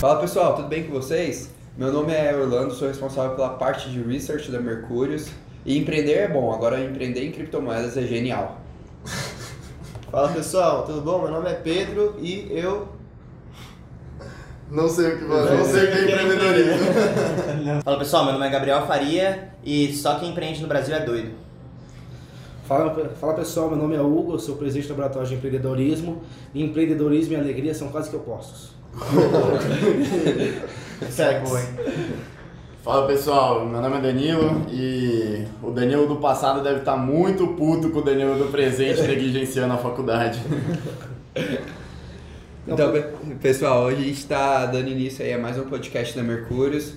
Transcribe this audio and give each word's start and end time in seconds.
Fala 0.00 0.18
pessoal, 0.18 0.56
tudo 0.56 0.66
bem 0.66 0.84
com 0.84 0.94
vocês? 0.94 1.50
Meu 1.76 1.92
nome 1.92 2.14
é 2.14 2.34
Orlando, 2.34 2.72
sou 2.72 2.88
responsável 2.88 3.36
pela 3.36 3.50
parte 3.50 3.90
de 3.90 4.00
research 4.00 4.50
da 4.50 4.58
Mercúrios. 4.58 5.28
E 5.62 5.76
empreender 5.76 6.14
é 6.14 6.26
bom, 6.26 6.50
agora 6.54 6.82
empreender 6.82 7.22
em 7.22 7.30
criptomoedas 7.30 7.98
é 7.98 8.04
genial. 8.04 8.62
Fala 10.10 10.32
pessoal, 10.32 10.86
tudo 10.86 11.02
bom? 11.02 11.20
Meu 11.20 11.30
nome 11.30 11.50
é 11.50 11.52
Pedro 11.52 12.14
e 12.18 12.48
eu. 12.50 12.88
Não 14.70 14.88
sei 14.88 15.16
o 15.16 15.18
que 15.18 15.24
fazer, 15.26 15.54
não 15.58 15.64
sei 15.66 15.84
o 15.84 15.92
que 15.92 15.98
é 15.98 16.02
empreendedorismo. 16.04 17.82
Fala 17.84 17.98
pessoal, 17.98 18.24
meu 18.24 18.32
nome 18.32 18.46
é 18.46 18.50
Gabriel 18.50 18.86
Faria 18.86 19.50
e 19.62 19.92
só 19.92 20.18
quem 20.18 20.30
empreende 20.30 20.62
no 20.62 20.66
Brasil 20.66 20.94
é 20.94 21.00
doido. 21.00 21.32
Fala, 22.64 22.94
fala 23.20 23.34
pessoal, 23.34 23.68
meu 23.68 23.76
nome 23.76 23.96
é 23.96 24.00
Hugo, 24.00 24.38
sou 24.38 24.56
presidente 24.56 24.86
do 24.86 24.92
Laboratório 24.92 25.28
de 25.28 25.34
Empreendedorismo 25.34 26.22
e 26.54 26.64
empreendedorismo 26.64 27.34
e 27.34 27.36
alegria 27.36 27.74
são 27.74 27.88
quase 27.88 28.08
que 28.08 28.16
opostos. 28.16 28.79
Certo. 31.10 31.50
Fala 32.82 33.06
pessoal, 33.06 33.66
meu 33.66 33.80
nome 33.80 33.98
é 33.98 34.00
Danilo 34.00 34.66
e 34.70 35.44
o 35.62 35.70
Danilo 35.70 36.06
do 36.06 36.16
passado 36.16 36.62
deve 36.62 36.80
estar 36.80 36.96
muito 36.96 37.46
puto 37.48 37.90
com 37.90 37.98
o 37.98 38.02
Danilo 38.02 38.36
do 38.36 38.46
presente 38.50 39.02
negligenciando 39.02 39.74
a 39.74 39.78
faculdade. 39.78 40.40
Então, 42.68 42.92
pe- 42.92 43.02
pessoal, 43.40 43.84
hoje 43.84 43.96
a 43.96 44.04
gente 44.04 44.18
está 44.18 44.66
dando 44.66 44.86
início 44.88 45.24
aí 45.24 45.32
a 45.32 45.38
mais 45.38 45.58
um 45.58 45.64
podcast 45.64 46.14
da 46.14 46.22
Mercúrios, 46.22 46.92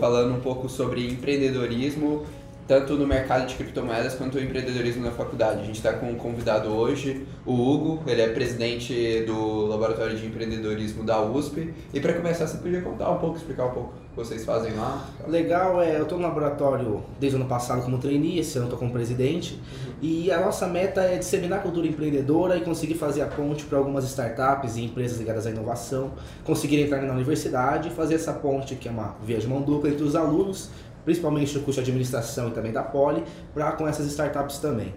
falando 0.00 0.34
um 0.34 0.40
pouco 0.40 0.68
sobre 0.68 1.08
empreendedorismo, 1.08 2.26
tanto 2.66 2.94
no 2.94 3.06
mercado 3.06 3.46
de 3.46 3.54
criptomoedas 3.54 4.14
quanto 4.14 4.38
o 4.38 4.40
empreendedorismo 4.40 5.04
na 5.04 5.10
faculdade. 5.10 5.60
A 5.60 5.64
gente 5.64 5.76
está 5.76 5.92
com 5.92 6.10
um 6.10 6.16
convidado 6.16 6.70
hoje, 6.70 7.26
o 7.44 7.52
Hugo, 7.52 8.02
ele 8.06 8.22
é 8.22 8.28
presidente 8.28 9.22
do 9.26 9.66
Laboratório 9.66 10.16
de 10.16 10.26
Empreendedorismo 10.26 11.04
da 11.04 11.20
USP. 11.20 11.74
E 11.92 12.00
para 12.00 12.14
começar, 12.14 12.46
você 12.46 12.58
podia 12.58 12.80
contar 12.80 13.10
um 13.10 13.18
pouco, 13.18 13.36
explicar 13.36 13.66
um 13.66 13.70
pouco 13.72 13.90
o 13.90 14.10
que 14.10 14.16
vocês 14.16 14.44
fazem 14.44 14.72
lá? 14.74 15.06
Legal, 15.26 15.82
é, 15.82 15.98
eu 15.98 16.04
estou 16.04 16.18
no 16.18 16.24
laboratório 16.24 17.02
desde 17.18 17.36
o 17.36 17.40
ano 17.40 17.48
passado 17.48 17.82
como 17.82 17.98
trainee, 17.98 18.38
esse 18.38 18.56
ano 18.56 18.66
estou 18.66 18.78
como 18.78 18.92
presidente. 18.92 19.60
E 20.00 20.30
a 20.30 20.40
nossa 20.40 20.66
meta 20.66 21.02
é 21.02 21.18
disseminar 21.18 21.58
a 21.58 21.62
cultura 21.62 21.86
empreendedora 21.86 22.56
e 22.56 22.60
conseguir 22.62 22.94
fazer 22.94 23.22
a 23.22 23.26
ponte 23.26 23.64
para 23.64 23.78
algumas 23.78 24.04
startups 24.04 24.76
e 24.76 24.84
empresas 24.84 25.18
ligadas 25.18 25.46
à 25.46 25.50
inovação, 25.50 26.12
conseguir 26.44 26.80
entrar 26.80 27.02
na 27.02 27.12
universidade 27.12 27.88
e 27.88 27.90
fazer 27.90 28.14
essa 28.14 28.32
ponte, 28.32 28.74
que 28.76 28.88
é 28.88 28.90
uma 28.90 29.16
via 29.22 29.38
de 29.38 29.46
mão 29.46 29.60
dupla 29.60 29.90
entre 29.90 30.04
os 30.04 30.14
alunos, 30.14 30.70
principalmente 31.04 31.54
do 31.54 31.60
curso 31.60 31.82
de 31.82 31.90
administração 31.90 32.48
e 32.48 32.50
também 32.52 32.72
da 32.72 32.82
Poli, 32.82 33.24
para 33.52 33.72
com 33.72 33.86
essas 33.86 34.06
startups 34.06 34.58
também. 34.58 34.94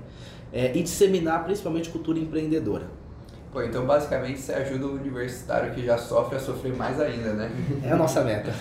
É, 0.52 0.76
e 0.76 0.82
disseminar 0.82 1.44
principalmente 1.44 1.90
cultura 1.90 2.18
empreendedora. 2.18 2.86
Pô, 3.52 3.62
então 3.62 3.86
basicamente 3.86 4.40
você 4.40 4.54
ajuda 4.54 4.86
o 4.86 4.96
universitário 4.96 5.74
que 5.74 5.86
já 5.86 5.98
sofre 5.98 6.38
a 6.38 6.40
sofrer 6.40 6.76
mais 6.76 7.00
ainda, 7.00 7.34
né? 7.34 7.52
É 7.84 7.92
a 7.92 7.96
nossa 7.96 8.22
meta. 8.24 8.54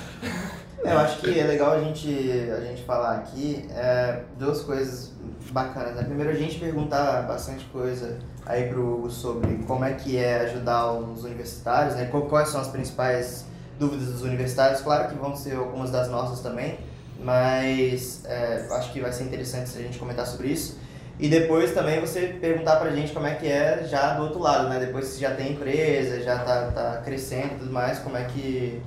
É, 0.84 0.92
Eu 0.92 0.98
acho 0.98 1.20
que 1.20 1.38
é 1.38 1.44
legal 1.44 1.72
a 1.72 1.80
gente, 1.80 2.08
a 2.08 2.60
gente 2.60 2.82
falar 2.84 3.16
aqui 3.16 3.66
é, 3.70 4.20
duas 4.38 4.62
coisas 4.62 5.12
bacanas. 5.50 5.96
Né? 5.96 6.04
Primeiro, 6.04 6.30
a 6.30 6.34
gente 6.34 6.58
perguntar 6.58 7.22
bastante 7.22 7.64
coisa 7.66 8.18
aí 8.44 8.68
pro 8.68 8.94
Hugo 8.94 9.10
sobre 9.10 9.56
como 9.66 9.84
é 9.84 9.94
que 9.94 10.16
é 10.16 10.42
ajudar 10.42 10.92
os 10.92 11.24
universitários, 11.24 11.96
né? 11.96 12.06
Quais 12.06 12.48
são 12.48 12.60
as 12.60 12.68
principais 12.68 13.46
dúvidas 13.78 14.06
dos 14.08 14.22
universitários. 14.22 14.80
Claro 14.80 15.08
que 15.08 15.14
vão 15.14 15.34
ser 15.34 15.56
algumas 15.56 15.90
das 15.90 16.08
nossas 16.08 16.40
também, 16.40 16.78
mas 17.18 18.24
é, 18.26 18.66
acho 18.70 18.92
que 18.92 19.00
vai 19.00 19.12
ser 19.12 19.24
interessante 19.24 19.68
se 19.68 19.78
a 19.78 19.82
gente 19.82 19.98
comentar 19.98 20.26
sobre 20.26 20.48
isso. 20.48 20.78
E 21.18 21.28
depois 21.28 21.72
também 21.72 22.00
você 22.00 22.36
perguntar 22.40 22.76
pra 22.76 22.90
gente 22.90 23.12
como 23.12 23.26
é 23.26 23.34
que 23.34 23.46
é 23.48 23.84
já 23.88 24.14
do 24.14 24.22
outro 24.24 24.38
lado, 24.38 24.68
né? 24.68 24.78
Depois 24.78 25.14
que 25.14 25.20
já 25.20 25.34
tem 25.34 25.52
empresa, 25.52 26.20
já 26.22 26.38
tá, 26.44 26.70
tá 26.72 27.02
crescendo 27.04 27.54
e 27.54 27.58
tudo 27.58 27.72
mais, 27.72 27.98
como 28.00 28.16
é 28.16 28.24
que 28.24 28.82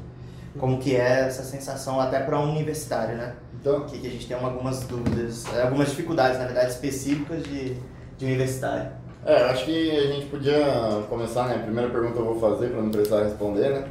como 0.57 0.79
que 0.79 0.95
é 0.95 1.21
essa 1.27 1.43
sensação 1.43 1.99
até 1.99 2.19
para 2.21 2.39
um 2.39 2.51
universitário, 2.51 3.15
né? 3.17 3.35
Então, 3.53 3.85
Que, 3.85 3.99
que 3.99 4.07
a 4.07 4.09
gente 4.09 4.27
tem 4.27 4.37
algumas 4.37 4.85
dúvidas, 4.87 5.45
algumas 5.63 5.89
dificuldades, 5.89 6.37
na 6.39 6.45
verdade, 6.45 6.71
específicas 6.71 7.43
de, 7.43 7.75
de 8.17 8.25
universitário. 8.25 8.91
é, 9.25 9.43
acho 9.49 9.65
que 9.65 9.91
a 9.91 10.07
gente 10.13 10.27
podia 10.27 11.03
começar, 11.09 11.47
né? 11.47 11.55
A 11.55 11.59
primeira 11.59 11.89
pergunta 11.89 12.19
eu 12.19 12.25
vou 12.25 12.39
fazer 12.39 12.69
para 12.69 12.81
não 12.81 12.89
precisar 12.91 13.23
responder, 13.23 13.69
né? 13.69 13.87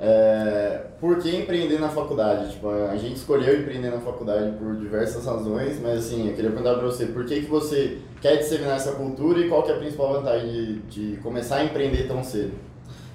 É, 0.00 0.82
por 1.00 1.18
que 1.18 1.34
empreender 1.34 1.80
na 1.80 1.88
faculdade? 1.88 2.52
Tipo, 2.52 2.70
a 2.70 2.96
gente 2.96 3.16
escolheu 3.16 3.60
empreender 3.60 3.90
na 3.90 4.00
faculdade 4.00 4.52
por 4.56 4.76
diversas 4.76 5.24
razões, 5.24 5.80
mas 5.80 6.06
assim, 6.06 6.28
eu 6.28 6.34
queria 6.34 6.50
perguntar 6.50 6.74
para 6.74 6.86
você, 6.86 7.06
por 7.06 7.24
que, 7.24 7.40
que 7.40 7.50
você 7.50 7.98
quer 8.20 8.36
disseminar 8.36 8.76
essa 8.76 8.92
cultura 8.92 9.40
e 9.40 9.48
qual 9.48 9.62
que 9.62 9.72
é 9.72 9.74
a 9.74 9.78
principal 9.78 10.12
vantagem 10.14 10.50
de, 10.50 11.14
de 11.14 11.16
começar 11.20 11.56
a 11.56 11.64
empreender 11.64 12.06
tão 12.06 12.22
cedo? 12.22 12.52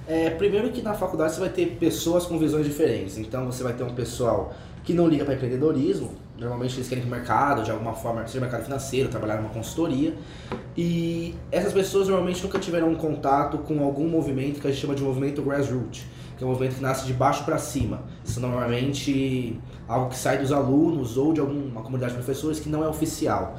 É, 0.06 0.30
primeiro 0.32 0.70
que 0.72 0.82
na 0.82 0.94
faculdade 0.94 1.34
você 1.34 1.40
vai 1.40 1.50
ter 1.50 1.78
pessoas 1.80 2.26
com 2.26 2.38
visões 2.38 2.66
diferentes. 2.66 3.18
Então 3.18 3.46
você 3.46 3.64
vai 3.64 3.74
ter 3.74 3.84
um 3.84 3.94
pessoal 3.94 4.54
que 4.84 4.94
não 4.94 5.08
liga 5.08 5.24
para 5.24 5.36
empreendedorismo. 5.36 6.12
Normalmente 6.38 6.76
eles 6.76 6.90
querem 6.90 7.04
ir 7.04 7.08
pro 7.08 7.16
mercado, 7.16 7.64
de 7.64 7.72
alguma 7.72 7.94
forma, 7.94 8.28
seja 8.28 8.42
mercado 8.42 8.64
financeiro, 8.64 9.08
trabalhar 9.08 9.38
numa 9.38 9.50
consultoria. 9.50 10.14
E 10.76 11.36
essas 11.52 11.72
pessoas 11.72 12.08
normalmente 12.08 12.44
nunca 12.44 12.60
tiveram 12.60 12.90
um 12.90 12.96
contato 12.96 13.60
com 13.60 13.82
algum 13.84 14.08
movimento 14.08 14.60
que 14.60 14.68
a 14.68 14.72
gente 14.72 14.82
chama 14.82 14.96
de 14.96 15.04
movimento 15.04 15.42
grassroots, 15.42 16.06
que 16.38 16.44
é 16.44 16.48
um 16.48 16.50
movimento 16.50 16.76
que 16.76 16.82
nasce 16.82 17.06
de 17.06 17.14
baixo 17.14 17.44
para 17.44 17.58
cima. 17.58 18.04
Isso 18.24 18.40
normalmente 18.40 19.60
algo 19.88 20.10
que 20.10 20.18
sai 20.18 20.38
dos 20.38 20.52
alunos 20.52 21.18
ou 21.18 21.34
de 21.34 21.40
alguma 21.40 21.82
comunidade 21.82 22.14
de 22.14 22.18
professores 22.18 22.60
que 22.60 22.70
não 22.70 22.84
é 22.84 22.88
oficial. 22.88 23.56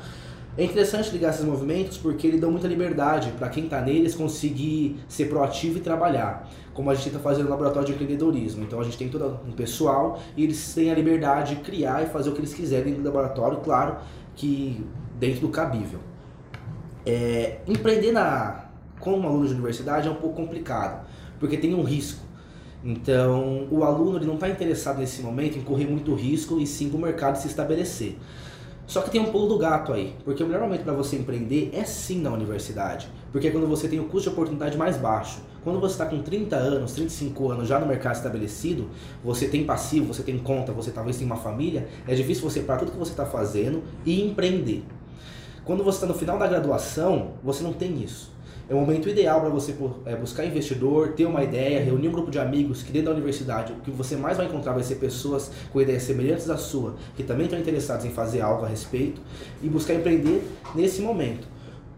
É 0.56 0.62
interessante 0.62 1.10
ligar 1.10 1.30
esses 1.30 1.44
movimentos 1.44 1.98
porque 1.98 2.28
eles 2.28 2.40
dão 2.40 2.48
muita 2.48 2.68
liberdade 2.68 3.32
para 3.32 3.48
quem 3.48 3.64
está 3.64 3.80
neles 3.80 4.14
conseguir 4.14 5.00
ser 5.08 5.28
proativo 5.28 5.78
e 5.78 5.80
trabalhar, 5.80 6.48
como 6.72 6.90
a 6.90 6.94
gente 6.94 7.10
tenta 7.10 7.18
fazer 7.18 7.42
no 7.42 7.50
laboratório 7.50 7.88
de 7.88 7.92
empreendedorismo. 7.92 8.62
Então 8.62 8.80
a 8.80 8.84
gente 8.84 8.96
tem 8.96 9.08
todo 9.08 9.40
um 9.44 9.50
pessoal 9.50 10.20
e 10.36 10.44
eles 10.44 10.72
têm 10.72 10.92
a 10.92 10.94
liberdade 10.94 11.56
de 11.56 11.60
criar 11.62 12.04
e 12.04 12.06
fazer 12.06 12.30
o 12.30 12.32
que 12.32 12.38
eles 12.38 12.54
quiserem 12.54 12.84
dentro 12.84 13.02
do 13.02 13.06
laboratório, 13.06 13.58
claro 13.58 13.96
que 14.36 14.86
dentro 15.18 15.40
do 15.40 15.48
cabível. 15.48 15.98
É, 17.04 17.58
empreender 17.66 18.12
na, 18.12 18.66
como 19.00 19.26
aluno 19.26 19.48
de 19.48 19.54
universidade 19.54 20.06
é 20.06 20.10
um 20.10 20.16
pouco 20.16 20.36
complicado, 20.36 21.04
porque 21.40 21.56
tem 21.56 21.74
um 21.74 21.82
risco. 21.82 22.22
Então, 22.84 23.66
o 23.70 23.82
aluno 23.82 24.18
ele 24.18 24.26
não 24.26 24.34
está 24.34 24.46
interessado 24.46 24.98
nesse 24.98 25.22
momento 25.22 25.56
em 25.56 25.62
correr 25.62 25.86
muito 25.86 26.14
risco 26.14 26.60
e 26.60 26.66
sim 26.66 26.90
o 26.92 26.98
mercado 26.98 27.36
se 27.36 27.46
estabelecer. 27.46 28.18
Só 28.86 29.00
que 29.00 29.10
tem 29.10 29.18
um 29.18 29.32
pulo 29.32 29.48
do 29.48 29.56
gato 29.56 29.94
aí, 29.94 30.14
porque 30.22 30.42
o 30.42 30.46
melhor 30.46 30.64
momento 30.64 30.84
para 30.84 30.92
você 30.92 31.16
empreender 31.16 31.70
é 31.72 31.84
sim 31.84 32.20
na 32.20 32.30
universidade, 32.30 33.08
porque 33.32 33.48
é 33.48 33.50
quando 33.50 33.66
você 33.66 33.88
tem 33.88 33.98
o 33.98 34.04
custo 34.04 34.28
de 34.28 34.34
oportunidade 34.34 34.76
mais 34.76 34.98
baixo. 34.98 35.40
Quando 35.62 35.80
você 35.80 35.94
está 35.94 36.04
com 36.04 36.20
30 36.20 36.54
anos, 36.56 36.92
35 36.92 37.50
anos 37.50 37.66
já 37.66 37.80
no 37.80 37.86
mercado 37.86 38.16
estabelecido, 38.16 38.90
você 39.24 39.48
tem 39.48 39.64
passivo, 39.64 40.12
você 40.12 40.22
tem 40.22 40.38
conta, 40.38 40.70
você 40.70 40.90
talvez 40.90 41.16
tem 41.16 41.24
uma 41.24 41.36
família, 41.36 41.88
é 42.06 42.14
difícil 42.14 42.42
você 42.42 42.60
parar 42.60 42.80
tudo 42.80 42.92
que 42.92 42.98
você 42.98 43.12
está 43.12 43.24
fazendo 43.24 43.82
e 44.04 44.20
empreender. 44.20 44.84
Quando 45.64 45.82
você 45.82 45.96
está 45.96 46.06
no 46.06 46.12
final 46.12 46.38
da 46.38 46.46
graduação, 46.46 47.30
você 47.42 47.62
não 47.64 47.72
tem 47.72 48.02
isso. 48.02 48.33
É 48.66 48.74
o 48.74 48.78
momento 48.78 49.10
ideal 49.10 49.42
para 49.42 49.50
você 49.50 49.74
é, 50.06 50.16
buscar 50.16 50.46
investidor, 50.46 51.12
ter 51.12 51.26
uma 51.26 51.44
ideia, 51.44 51.84
reunir 51.84 52.08
um 52.08 52.12
grupo 52.12 52.30
de 52.30 52.38
amigos 52.38 52.82
que 52.82 52.90
dentro 52.90 53.08
da 53.08 53.12
universidade 53.12 53.74
o 53.74 53.76
que 53.76 53.90
você 53.90 54.16
mais 54.16 54.38
vai 54.38 54.46
encontrar 54.46 54.72
vai 54.72 54.82
ser 54.82 54.94
pessoas 54.94 55.50
com 55.70 55.82
ideias 55.82 56.02
semelhantes 56.04 56.48
à 56.48 56.56
sua, 56.56 56.94
que 57.14 57.22
também 57.22 57.44
estão 57.44 57.58
interessados 57.58 58.06
em 58.06 58.10
fazer 58.10 58.40
algo 58.40 58.64
a 58.64 58.68
respeito 58.68 59.20
e 59.62 59.68
buscar 59.68 59.92
empreender 59.92 60.42
nesse 60.74 61.02
momento. 61.02 61.46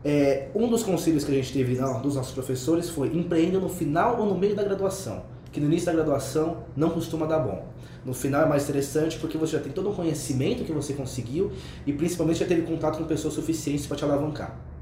É, 0.05 0.49
um 0.57 0.69
dos 0.69 0.83
conselhos 0.83 1.23
que 1.23 1.31
a 1.31 1.35
gente 1.35 1.53
teve 1.53 1.77
não, 1.77 2.01
dos 2.03 2.17
nossos 2.17 2.33
professores 2.33 2.91
foi 2.91 3.17
empreenda 3.17 3.61
no 3.61 3.69
final 3.69 4.21
ou 4.21 4.27
no 4.27 4.37
meio 4.37 4.57
da 4.57 4.65
graduação, 4.65 5.23
que 5.53 5.61
no 5.61 5.67
início 5.67 5.87
da 5.87 5.93
graduação 5.93 6.65
não 6.77 6.91
costuma 6.91 7.27
dar 7.27 7.39
bom. 7.39 7.65
No 8.05 8.13
final 8.13 8.43
é 8.43 8.47
mais 8.47 8.65
interessante 8.65 9.19
porque 9.19 9.39
você 9.39 9.57
já 9.57 9.63
tem 9.63 9.71
todo 9.71 9.89
um 9.91 9.95
conhecimento 9.95 10.65
que 10.65 10.73
você 10.73 10.95
conseguiu 10.95 11.53
e 11.87 11.93
principalmente 11.93 12.41
já 12.41 12.47
teve 12.47 12.63
contato 12.63 12.99
com 12.99 13.05
pessoas 13.05 13.35
suficientes 13.35 13.87
para 13.87 13.97
te 13.97 14.05
alavancar. 14.05 14.76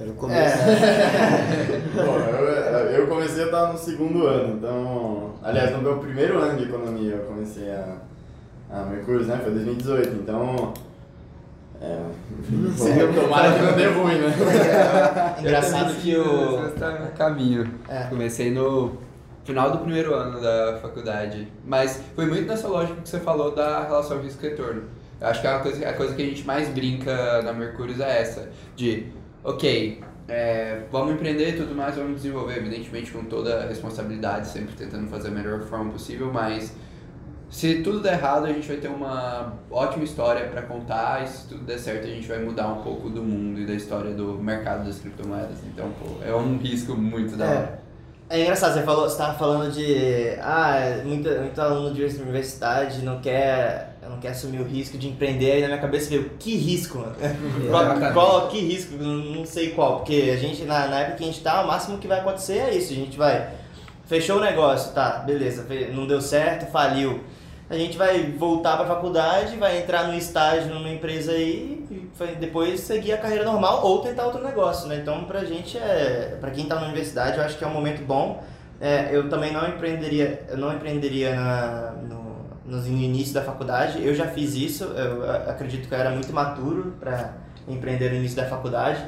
É 0.00 0.04
no 0.04 0.14
começo. 0.14 0.58
Bom, 1.94 2.18
eu, 2.18 3.00
eu 3.00 3.06
comecei 3.06 3.42
a 3.42 3.46
estar 3.46 3.72
no 3.72 3.78
segundo 3.78 4.26
ano, 4.26 4.56
então. 4.56 5.34
Aliás, 5.42 5.72
no 5.72 5.82
meu 5.82 5.98
primeiro 5.98 6.38
ano 6.38 6.58
de 6.58 6.64
economia 6.64 7.14
eu 7.16 7.26
comecei 7.26 7.70
a, 7.70 7.96
a 8.70 8.82
Mercúrio, 8.84 9.24
né? 9.26 9.38
Foi 9.42 9.52
2018, 9.52 10.08
então. 10.22 10.72
É. 11.80 11.98
Tomara 13.20 13.52
que 13.52 13.60
não 13.60 13.72
dê 13.72 13.86
ruim, 13.88 14.18
né? 14.20 14.32
Engraçado 15.40 15.94
que 15.96 16.16
o. 16.16 16.58
Você 16.58 16.74
está 16.74 16.90
no 17.00 17.10
caminho. 17.12 17.68
É. 17.88 18.04
Comecei 18.04 18.50
no 18.52 18.98
final 19.44 19.72
do 19.72 19.78
primeiro 19.78 20.14
ano 20.14 20.40
da 20.40 20.78
faculdade. 20.80 21.48
Mas 21.64 22.00
foi 22.14 22.26
muito 22.26 22.46
nessa 22.46 22.68
lógica 22.68 23.00
que 23.00 23.08
você 23.08 23.18
falou 23.18 23.54
da 23.54 23.82
relação 23.82 24.20
risco-retorno. 24.20 24.84
Eu 25.20 25.28
acho 25.28 25.40
que 25.40 25.46
é 25.46 25.50
uma 25.50 25.60
coisa, 25.60 25.88
a 25.88 25.92
coisa 25.92 26.14
que 26.14 26.22
a 26.22 26.26
gente 26.26 26.46
mais 26.46 26.68
brinca 26.68 27.42
na 27.42 27.52
Mercúrios 27.52 28.00
é 28.00 28.20
essa. 28.20 28.48
De, 28.76 29.06
ok, 29.44 30.02
é, 30.28 30.82
vamos 30.90 31.14
empreender 31.14 31.50
e 31.50 31.56
tudo 31.56 31.74
mais, 31.74 31.96
vamos 31.96 32.16
desenvolver, 32.16 32.58
evidentemente 32.58 33.10
com 33.10 33.24
toda 33.24 33.64
a 33.64 33.66
responsabilidade, 33.66 34.48
sempre 34.48 34.74
tentando 34.74 35.08
fazer 35.08 35.28
a 35.28 35.30
melhor 35.30 35.60
forma 35.62 35.90
possível, 35.92 36.32
mas 36.32 36.74
se 37.52 37.82
tudo 37.82 38.00
der 38.00 38.14
errado, 38.14 38.46
a 38.46 38.48
gente 38.48 38.66
vai 38.66 38.78
ter 38.78 38.88
uma 38.88 39.52
ótima 39.70 40.04
história 40.04 40.48
para 40.48 40.62
contar 40.62 41.22
e 41.22 41.28
se 41.28 41.48
tudo 41.48 41.64
der 41.64 41.78
certo, 41.78 42.06
a 42.06 42.10
gente 42.10 42.26
vai 42.26 42.38
mudar 42.38 42.68
um 42.68 42.82
pouco 42.82 43.10
do 43.10 43.22
mundo 43.22 43.60
e 43.60 43.66
da 43.66 43.74
história 43.74 44.12
do 44.14 44.38
mercado 44.38 44.86
das 44.86 44.98
criptomoedas. 44.98 45.58
Então, 45.66 45.92
pô, 46.00 46.24
é 46.24 46.34
um 46.34 46.56
risco 46.56 46.94
muito 46.94 47.36
da 47.36 47.44
hora. 47.44 47.82
É 48.30 48.40
engraçado, 48.40 48.72
você 48.72 48.82
falou, 48.82 49.06
você 49.06 49.18
tava 49.18 49.38
falando 49.38 49.70
de. 49.70 50.30
Ah, 50.40 51.02
muito, 51.04 51.28
muito 51.28 51.60
aluno 51.60 51.92
de 51.94 52.02
universidade 52.02 53.04
não 53.04 53.20
quer, 53.20 53.91
quer 54.22 54.28
assumir 54.28 54.60
o 54.60 54.64
risco 54.64 54.96
de 54.96 55.08
empreender, 55.08 55.52
aí 55.52 55.60
na 55.60 55.66
minha 55.66 55.80
cabeça 55.80 56.08
veio, 56.08 56.30
que 56.38 56.56
risco, 56.56 56.98
mano? 56.98 57.14
qual, 57.70 57.84
qual- 58.14 58.48
que 58.48 58.60
risco? 58.60 58.96
Não, 58.96 59.44
sei 59.44 59.70
qual, 59.72 59.96
porque 59.96 60.30
a 60.32 60.36
gente, 60.38 60.64
na, 60.64 60.86
na 60.86 61.00
época 61.00 61.16
que 61.18 61.24
a 61.24 61.26
gente 61.26 61.40
tá, 61.40 61.62
o 61.62 61.66
máximo 61.66 61.98
que 61.98 62.06
vai 62.08 62.20
acontecer 62.20 62.58
é 62.58 62.74
isso, 62.74 62.92
a 62.92 62.96
gente 62.96 63.18
vai. 63.18 63.50
Fechou 64.06 64.38
o 64.38 64.40
negócio, 64.40 64.92
tá, 64.92 65.22
beleza, 65.26 65.66
não 65.92 66.06
deu 66.06 66.20
certo, 66.20 66.70
faliu. 66.70 67.20
A 67.70 67.76
gente 67.76 67.96
vai 67.96 68.22
voltar 68.32 68.76
pra 68.76 68.84
faculdade, 68.84 69.56
vai 69.56 69.78
entrar 69.78 70.06
no 70.06 70.14
estágio 70.14 70.74
numa 70.74 70.90
empresa 70.90 71.32
aí 71.32 71.82
e 71.90 72.34
depois 72.38 72.80
seguir 72.80 73.12
a 73.12 73.16
carreira 73.18 73.44
normal 73.44 73.82
ou 73.86 74.00
tentar 74.00 74.26
outro 74.26 74.44
negócio, 74.44 74.86
né? 74.88 74.96
Então 75.00 75.24
pra 75.24 75.42
gente 75.44 75.78
é. 75.78 76.36
Pra 76.38 76.50
quem 76.50 76.66
tá 76.66 76.74
na 76.74 76.82
universidade, 76.84 77.38
eu 77.38 77.44
acho 77.44 77.56
que 77.56 77.64
é 77.64 77.66
um 77.66 77.72
momento 77.72 78.04
bom. 78.04 78.44
É, 78.78 79.08
eu 79.12 79.28
também 79.30 79.52
não 79.52 79.66
empreenderia, 79.66 80.44
eu 80.50 80.58
não 80.58 80.74
empreenderia 80.74 81.34
na, 81.34 81.92
no, 82.02 82.21
no 82.80 82.86
início 82.86 83.34
da 83.34 83.42
faculdade. 83.42 84.04
Eu 84.04 84.14
já 84.14 84.26
fiz 84.28 84.54
isso, 84.54 84.84
eu 84.84 85.30
acredito 85.50 85.88
que 85.88 85.94
eu 85.94 85.98
era 85.98 86.10
muito 86.10 86.28
imaturo 86.28 86.94
para 86.98 87.34
empreender 87.68 88.10
no 88.10 88.16
início 88.16 88.36
da 88.36 88.46
faculdade 88.46 89.04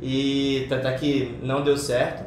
e 0.00 0.66
tanto 0.68 0.86
é 0.86 0.92
que 0.94 1.38
não 1.42 1.62
deu 1.62 1.76
certo. 1.76 2.24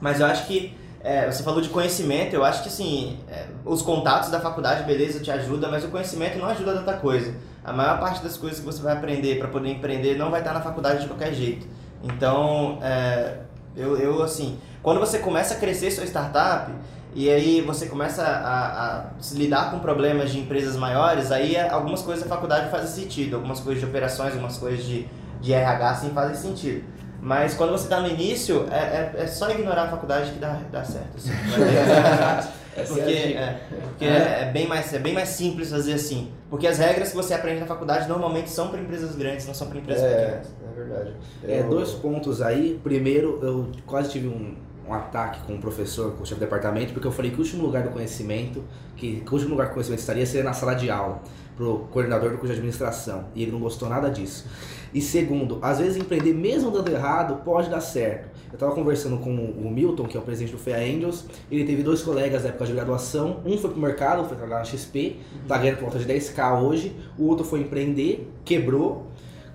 Mas 0.00 0.20
eu 0.20 0.26
acho 0.26 0.46
que 0.46 0.76
é, 1.00 1.30
você 1.30 1.42
falou 1.42 1.60
de 1.60 1.68
conhecimento, 1.68 2.34
eu 2.34 2.44
acho 2.44 2.62
que 2.62 2.68
assim, 2.68 3.18
é, 3.28 3.46
os 3.64 3.82
contatos 3.82 4.30
da 4.30 4.40
faculdade, 4.40 4.84
beleza, 4.84 5.20
te 5.20 5.30
ajuda, 5.30 5.68
mas 5.68 5.84
o 5.84 5.88
conhecimento 5.88 6.38
não 6.38 6.46
ajuda 6.46 6.74
tanta 6.74 6.94
coisa. 6.94 7.34
A 7.64 7.72
maior 7.72 8.00
parte 8.00 8.22
das 8.22 8.36
coisas 8.36 8.60
que 8.60 8.66
você 8.66 8.82
vai 8.82 8.94
aprender 8.94 9.38
para 9.38 9.48
poder 9.48 9.70
empreender 9.70 10.16
não 10.16 10.30
vai 10.30 10.40
estar 10.40 10.52
na 10.52 10.60
faculdade 10.60 11.02
de 11.02 11.06
qualquer 11.06 11.32
jeito. 11.32 11.66
Então, 12.02 12.78
é, 12.82 13.38
eu, 13.76 13.96
eu 13.96 14.22
assim, 14.22 14.58
quando 14.82 14.98
você 14.98 15.18
começa 15.18 15.54
a 15.54 15.56
crescer 15.58 15.90
sua 15.90 16.04
startup 16.04 16.72
e 17.14 17.28
aí 17.30 17.60
você 17.62 17.86
começa 17.86 18.22
a, 18.22 18.96
a 18.98 19.04
se 19.20 19.36
lidar 19.36 19.70
com 19.70 19.78
problemas 19.78 20.30
de 20.30 20.38
empresas 20.40 20.76
maiores, 20.76 21.32
aí 21.32 21.56
é, 21.56 21.68
algumas 21.68 22.02
coisas 22.02 22.22
da 22.24 22.30
faculdade 22.30 22.70
fazem 22.70 23.04
sentido, 23.04 23.36
algumas 23.36 23.60
coisas 23.60 23.82
de 23.82 23.88
operações, 23.88 24.32
algumas 24.32 24.56
coisas 24.58 24.84
de, 24.84 25.06
de 25.40 25.52
RH 25.52 25.90
assim 25.90 26.10
fazem 26.10 26.34
sentido. 26.36 26.84
Mas 27.20 27.54
quando 27.54 27.70
você 27.72 27.84
está 27.84 28.00
no 28.00 28.08
início, 28.08 28.66
é, 28.70 28.76
é, 29.18 29.22
é 29.24 29.26
só 29.26 29.50
ignorar 29.50 29.84
a 29.84 29.88
faculdade 29.88 30.30
que 30.30 30.38
dá, 30.38 30.60
dá 30.70 30.84
certo. 30.84 31.16
Assim. 31.16 31.30
É 32.78 32.82
a 32.82 32.86
porque 32.86 33.10
é, 33.10 33.60
porque 33.88 34.04
é, 34.04 34.42
é 34.42 34.50
bem 34.52 34.68
mais, 34.68 34.94
é 34.94 35.00
bem 35.00 35.12
mais 35.12 35.30
simples 35.30 35.68
fazer 35.68 35.94
assim. 35.94 36.30
Porque 36.48 36.64
as 36.64 36.78
regras 36.78 37.08
que 37.10 37.16
você 37.16 37.34
aprende 37.34 37.58
na 37.58 37.66
faculdade 37.66 38.08
normalmente 38.08 38.48
são 38.50 38.68
para 38.68 38.80
empresas 38.80 39.16
grandes, 39.16 39.48
não 39.48 39.54
são 39.54 39.66
para 39.66 39.78
empresas 39.78 40.04
É, 40.04 40.14
pequenas. 40.14 40.46
é 40.46 40.76
verdade. 40.76 41.12
É, 41.42 41.60
Eu- 41.60 41.70
dois 41.70 41.90
pontos 41.90 42.40
aí. 42.40 42.78
Primeiro, 42.84 43.40
eu 43.42 43.68
quase 43.84 44.10
tive 44.10 44.28
um, 44.28 44.54
um 44.88 44.94
ataque 44.94 45.40
com 45.46 45.54
o 45.54 45.58
professor, 45.58 46.12
com 46.12 46.22
o 46.22 46.26
chefe 46.26 46.40
de 46.40 46.46
departamento, 46.46 46.92
porque 46.92 47.06
eu 47.06 47.12
falei 47.12 47.30
que 47.30 47.36
o 47.36 47.40
último 47.40 47.62
lugar 47.62 47.82
do 47.82 47.90
conhecimento, 47.90 48.64
que, 48.96 49.20
que 49.20 49.30
o 49.30 49.34
último 49.34 49.50
lugar 49.50 49.66
que 49.66 49.72
o 49.72 49.74
conhecimento 49.74 50.00
estaria 50.00 50.24
seria 50.24 50.44
na 50.44 50.52
sala 50.52 50.74
de 50.74 50.90
aula, 50.90 51.20
pro 51.56 51.86
coordenador 51.90 52.30
do 52.30 52.38
curso 52.38 52.52
de 52.54 52.60
administração. 52.60 53.26
E 53.34 53.42
ele 53.42 53.52
não 53.52 53.58
gostou 53.58 53.88
nada 53.88 54.08
disso. 54.08 54.46
E 54.94 55.00
segundo, 55.02 55.58
às 55.60 55.78
vezes 55.78 55.96
empreender 55.96 56.32
mesmo 56.32 56.70
dando 56.70 56.90
errado 56.90 57.42
pode 57.44 57.68
dar 57.68 57.80
certo. 57.80 58.28
Eu 58.48 58.54
estava 58.54 58.72
conversando 58.72 59.18
com 59.18 59.34
o 59.34 59.70
Milton, 59.70 60.06
que 60.06 60.16
é 60.16 60.20
o 60.20 60.22
presidente 60.22 60.52
do 60.52 60.58
FEA 60.58 60.78
Angels, 60.78 61.26
ele 61.50 61.64
teve 61.64 61.82
dois 61.82 62.00
colegas 62.00 62.44
da 62.44 62.48
época 62.48 62.64
de 62.64 62.72
graduação, 62.72 63.42
um 63.44 63.58
foi 63.58 63.70
pro 63.70 63.78
mercado, 63.78 64.26
foi 64.26 64.36
trabalhar 64.36 64.60
na 64.60 64.64
XP, 64.64 65.18
tá 65.46 65.58
ganhando 65.58 65.76
por 65.76 65.90
volta 65.90 65.98
de 65.98 66.06
10k 66.06 66.62
hoje, 66.62 66.96
o 67.18 67.26
outro 67.26 67.44
foi 67.44 67.60
empreender, 67.60 68.32
quebrou, 68.46 69.07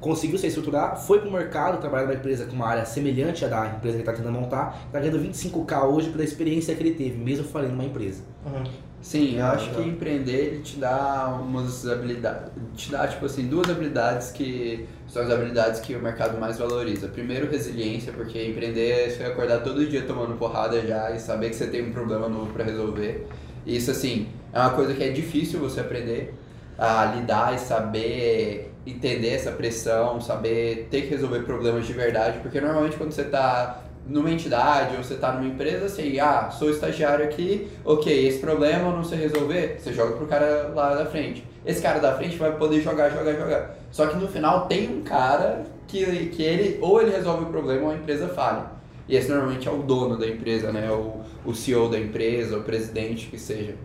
conseguiu 0.03 0.37
se 0.37 0.47
estruturar, 0.47 0.97
foi 0.97 1.21
pro 1.21 1.31
mercado, 1.31 1.79
trabalhar 1.79 2.03
numa 2.03 2.15
empresa 2.15 2.45
com 2.45 2.53
uma 2.53 2.67
área 2.67 2.85
semelhante 2.85 3.45
à 3.45 3.47
da 3.47 3.67
empresa 3.67 3.79
que 3.81 3.87
ele 3.89 3.99
está 3.99 4.11
tentando 4.11 4.37
montar, 4.37 4.89
tá 4.91 4.99
ganhando 4.99 5.17
25k 5.17 5.85
hoje 5.85 6.09
pela 6.09 6.25
experiência 6.25 6.75
que 6.75 6.83
ele 6.83 6.93
teve, 6.93 7.17
mesmo 7.17 7.45
falando 7.45 7.71
numa 7.71 7.85
empresa. 7.85 8.21
Uhum. 8.45 8.63
Sim, 9.01 9.37
eu 9.37 9.45
acho 9.45 9.69
que 9.69 9.77
legal. 9.77 9.93
empreender 9.93 10.31
ele 10.31 10.59
te 10.61 10.77
dá 10.77 11.39
umas 11.41 11.87
habilidades, 11.87 12.51
te 12.75 12.91
dá 12.91 13.07
tipo 13.07 13.25
assim, 13.25 13.47
duas 13.47 13.69
habilidades 13.69 14.31
que 14.31 14.87
são 15.07 15.23
as 15.23 15.29
habilidades 15.29 15.79
que 15.79 15.95
o 15.95 16.01
mercado 16.01 16.37
mais 16.37 16.57
valoriza. 16.57 17.07
Primeiro, 17.07 17.49
resiliência, 17.49 18.11
porque 18.11 18.45
empreender 18.45 19.07
é 19.07 19.09
você 19.09 19.23
acordar 19.23 19.59
todo 19.59 19.85
dia 19.85 20.03
tomando 20.03 20.37
porrada 20.37 20.85
já 20.85 21.11
e 21.11 21.19
saber 21.19 21.49
que 21.49 21.55
você 21.55 21.67
tem 21.67 21.81
um 21.81 21.93
problema 21.93 22.27
novo 22.27 22.51
para 22.51 22.65
resolver. 22.65 23.25
Isso 23.65 23.91
assim, 23.91 24.27
é 24.51 24.59
uma 24.59 24.71
coisa 24.71 24.93
que 24.93 25.03
é 25.03 25.09
difícil 25.11 25.59
você 25.59 25.79
aprender 25.79 26.33
a 26.77 27.05
lidar 27.05 27.55
e 27.55 27.59
saber 27.59 28.72
entender 28.85 29.29
essa 29.29 29.51
pressão, 29.51 30.19
saber 30.19 30.87
ter 30.91 31.03
que 31.03 31.07
resolver 31.09 31.39
problemas 31.43 31.85
de 31.85 31.93
verdade, 31.93 32.39
porque 32.39 32.59
normalmente 32.59 32.97
quando 32.97 33.11
você 33.11 33.23
tá 33.23 33.83
numa 34.05 34.29
entidade 34.29 34.97
ou 34.97 35.03
você 35.03 35.15
tá 35.15 35.31
numa 35.31 35.47
empresa, 35.47 35.85
assim, 35.85 36.19
ah, 36.19 36.49
sou 36.51 36.69
estagiário 36.69 37.23
aqui, 37.23 37.69
ok, 37.85 38.27
esse 38.27 38.39
problema 38.39 38.89
eu 38.89 38.97
não 38.97 39.03
sei 39.03 39.19
resolver, 39.19 39.77
você 39.79 39.93
joga 39.93 40.17
pro 40.17 40.27
cara 40.27 40.71
lá 40.75 40.95
da 40.95 41.05
frente. 41.05 41.45
Esse 41.65 41.81
cara 41.81 41.99
da 41.99 42.13
frente 42.15 42.35
vai 42.35 42.57
poder 42.57 42.81
jogar, 42.81 43.09
jogar, 43.09 43.33
jogar. 43.33 43.75
Só 43.91 44.07
que 44.07 44.17
no 44.17 44.27
final 44.27 44.67
tem 44.67 44.89
um 44.89 45.01
cara 45.01 45.63
que, 45.87 46.03
que 46.27 46.43
ele, 46.43 46.77
ou 46.81 47.01
ele 47.01 47.11
resolve 47.11 47.45
o 47.45 47.47
problema 47.47 47.83
ou 47.83 47.91
a 47.91 47.95
empresa 47.95 48.27
falha. 48.27 48.65
E 49.07 49.15
esse 49.15 49.29
normalmente 49.29 49.67
é 49.67 49.71
o 49.71 49.77
dono 49.77 50.17
da 50.17 50.27
empresa, 50.27 50.71
né? 50.71 50.89
O, 50.91 51.21
o 51.45 51.53
CEO 51.53 51.89
da 51.89 51.99
empresa, 51.99 52.57
o 52.57 52.63
presidente, 52.63 53.27
que 53.27 53.37
seja. 53.37 53.75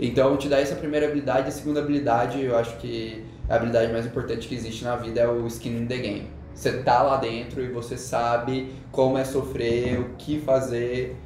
Então, 0.00 0.36
te 0.36 0.48
dá 0.48 0.58
essa 0.58 0.74
primeira 0.74 1.06
habilidade. 1.06 1.48
A 1.48 1.52
segunda 1.52 1.80
habilidade, 1.80 2.42
eu 2.42 2.56
acho 2.56 2.76
que 2.78 3.24
a 3.52 3.56
habilidade 3.56 3.92
mais 3.92 4.06
importante 4.06 4.48
que 4.48 4.54
existe 4.54 4.82
na 4.82 4.96
vida 4.96 5.20
é 5.20 5.28
o 5.28 5.46
skin 5.46 5.82
in 5.82 5.86
the 5.86 5.98
game. 5.98 6.26
Você 6.54 6.78
tá 6.78 7.02
lá 7.02 7.18
dentro 7.18 7.62
e 7.62 7.68
você 7.68 7.98
sabe 7.98 8.72
como 8.90 9.18
é 9.18 9.24
sofrer, 9.24 10.00
o 10.00 10.14
que 10.16 10.40
fazer 10.40 11.16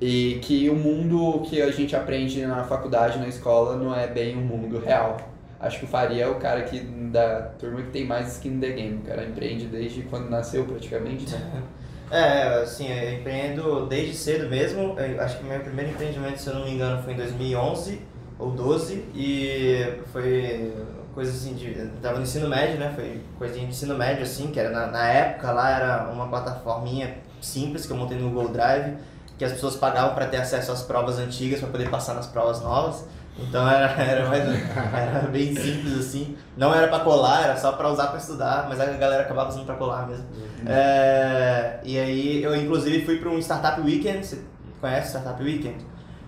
e 0.00 0.38
que 0.40 0.70
o 0.70 0.74
mundo 0.74 1.42
que 1.42 1.60
a 1.60 1.70
gente 1.70 1.94
aprende 1.94 2.40
na 2.46 2.64
faculdade, 2.64 3.18
na 3.18 3.28
escola, 3.28 3.76
não 3.76 3.94
é 3.94 4.06
bem 4.06 4.36
o 4.36 4.40
mundo 4.40 4.78
real. 4.78 5.18
Acho 5.60 5.80
que 5.80 5.84
o 5.84 5.88
Faria 5.88 6.24
é 6.24 6.26
o 6.26 6.36
cara 6.36 6.62
que 6.62 6.80
da 6.80 7.42
turma 7.58 7.82
que 7.82 7.90
tem 7.90 8.06
mais 8.06 8.32
skin 8.32 8.54
in 8.54 8.60
the 8.60 8.70
game. 8.70 8.96
O 8.96 9.02
cara 9.02 9.26
empreende 9.26 9.66
desde 9.66 10.00
quando 10.04 10.30
nasceu 10.30 10.64
praticamente. 10.64 11.30
né? 11.30 11.62
É, 12.08 12.62
assim, 12.62 12.88
eu 12.88 13.14
empreendo 13.14 13.86
desde 13.86 14.14
cedo 14.14 14.48
mesmo. 14.48 14.94
Eu 14.96 15.20
acho 15.20 15.38
que 15.38 15.44
meu 15.44 15.58
primeiro 15.58 15.90
empreendimento, 15.90 16.40
se 16.40 16.48
eu 16.48 16.54
não 16.54 16.64
me 16.64 16.70
engano, 16.70 17.02
foi 17.02 17.14
em 17.14 17.16
2011 17.16 18.00
ou 18.38 18.52
12 18.52 19.04
e 19.12 19.98
foi 20.12 20.72
coisa 21.16 21.30
assim 21.30 21.54
de. 21.54 21.78
Eu 21.78 21.90
tava 22.02 22.18
no 22.18 22.24
ensino 22.24 22.46
médio, 22.46 22.78
né? 22.78 22.92
Foi 22.94 23.22
coisinha 23.38 23.64
de 23.64 23.72
ensino 23.72 23.96
médio, 23.96 24.22
assim, 24.22 24.48
que 24.48 24.60
era 24.60 24.68
na, 24.68 24.86
na 24.88 25.08
época 25.08 25.50
lá 25.50 25.70
era 25.70 26.10
uma 26.12 26.28
plataforminha 26.28 27.16
simples 27.40 27.86
que 27.86 27.92
eu 27.92 27.96
montei 27.96 28.18
no 28.18 28.28
Google 28.28 28.52
Drive, 28.52 28.94
que 29.38 29.44
as 29.44 29.52
pessoas 29.52 29.76
pagavam 29.76 30.14
para 30.14 30.26
ter 30.26 30.36
acesso 30.36 30.70
às 30.70 30.82
provas 30.82 31.18
antigas 31.18 31.58
para 31.60 31.70
poder 31.70 31.88
passar 31.88 32.12
nas 32.12 32.26
provas 32.26 32.60
novas. 32.60 33.06
Então 33.38 33.66
era, 33.68 33.92
era, 33.92 34.28
mais, 34.28 34.44
era 34.44 35.28
bem 35.28 35.56
simples 35.56 35.98
assim. 35.98 36.36
Não 36.54 36.74
era 36.74 36.86
para 36.86 37.02
colar, 37.02 37.44
era 37.44 37.56
só 37.56 37.72
para 37.72 37.88
usar 37.90 38.08
para 38.08 38.18
estudar, 38.18 38.66
mas 38.68 38.78
a 38.78 38.84
galera 38.84 39.22
acabava 39.22 39.48
usando 39.48 39.64
para 39.64 39.76
colar 39.76 40.06
mesmo. 40.06 40.26
É, 40.66 41.80
e 41.82 41.98
aí 41.98 42.42
eu 42.42 42.54
inclusive 42.54 43.06
fui 43.06 43.16
para 43.16 43.30
um 43.30 43.38
Startup 43.38 43.80
Weekend, 43.80 44.26
você 44.26 44.42
conhece 44.82 45.08
Startup 45.08 45.42
Weekend? 45.42 45.78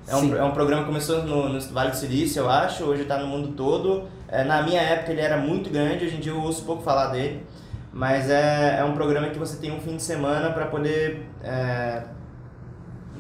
É 0.06 0.16
um, 0.16 0.20
Sim. 0.20 0.38
é 0.38 0.42
um 0.42 0.52
programa 0.52 0.84
que 0.84 0.88
começou 0.88 1.22
no, 1.24 1.50
no 1.50 1.60
Vale 1.60 1.90
do 1.90 1.96
Silício, 1.96 2.40
eu 2.40 2.48
acho, 2.48 2.84
hoje 2.84 3.02
está 3.02 3.18
no 3.18 3.26
mundo 3.26 3.48
todo. 3.48 4.08
É, 4.28 4.44
na 4.44 4.62
minha 4.62 4.80
época 4.80 5.12
ele 5.12 5.20
era 5.20 5.36
muito 5.36 5.70
grande, 5.70 6.04
hoje 6.04 6.16
em 6.16 6.20
dia 6.20 6.32
eu 6.32 6.40
ouço 6.40 6.64
pouco 6.64 6.82
falar 6.82 7.08
dele. 7.08 7.46
Mas 7.92 8.28
é, 8.28 8.78
é 8.78 8.84
um 8.84 8.92
programa 8.92 9.28
que 9.30 9.38
você 9.38 9.56
tem 9.56 9.72
um 9.72 9.80
fim 9.80 9.96
de 9.96 10.02
semana 10.02 10.50
para 10.50 10.66
poder 10.66 11.26
é, 11.42 12.02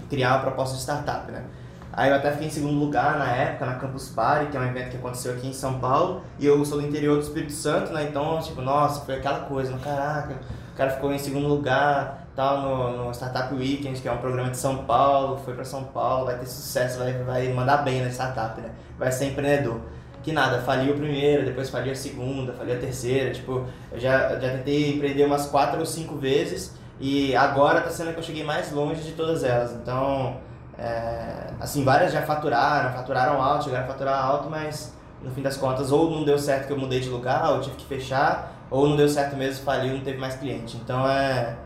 criar 0.08 0.34
uma 0.34 0.40
proposta 0.40 0.76
de 0.76 0.82
startup, 0.82 1.30
né? 1.32 1.44
Aí 1.92 2.10
eu 2.10 2.16
até 2.16 2.30
fiquei 2.30 2.46
em 2.46 2.50
segundo 2.50 2.78
lugar 2.78 3.18
na 3.18 3.26
época, 3.34 3.66
na 3.66 3.74
Campus 3.74 4.08
Party, 4.10 4.52
que 4.52 4.56
é 4.56 4.60
um 4.60 4.66
evento 4.66 4.90
que 4.90 4.96
aconteceu 4.98 5.32
aqui 5.32 5.48
em 5.48 5.52
São 5.52 5.80
Paulo, 5.80 6.22
e 6.38 6.46
eu 6.46 6.64
sou 6.64 6.80
do 6.80 6.86
interior 6.86 7.16
do 7.16 7.22
Espírito 7.22 7.52
Santo, 7.52 7.92
né? 7.92 8.04
Então, 8.04 8.38
tipo, 8.40 8.60
nossa, 8.60 9.04
foi 9.04 9.16
aquela 9.16 9.40
coisa, 9.40 9.72
no 9.72 9.80
caraca, 9.80 10.36
o 10.72 10.76
cara 10.76 10.90
ficou 10.90 11.12
em 11.12 11.18
segundo 11.18 11.48
lugar, 11.48 12.28
tal, 12.36 12.60
no, 12.60 13.06
no 13.06 13.10
Startup 13.12 13.52
Weekend, 13.52 14.00
que 14.00 14.06
é 14.06 14.12
um 14.12 14.18
programa 14.18 14.50
de 14.50 14.58
São 14.58 14.84
Paulo, 14.84 15.38
foi 15.44 15.54
pra 15.54 15.64
São 15.64 15.84
Paulo, 15.84 16.26
vai 16.26 16.38
ter 16.38 16.46
sucesso, 16.46 17.00
vai, 17.00 17.14
vai 17.14 17.52
mandar 17.52 17.78
bem 17.78 18.00
na 18.00 18.10
startup, 18.10 18.60
né? 18.60 18.70
Vai 18.96 19.10
ser 19.10 19.24
empreendedor. 19.24 19.80
Que 20.28 20.34
nada, 20.34 20.60
faliu 20.60 20.92
a 20.92 20.96
primeira, 20.96 21.42
depois 21.42 21.70
faliu 21.70 21.92
a 21.92 21.94
segunda, 21.94 22.52
faliu 22.52 22.74
a 22.74 22.78
terceira, 22.78 23.30
tipo, 23.32 23.64
eu 23.90 23.98
já, 23.98 24.38
já 24.38 24.50
tentei 24.50 24.94
empreender 24.94 25.24
umas 25.24 25.46
quatro 25.46 25.80
ou 25.80 25.86
cinco 25.86 26.16
vezes, 26.16 26.76
e 27.00 27.34
agora 27.34 27.80
tá 27.80 27.88
sendo 27.88 28.12
que 28.12 28.18
eu 28.18 28.22
cheguei 28.22 28.44
mais 28.44 28.70
longe 28.70 29.00
de 29.02 29.12
todas 29.12 29.42
elas, 29.42 29.72
então... 29.72 30.36
É, 30.78 31.54
assim, 31.58 31.82
várias 31.82 32.12
já 32.12 32.20
faturaram, 32.22 32.92
faturaram 32.92 33.42
alto, 33.42 33.64
chegaram 33.64 33.84
a 33.84 33.88
faturar 33.88 34.22
alto, 34.22 34.50
mas 34.50 34.94
no 35.22 35.30
fim 35.30 35.40
das 35.40 35.56
contas, 35.56 35.90
ou 35.90 36.10
não 36.10 36.24
deu 36.24 36.38
certo 36.38 36.66
que 36.66 36.72
eu 36.74 36.78
mudei 36.78 37.00
de 37.00 37.08
lugar, 37.08 37.50
ou 37.50 37.60
tive 37.62 37.76
que 37.76 37.86
fechar, 37.86 38.52
ou 38.70 38.86
não 38.86 38.96
deu 38.96 39.08
certo 39.08 39.34
mesmo, 39.34 39.64
faliu, 39.64 39.94
não 39.94 40.02
teve 40.02 40.18
mais 40.18 40.36
cliente. 40.36 40.76
Então 40.76 41.08
é, 41.08 41.56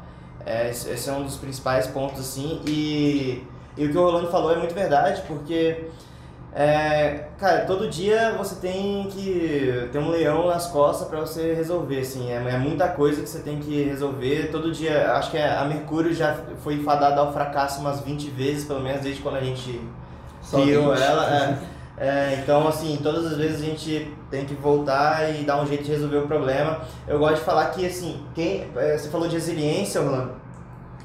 é 0.46 0.70
esse 0.70 1.10
é 1.10 1.12
um 1.12 1.24
dos 1.24 1.36
principais 1.36 1.88
pontos 1.88 2.20
assim. 2.20 2.62
E, 2.66 3.44
e 3.76 3.86
o 3.86 3.90
que 3.90 3.98
o 3.98 4.02
Rolando 4.02 4.30
falou 4.30 4.52
é 4.52 4.56
muito 4.56 4.74
verdade, 4.74 5.20
porque 5.26 5.90
É, 6.54 7.28
cara, 7.38 7.64
todo 7.64 7.88
dia 7.88 8.34
você 8.36 8.56
tem 8.56 9.08
que 9.10 9.88
ter 9.90 9.98
um 9.98 10.10
leão 10.10 10.46
nas 10.46 10.66
costas 10.66 11.08
para 11.08 11.20
você 11.20 11.54
resolver, 11.54 12.00
assim, 12.00 12.30
é, 12.30 12.34
é, 12.34 12.58
muita 12.58 12.88
coisa 12.88 13.22
que 13.22 13.28
você 13.28 13.38
tem 13.38 13.58
que 13.58 13.82
resolver. 13.84 14.50
Todo 14.52 14.70
dia, 14.70 15.12
acho 15.12 15.30
que 15.30 15.38
a 15.38 15.64
Mercúrio 15.64 16.12
já 16.14 16.36
foi 16.62 16.82
fadada 16.82 17.20
ao 17.20 17.32
fracasso 17.32 17.80
umas 17.80 18.00
20 18.00 18.28
vezes, 18.30 18.66
pelo 18.66 18.80
menos 18.80 19.00
desde 19.00 19.22
quando 19.22 19.36
a 19.36 19.40
gente 19.40 19.80
Só 20.42 20.60
criou 20.60 20.90
20. 20.94 21.02
ela. 21.02 21.36
é. 21.36 21.72
É, 22.02 22.40
então, 22.42 22.66
assim, 22.66 22.98
todas 23.02 23.26
as 23.26 23.36
vezes 23.36 23.62
a 23.62 23.64
gente 23.64 24.12
tem 24.30 24.44
que 24.44 24.54
voltar 24.54 25.30
e 25.30 25.44
dar 25.44 25.60
um 25.62 25.66
jeito 25.66 25.84
de 25.84 25.90
resolver 25.90 26.16
o 26.16 26.26
problema. 26.26 26.80
Eu 27.06 27.18
gosto 27.18 27.36
de 27.36 27.42
falar 27.42 27.66
que, 27.66 27.86
assim, 27.86 28.20
quem, 28.34 28.66
é, 28.74 28.96
você 28.96 29.08
falou 29.08 29.28
de 29.28 29.34
resiliência, 29.34 30.00
Orlando. 30.00 30.32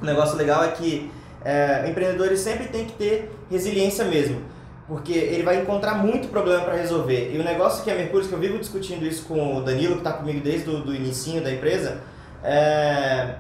O 0.02 0.06
negócio 0.06 0.36
legal 0.38 0.64
é 0.64 0.70
que 0.70 1.12
é, 1.44 1.84
o 1.86 1.90
empreendedor 1.90 2.28
ele 2.28 2.38
sempre 2.38 2.68
tem 2.68 2.86
que 2.86 2.94
ter 2.94 3.32
resiliência 3.50 4.06
mesmo, 4.06 4.42
porque 4.88 5.12
ele 5.12 5.44
vai 5.44 5.62
encontrar 5.62 5.96
muito 5.96 6.30
problema 6.30 6.64
para 6.64 6.76
resolver. 6.76 7.32
E 7.34 7.38
o 7.38 7.44
negócio 7.44 7.84
que 7.84 7.92
é 7.92 7.96
Mercúrio, 7.96 8.28
que 8.28 8.34
eu 8.34 8.40
vivo 8.40 8.58
discutindo 8.58 9.06
isso 9.06 9.26
com 9.26 9.58
o 9.58 9.62
Danilo, 9.62 9.96
que 9.96 10.00
está 10.00 10.14
comigo 10.14 10.40
desde 10.40 10.70
o 10.70 10.80
do 10.80 10.94
da 11.42 11.52
empresa, 11.52 12.00
é 12.44 13.36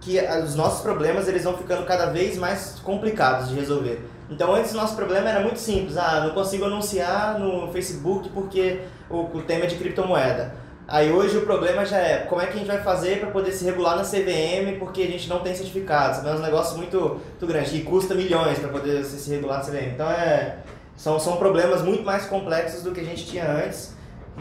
que 0.00 0.18
os 0.42 0.54
nossos 0.54 0.80
problemas 0.80 1.28
eles 1.28 1.44
vão 1.44 1.56
ficando 1.56 1.84
cada 1.84 2.06
vez 2.06 2.38
mais 2.38 2.80
complicados 2.82 3.50
de 3.50 3.54
resolver. 3.54 4.00
Então 4.30 4.54
antes 4.54 4.72
o 4.72 4.76
nosso 4.76 4.96
problema 4.96 5.28
era 5.28 5.40
muito 5.40 5.58
simples, 5.58 5.96
ah, 5.96 6.22
não 6.24 6.30
consigo 6.30 6.64
anunciar 6.64 7.38
no 7.38 7.70
Facebook 7.72 8.30
porque 8.30 8.80
o, 9.10 9.24
o 9.36 9.42
tema 9.42 9.64
é 9.64 9.66
de 9.66 9.76
criptomoeda. 9.76 10.54
Aí 10.90 11.12
hoje 11.12 11.36
o 11.36 11.42
problema 11.42 11.84
já 11.84 11.98
é 11.98 12.18
como 12.22 12.42
é 12.42 12.46
que 12.46 12.54
a 12.54 12.56
gente 12.56 12.66
vai 12.66 12.82
fazer 12.82 13.20
para 13.20 13.30
poder 13.30 13.52
se 13.52 13.64
regular 13.64 13.96
na 13.96 14.02
CVM 14.02 14.76
porque 14.76 15.02
a 15.02 15.06
gente 15.06 15.28
não 15.28 15.38
tem 15.38 15.54
certificado, 15.54 16.16
sabe? 16.16 16.30
É 16.30 16.32
um 16.32 16.40
negócio 16.40 16.76
muito, 16.76 16.98
muito 16.98 17.46
grande 17.46 17.76
e 17.76 17.82
custa 17.82 18.12
milhões 18.12 18.58
para 18.58 18.70
poder 18.70 19.04
se, 19.04 19.16
se 19.20 19.30
regular 19.30 19.58
na 19.58 19.64
CVM. 19.64 19.92
Então 19.94 20.10
é, 20.10 20.56
são, 20.96 21.20
são 21.20 21.36
problemas 21.36 21.80
muito 21.82 22.02
mais 22.02 22.26
complexos 22.26 22.82
do 22.82 22.90
que 22.90 22.98
a 22.98 23.04
gente 23.04 23.24
tinha 23.24 23.48
antes, 23.48 23.94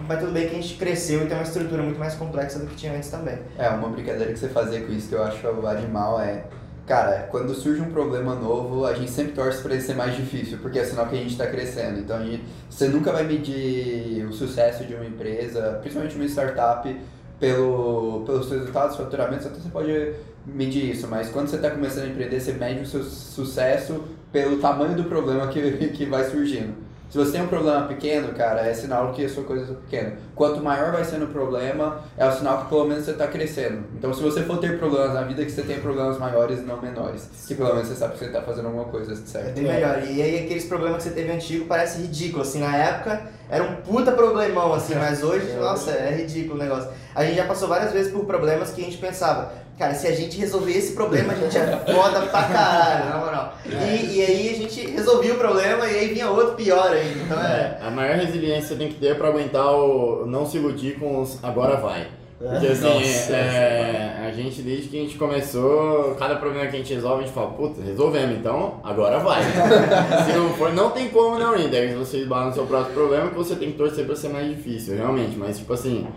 mas 0.08 0.20
tudo 0.20 0.32
bem 0.32 0.50
que 0.50 0.56
a 0.56 0.60
gente 0.60 0.74
cresceu 0.74 1.22
e 1.22 1.28
tem 1.28 1.38
uma 1.38 1.44
estrutura 1.44 1.84
muito 1.84 2.00
mais 2.00 2.16
complexa 2.16 2.58
do 2.58 2.66
que 2.66 2.76
tinha 2.76 2.94
antes 2.94 3.12
também. 3.12 3.38
É, 3.56 3.70
uma 3.70 3.90
brincadeira 3.90 4.34
que 4.34 4.40
você 4.40 4.50
fazia 4.50 4.82
com 4.82 4.92
isso 4.92 5.08
que 5.08 5.14
eu 5.14 5.24
acho 5.24 5.48
animal 5.68 6.20
é. 6.20 6.46
Cara, 6.90 7.28
quando 7.30 7.54
surge 7.54 7.80
um 7.84 7.92
problema 7.92 8.34
novo, 8.34 8.84
a 8.84 8.96
gente 8.96 9.12
sempre 9.12 9.34
torce 9.34 9.62
para 9.62 9.74
ele 9.74 9.82
ser 9.84 9.94
mais 9.94 10.16
difícil, 10.16 10.58
porque 10.60 10.80
é 10.80 10.84
sinal 10.84 11.06
que 11.06 11.16
a 11.16 11.20
gente 11.20 11.34
está 11.34 11.46
crescendo. 11.46 12.00
Então, 12.00 12.20
gente, 12.26 12.44
você 12.68 12.88
nunca 12.88 13.12
vai 13.12 13.24
medir 13.24 14.26
o 14.26 14.34
sucesso 14.34 14.84
de 14.84 14.96
uma 14.96 15.06
empresa, 15.06 15.78
principalmente 15.82 16.16
uma 16.16 16.26
startup, 16.26 17.00
pelo, 17.40 18.24
pelos 18.26 18.50
resultados, 18.50 18.98
faturamentos, 18.98 19.46
até 19.46 19.60
você 19.60 19.70
pode 19.70 20.14
medir 20.48 20.90
isso, 20.90 21.08
mas 21.08 21.30
quando 21.30 21.48
você 21.50 21.58
está 21.58 21.70
começando 21.70 22.06
a 22.06 22.08
empreender, 22.08 22.40
você 22.40 22.54
mede 22.54 22.82
o 22.82 22.88
seu 22.88 23.04
sucesso 23.04 24.06
pelo 24.32 24.58
tamanho 24.58 24.96
do 24.96 25.04
problema 25.04 25.48
que, 25.48 25.90
que 25.94 26.06
vai 26.08 26.24
surgindo. 26.24 26.74
Se 27.10 27.18
você 27.18 27.32
tem 27.32 27.42
um 27.42 27.48
problema 27.48 27.88
pequeno, 27.88 28.32
cara, 28.34 28.62
é 28.68 28.74
sinal 28.74 29.12
que 29.14 29.26
a 29.26 29.30
sua 29.30 29.44
coisa 29.44 29.72
é 29.72 29.76
pequena. 29.76 30.14
Quanto 30.36 30.62
maior 30.62 30.92
vai 30.92 31.04
sendo 31.04 31.26
o 31.26 31.30
problema, 31.30 32.04
é 32.16 32.28
o 32.28 32.32
sinal 32.32 32.60
que 32.62 32.70
pelo 32.70 32.86
menos 32.86 33.04
você 33.04 33.12
está 33.12 33.26
crescendo. 33.28 33.84
Então, 33.98 34.14
se 34.14 34.22
você 34.22 34.44
for 34.44 34.60
ter 34.60 34.78
problemas 34.78 35.14
na 35.16 35.24
vida, 35.24 35.44
que 35.44 35.52
você 35.52 35.64
tem 35.64 35.80
problemas 35.80 36.20
maiores 36.20 36.60
e 36.60 36.62
não 36.62 36.80
menores. 36.80 37.28
Que 37.48 37.56
pelo 37.56 37.74
menos 37.74 37.88
você 37.88 37.96
sabe 37.96 38.14
que 38.14 38.20
você 38.20 38.26
está 38.26 38.44
fazendo 38.44 38.68
alguma 38.68 38.86
coisa 38.86 39.14
É 39.14 39.16
certa. 39.16 39.50
bem 39.52 39.64
melhor. 39.64 40.04
E 40.04 40.22
aí 40.22 40.44
aqueles 40.46 40.66
problemas 40.66 40.98
que 41.04 41.10
você 41.10 41.16
teve 41.16 41.32
antigo 41.32 41.66
parece 41.66 42.00
ridículo, 42.02 42.44
assim, 42.44 42.60
na 42.60 42.78
época 42.78 43.24
era 43.50 43.64
um 43.64 43.78
puta 43.78 44.12
problemão, 44.12 44.72
assim, 44.74 44.94
mas 44.94 45.24
hoje, 45.24 45.52
nossa, 45.60 45.90
é 45.92 46.16
ridículo 46.16 46.56
o 46.56 46.64
negócio. 46.64 46.92
A 47.16 47.26
gente 47.26 47.38
já 47.38 47.46
passou 47.46 47.68
várias 47.68 47.92
vezes 47.92 48.12
por 48.14 48.24
problemas 48.26 48.70
que 48.70 48.82
a 48.82 48.86
gente 48.86 48.98
pensava, 48.98 49.52
cara, 49.80 49.94
se 49.94 50.08
a 50.08 50.12
gente 50.12 50.38
resolver 50.38 50.74
esse 50.74 50.92
problema, 50.92 51.32
a 51.32 51.36
gente 51.38 51.58
é 51.58 51.66
foda 51.66 52.22
pra 52.24 52.44
caralho, 52.44 53.10
na 53.10 53.18
moral. 53.18 53.54
E, 53.66 54.18
e 54.18 54.22
aí 54.22 54.50
a 54.50 54.58
gente 54.58 54.86
resolvia 54.92 55.34
o 55.34 55.38
problema 55.38 55.88
e 55.88 56.00
aí 56.00 56.14
vinha 56.14 56.30
outro 56.30 56.56
pior 56.56 56.92
ainda. 56.92 57.24
Então 57.24 57.42
é. 57.42 57.80
A 57.82 57.90
maior 57.90 58.18
resiliência 58.18 58.62
que 58.62 58.68
você 58.68 58.76
tem 58.76 58.90
que 58.90 58.96
ter 58.96 59.08
é 59.08 59.14
pra 59.16 59.30
aguentar 59.30 59.74
o 59.74 60.26
não 60.26 60.46
se 60.46 60.58
iludir 60.58 61.00
com 61.00 61.22
os 61.22 61.42
agora 61.42 61.78
vai. 61.78 62.08
Porque 62.38 62.68
assim, 62.68 62.84
Nossa, 62.84 63.36
é, 63.36 64.26
a 64.28 64.32
gente 64.32 64.62
desde 64.62 64.88
que 64.88 64.98
a 64.98 65.02
gente 65.02 65.18
começou, 65.18 66.16
cada 66.16 66.38
problema 66.38 66.68
que 66.68 66.76
a 66.76 66.80
gente 66.80 66.94
resolve, 66.94 67.24
a 67.24 67.26
gente 67.26 67.34
fala, 67.34 67.52
puta, 67.52 67.82
resolvemos, 67.82 68.38
então 68.38 68.80
agora 68.82 69.20
vai. 69.20 69.44
Se 70.26 70.32
não 70.34 70.50
for, 70.54 70.74
não 70.74 70.90
tem 70.90 71.10
como 71.10 71.38
não 71.38 71.58
ir. 71.58 71.70
Daí 71.70 71.94
você 71.94 72.20
esbarra 72.20 72.46
no 72.48 72.54
seu 72.54 72.66
próximo 72.66 72.94
problema 72.94 73.30
que 73.30 73.36
você 73.36 73.56
tem 73.56 73.72
que 73.72 73.78
torcer 73.78 74.06
pra 74.06 74.16
ser 74.16 74.30
mais 74.30 74.48
difícil, 74.48 74.96
realmente. 74.96 75.38
Mas 75.38 75.58
tipo 75.58 75.74
assim, 75.74 76.08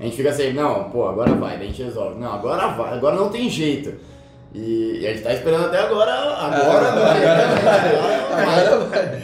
a 0.00 0.04
gente 0.04 0.16
fica 0.16 0.30
assim, 0.30 0.54
não, 0.54 0.84
pô, 0.84 1.06
agora 1.06 1.30
vai, 1.34 1.58
daí 1.58 1.66
a 1.66 1.70
gente 1.70 1.82
resolve. 1.82 2.18
Não, 2.18 2.32
agora 2.32 2.68
vai, 2.68 2.94
agora 2.94 3.16
não 3.16 3.28
tem 3.28 3.50
jeito. 3.50 3.94
E, 4.54 5.00
e 5.02 5.06
a 5.06 5.12
gente 5.12 5.22
tá 5.22 5.34
esperando 5.34 5.66
até 5.66 5.78
agora, 5.78 6.10
agora 6.10 6.90
vai. 6.96 7.26
Agora 8.32 8.78
vai. 8.86 9.20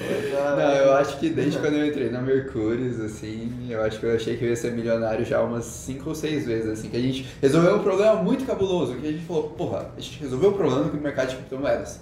Não, 0.57 0.73
eu 0.73 0.93
acho 0.95 1.19
que 1.19 1.31
desde 1.31 1.59
quando 1.59 1.75
eu 1.75 1.87
entrei 1.87 2.11
na 2.11 2.21
Mercúrios, 2.21 3.01
assim, 3.01 3.67
eu 3.71 3.83
acho 3.83 3.99
que 3.99 4.05
eu 4.05 4.15
achei 4.15 4.37
que 4.37 4.45
eu 4.45 4.51
ia 4.51 4.57
ser 4.57 4.73
milionário 4.73 5.25
já 5.25 5.41
umas 5.41 5.65
5 5.65 6.11
ou 6.11 6.15
6 6.15 6.47
vezes, 6.47 6.71
assim, 6.71 6.91
que 6.91 6.97
a 6.97 7.01
gente 7.01 7.27
resolveu 7.41 7.77
um 7.77 7.83
problema 7.83 8.17
muito 8.17 8.45
cabuloso, 8.45 8.97
que 8.97 9.09
a 9.09 9.13
gente 9.13 9.25
falou, 9.25 9.45
porra, 9.51 9.91
a 9.97 10.01
gente 10.01 10.21
resolveu 10.21 10.51
o 10.51 10.53
problema 10.53 10.91
com 10.91 10.97
o 10.99 11.01
mercado 11.01 11.31
de 11.31 11.37
criptomoedas. 11.37 12.01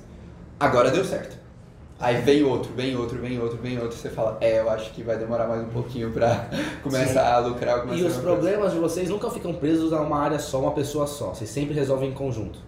Agora 0.58 0.90
deu 0.90 1.04
certo. 1.04 1.43
Aí 1.98 2.20
vem 2.22 2.42
outro, 2.42 2.72
vem 2.74 2.96
outro, 2.96 3.18
vem 3.18 3.38
outro, 3.38 3.58
vem 3.58 3.78
outro, 3.78 3.96
você 3.96 4.10
fala, 4.10 4.36
é, 4.40 4.60
eu 4.60 4.68
acho 4.68 4.90
que 4.92 5.02
vai 5.02 5.16
demorar 5.16 5.46
mais 5.46 5.62
um 5.62 5.68
pouquinho 5.68 6.10
pra 6.10 6.48
começar 6.82 7.32
a 7.34 7.38
lucrar 7.38 7.78
alguma 7.78 7.94
E 7.94 8.02
os 8.02 8.16
problemas 8.16 8.72
de 8.72 8.78
vocês 8.78 9.08
nunca 9.08 9.30
ficam 9.30 9.54
presos 9.54 9.92
a 9.92 10.00
uma 10.00 10.18
área 10.18 10.38
só, 10.38 10.60
uma 10.60 10.72
pessoa 10.72 11.06
só. 11.06 11.32
Vocês 11.34 11.48
sempre 11.48 11.74
resolvem 11.74 12.10
em 12.10 12.14
conjunto. 12.14 12.58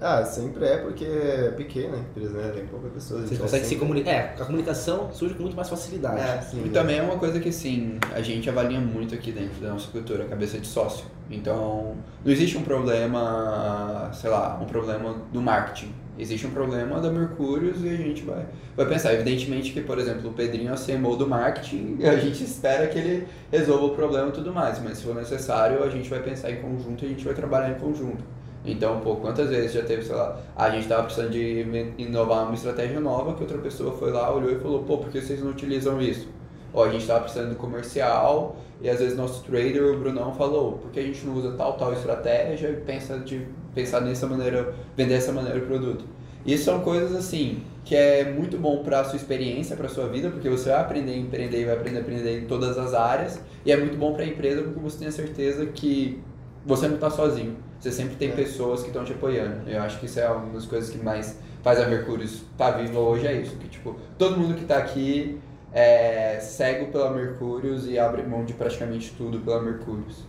Ah, 0.00 0.22
sempre 0.24 0.64
é 0.66 0.76
porque 0.78 1.04
é 1.04 1.50
pequena 1.56 1.96
a 1.96 2.00
empresa, 2.00 2.36
né? 2.36 2.52
Tem 2.52 2.66
poucas 2.66 2.92
pessoas. 2.92 3.20
Vocês 3.20 3.32
então 3.32 3.46
conseguem 3.46 3.66
se 3.66 3.76
comunicar. 3.76 4.10
É, 4.10 4.34
a 4.38 4.44
comunicação 4.44 5.10
surge 5.12 5.34
com 5.34 5.42
muito 5.42 5.56
mais 5.56 5.68
facilidade. 5.68 6.20
É. 6.20 6.42
Sim, 6.42 6.58
E 6.58 6.68
né? 6.68 6.70
também 6.72 6.98
é 6.98 7.02
uma 7.02 7.16
coisa 7.16 7.40
que, 7.40 7.48
assim, 7.48 7.98
a 8.12 8.20
gente 8.20 8.50
avalia 8.50 8.80
muito 8.80 9.14
aqui 9.14 9.32
dentro 9.32 9.62
da 9.62 9.70
nossa 9.70 9.90
cultura, 9.90 10.24
a 10.24 10.28
cabeça 10.28 10.58
de 10.58 10.66
sócio. 10.66 11.06
Então, 11.30 11.94
não 12.24 12.30
existe 12.30 12.58
um 12.58 12.62
problema, 12.62 14.10
sei 14.12 14.28
lá, 14.28 14.58
um 14.60 14.66
problema 14.66 15.14
do 15.32 15.40
marketing. 15.40 15.94
Existe 16.16 16.46
um 16.46 16.50
problema 16.50 17.00
da 17.00 17.10
Mercúrios 17.10 17.82
e 17.82 17.88
a 17.88 17.96
gente 17.96 18.22
vai, 18.22 18.46
vai 18.76 18.86
pensar. 18.86 19.12
Evidentemente 19.14 19.72
que, 19.72 19.80
por 19.80 19.98
exemplo, 19.98 20.30
o 20.30 20.32
Pedrinho 20.32 20.70
é 20.70 20.74
o 20.74 20.76
CMO 20.76 21.16
do 21.16 21.26
marketing 21.26 21.98
a 22.04 22.16
gente 22.16 22.44
espera 22.44 22.86
que 22.86 22.98
ele 22.98 23.26
resolva 23.50 23.86
o 23.86 23.90
problema 23.90 24.28
e 24.28 24.32
tudo 24.32 24.52
mais. 24.52 24.80
Mas 24.82 24.98
se 24.98 25.04
for 25.04 25.14
necessário, 25.14 25.82
a 25.82 25.88
gente 25.88 26.08
vai 26.08 26.20
pensar 26.20 26.50
em 26.52 26.62
conjunto 26.62 27.04
e 27.04 27.06
a 27.06 27.08
gente 27.08 27.24
vai 27.24 27.34
trabalhar 27.34 27.70
em 27.70 27.80
conjunto. 27.80 28.22
Então, 28.64 29.00
pô, 29.00 29.16
quantas 29.16 29.50
vezes 29.50 29.72
já 29.72 29.82
teve, 29.82 30.02
sei 30.02 30.14
lá, 30.14 30.40
a 30.56 30.70
gente 30.70 30.88
tava 30.88 31.02
precisando 31.02 31.30
de 31.30 31.92
inovar 31.98 32.44
uma 32.44 32.54
estratégia 32.54 32.98
nova 32.98 33.34
que 33.34 33.42
outra 33.42 33.58
pessoa 33.58 33.92
foi 33.92 34.10
lá, 34.10 34.32
olhou 34.34 34.52
e 34.52 34.58
falou, 34.58 34.84
pô, 34.84 34.98
por 34.98 35.10
que 35.10 35.20
vocês 35.20 35.42
não 35.42 35.50
utilizam 35.50 36.00
isso? 36.00 36.28
Ou 36.72 36.82
a 36.82 36.88
gente 36.88 37.06
tava 37.06 37.20
precisando 37.20 37.50
de 37.50 37.56
comercial 37.56 38.56
e 38.80 38.88
às 38.88 39.00
vezes 39.00 39.16
nosso 39.16 39.44
trader, 39.44 39.84
o 39.84 39.98
Brunão, 39.98 40.34
falou, 40.34 40.78
por 40.78 40.90
que 40.90 40.98
a 40.98 41.02
gente 41.02 41.24
não 41.26 41.34
usa 41.34 41.52
tal, 41.52 41.74
tal 41.74 41.92
estratégia 41.92 42.68
e 42.68 42.76
pensa 42.76 43.18
de 43.18 43.46
pensar 43.74 44.00
dessa 44.00 44.26
maneira, 44.26 44.74
vender 44.96 45.14
dessa 45.14 45.32
maneira 45.32 45.58
o 45.58 45.66
produto? 45.66 46.04
Isso 46.46 46.64
são 46.64 46.80
coisas 46.80 47.14
assim 47.14 47.62
que 47.84 47.94
é 47.94 48.32
muito 48.32 48.56
bom 48.56 48.82
para 48.82 49.00
a 49.00 49.04
sua 49.04 49.16
experiência, 49.16 49.76
para 49.76 49.88
sua 49.88 50.08
vida, 50.08 50.30
porque 50.30 50.48
você 50.48 50.70
vai 50.70 50.80
aprender 50.80 51.12
a 51.12 51.16
empreender 51.16 51.60
e 51.60 51.64
vai 51.66 51.74
aprender 51.74 51.98
a 51.98 52.00
aprender 52.00 52.40
em 52.40 52.46
todas 52.46 52.78
as 52.78 52.94
áreas, 52.94 53.38
e 53.64 53.70
é 53.70 53.76
muito 53.76 53.98
bom 53.98 54.14
para 54.14 54.24
a 54.24 54.26
empresa 54.26 54.62
porque 54.62 54.80
você 54.80 54.98
tem 55.00 55.08
a 55.08 55.12
certeza 55.12 55.66
que 55.66 56.18
você 56.64 56.88
não 56.88 56.94
está 56.94 57.10
sozinho. 57.10 57.56
Você 57.78 57.92
sempre 57.92 58.16
tem 58.16 58.30
É. 58.30 58.32
pessoas 58.32 58.80
que 58.80 58.86
estão 58.86 59.04
te 59.04 59.12
apoiando. 59.12 59.68
Eu 59.68 59.82
acho 59.82 60.00
que 60.00 60.06
isso 60.06 60.18
é 60.18 60.26
uma 60.30 60.54
das 60.54 60.64
coisas 60.64 60.88
que 60.88 60.96
mais 60.96 61.38
faz 61.62 61.78
a 61.78 61.86
Mercúrio 61.86 62.24
estar 62.24 62.70
viva 62.72 62.98
hoje, 62.98 63.26
é 63.26 63.34
isso. 63.34 63.56
Que, 63.56 63.68
tipo, 63.68 63.96
todo 64.16 64.38
mundo 64.38 64.54
que 64.54 64.62
está 64.62 64.78
aqui 64.78 65.38
é 65.70 66.38
cego 66.40 66.86
pela 66.90 67.10
Mercúrios 67.10 67.86
e 67.86 67.98
abre 67.98 68.22
mão 68.22 68.44
de 68.46 68.54
praticamente 68.54 69.12
tudo 69.18 69.40
pela 69.40 69.60
Mercúrios. 69.60 70.24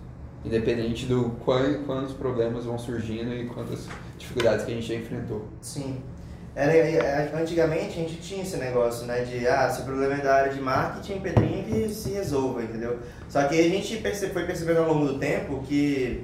Independente 0.45 1.05
do 1.07 1.31
quão, 1.43 1.83
quantos 1.85 2.13
problemas 2.13 2.65
vão 2.65 2.77
surgindo 2.77 3.33
e 3.33 3.45
quantas 3.47 3.87
dificuldades 4.17 4.65
que 4.65 4.71
a 4.71 4.75
gente 4.75 4.87
já 4.87 4.95
enfrentou. 4.95 5.47
Sim. 5.59 5.97
Era, 6.55 7.37
antigamente 7.37 7.99
a 7.99 8.01
gente 8.01 8.15
tinha 8.17 8.43
esse 8.43 8.55
negócio, 8.55 9.05
né? 9.05 9.23
De, 9.23 9.45
ah, 9.47 9.69
se 9.69 9.81
o 9.81 9.85
problema 9.85 10.13
é 10.13 10.17
da 10.21 10.35
área 10.35 10.53
de 10.53 10.61
marketing, 10.61 11.19
Pedrinho 11.19 11.63
que 11.65 11.93
se 11.93 12.11
resolva, 12.11 12.63
entendeu? 12.63 12.99
Só 13.27 13.43
que 13.43 13.59
a 13.59 13.63
gente 13.69 13.97
perce- 13.97 14.29
foi 14.29 14.45
percebendo 14.45 14.79
ao 14.79 14.93
longo 14.93 15.07
do 15.07 15.19
tempo 15.19 15.61
que 15.67 16.23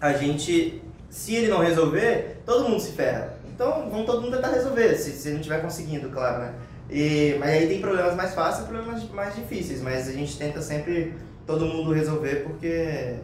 a 0.00 0.12
gente, 0.12 0.82
se 1.08 1.34
ele 1.34 1.48
não 1.48 1.60
resolver, 1.60 2.42
todo 2.44 2.68
mundo 2.68 2.80
se 2.80 2.92
ferra. 2.92 3.38
Então, 3.54 3.88
vamos 3.90 4.04
todo 4.04 4.20
mundo 4.20 4.36
tentar 4.36 4.50
resolver, 4.50 4.94
se, 4.96 5.12
se 5.12 5.30
não 5.30 5.38
estiver 5.38 5.62
conseguindo, 5.62 6.10
claro, 6.10 6.40
né? 6.40 6.54
E, 6.90 7.36
mas 7.38 7.50
aí 7.50 7.68
tem 7.68 7.80
problemas 7.80 8.14
mais 8.14 8.34
fáceis 8.34 8.64
e 8.64 8.68
problemas 8.68 9.08
mais 9.10 9.34
difíceis, 9.34 9.80
mas 9.80 10.08
a 10.08 10.12
gente 10.12 10.36
tenta 10.36 10.60
sempre 10.60 11.14
todo 11.48 11.64
mundo 11.64 11.94
resolver 11.94 12.44
porque 12.44 13.16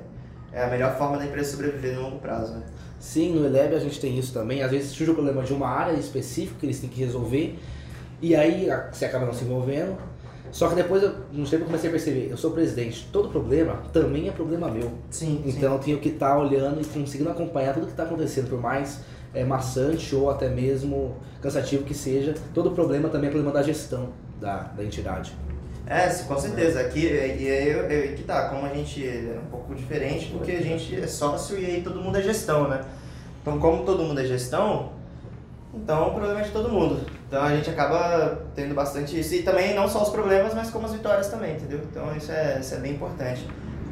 é 0.50 0.64
a 0.64 0.69
melhor 0.69 0.97
forma 0.97 1.19
da 1.19 1.26
empresa 1.26 1.50
sobreviver 1.50 1.95
no 1.95 2.02
longo 2.02 2.19
prazo, 2.19 2.54
né? 2.54 2.62
Sim, 2.99 3.35
no 3.35 3.45
Eleb 3.45 3.75
a 3.75 3.78
gente 3.78 4.00
tem 4.00 4.19
isso 4.19 4.33
também. 4.33 4.62
Às 4.62 4.71
vezes 4.71 4.93
surge 4.93 5.11
o 5.11 5.14
problema 5.14 5.43
de 5.43 5.52
uma 5.52 5.69
área 5.69 5.93
específica 5.93 6.59
que 6.59 6.64
eles 6.64 6.81
têm 6.81 6.88
que 6.88 6.99
resolver 6.99 7.59
e 8.23 8.35
aí 8.35 8.69
você 8.90 9.04
acaba 9.04 9.26
não 9.26 9.35
se 9.35 9.45
envolvendo. 9.45 9.95
Só 10.50 10.69
que 10.69 10.75
depois, 10.76 11.02
eu, 11.02 11.12
no 11.33 11.45
tempo, 11.45 11.64
eu 11.64 11.66
comecei 11.66 11.90
a 11.90 11.93
perceber, 11.93 12.28
eu 12.31 12.37
sou 12.37 12.52
presidente, 12.52 13.09
todo 13.12 13.28
problema 13.28 13.83
também 13.93 14.28
é 14.28 14.33
problema 14.33 14.71
meu. 14.71 14.93
Sim, 15.11 15.43
Então 15.45 15.75
eu 15.75 15.78
tenho 15.81 15.99
que 15.99 16.11
estar 16.11 16.38
olhando 16.38 16.81
e 16.81 16.85
conseguindo 16.85 17.28
acompanhar 17.28 17.75
tudo 17.75 17.87
que 17.87 17.93
está 17.93 18.04
acontecendo, 18.04 18.49
por 18.49 18.61
mais 18.61 19.00
é, 19.35 19.45
maçante 19.45 20.14
ou 20.14 20.31
até 20.31 20.49
mesmo 20.49 21.16
cansativo 21.43 21.83
que 21.83 21.93
seja, 21.93 22.35
todo 22.54 22.71
problema 22.71 23.09
também 23.09 23.28
é 23.28 23.33
problema 23.33 23.52
da 23.52 23.62
gestão 23.62 24.11
da, 24.40 24.59
da 24.59 24.85
entidade. 24.85 25.35
É, 25.87 26.09
com 26.09 26.38
certeza. 26.38 26.81
Aqui, 26.81 27.07
e 27.07 27.50
aí 27.50 28.14
que 28.17 28.23
tá, 28.23 28.49
como 28.49 28.67
a 28.67 28.71
gente 28.71 29.07
é 29.07 29.38
um 29.43 29.50
pouco 29.50 29.75
diferente, 29.75 30.31
porque 30.33 30.53
a 30.53 30.62
gente 30.62 30.99
é 31.00 31.07
sócio 31.07 31.59
e 31.59 31.67
aí 31.67 31.83
todo 31.83 32.00
mundo 32.00 32.17
é 32.19 32.23
gestão, 32.23 32.69
né? 32.69 32.81
Então, 33.43 33.59
como 33.59 33.85
todo 33.85 34.03
mundo 34.03 34.21
é 34.21 34.25
gestão, 34.25 34.93
então 35.75 36.09
o 36.09 36.14
problema 36.14 36.41
é 36.41 36.45
de 36.45 36.50
todo 36.50 36.71
mundo. 36.71 37.00
Então 37.29 37.43
a 37.43 37.55
gente 37.55 37.69
acaba 37.69 38.43
tendo 38.55 38.75
bastante 38.75 39.19
isso. 39.19 39.35
E 39.35 39.43
também 39.43 39.75
não 39.75 39.88
só 39.88 40.03
os 40.03 40.09
problemas, 40.09 40.55
mas 40.55 40.71
como 40.71 40.87
as 40.87 40.93
vitórias 40.93 41.29
também, 41.29 41.57
entendeu? 41.57 41.81
Então 41.91 42.17
isso 42.17 42.33
é, 42.33 42.59
isso 42.61 42.75
é 42.75 42.79
bem 42.79 42.93
importante. 42.93 43.47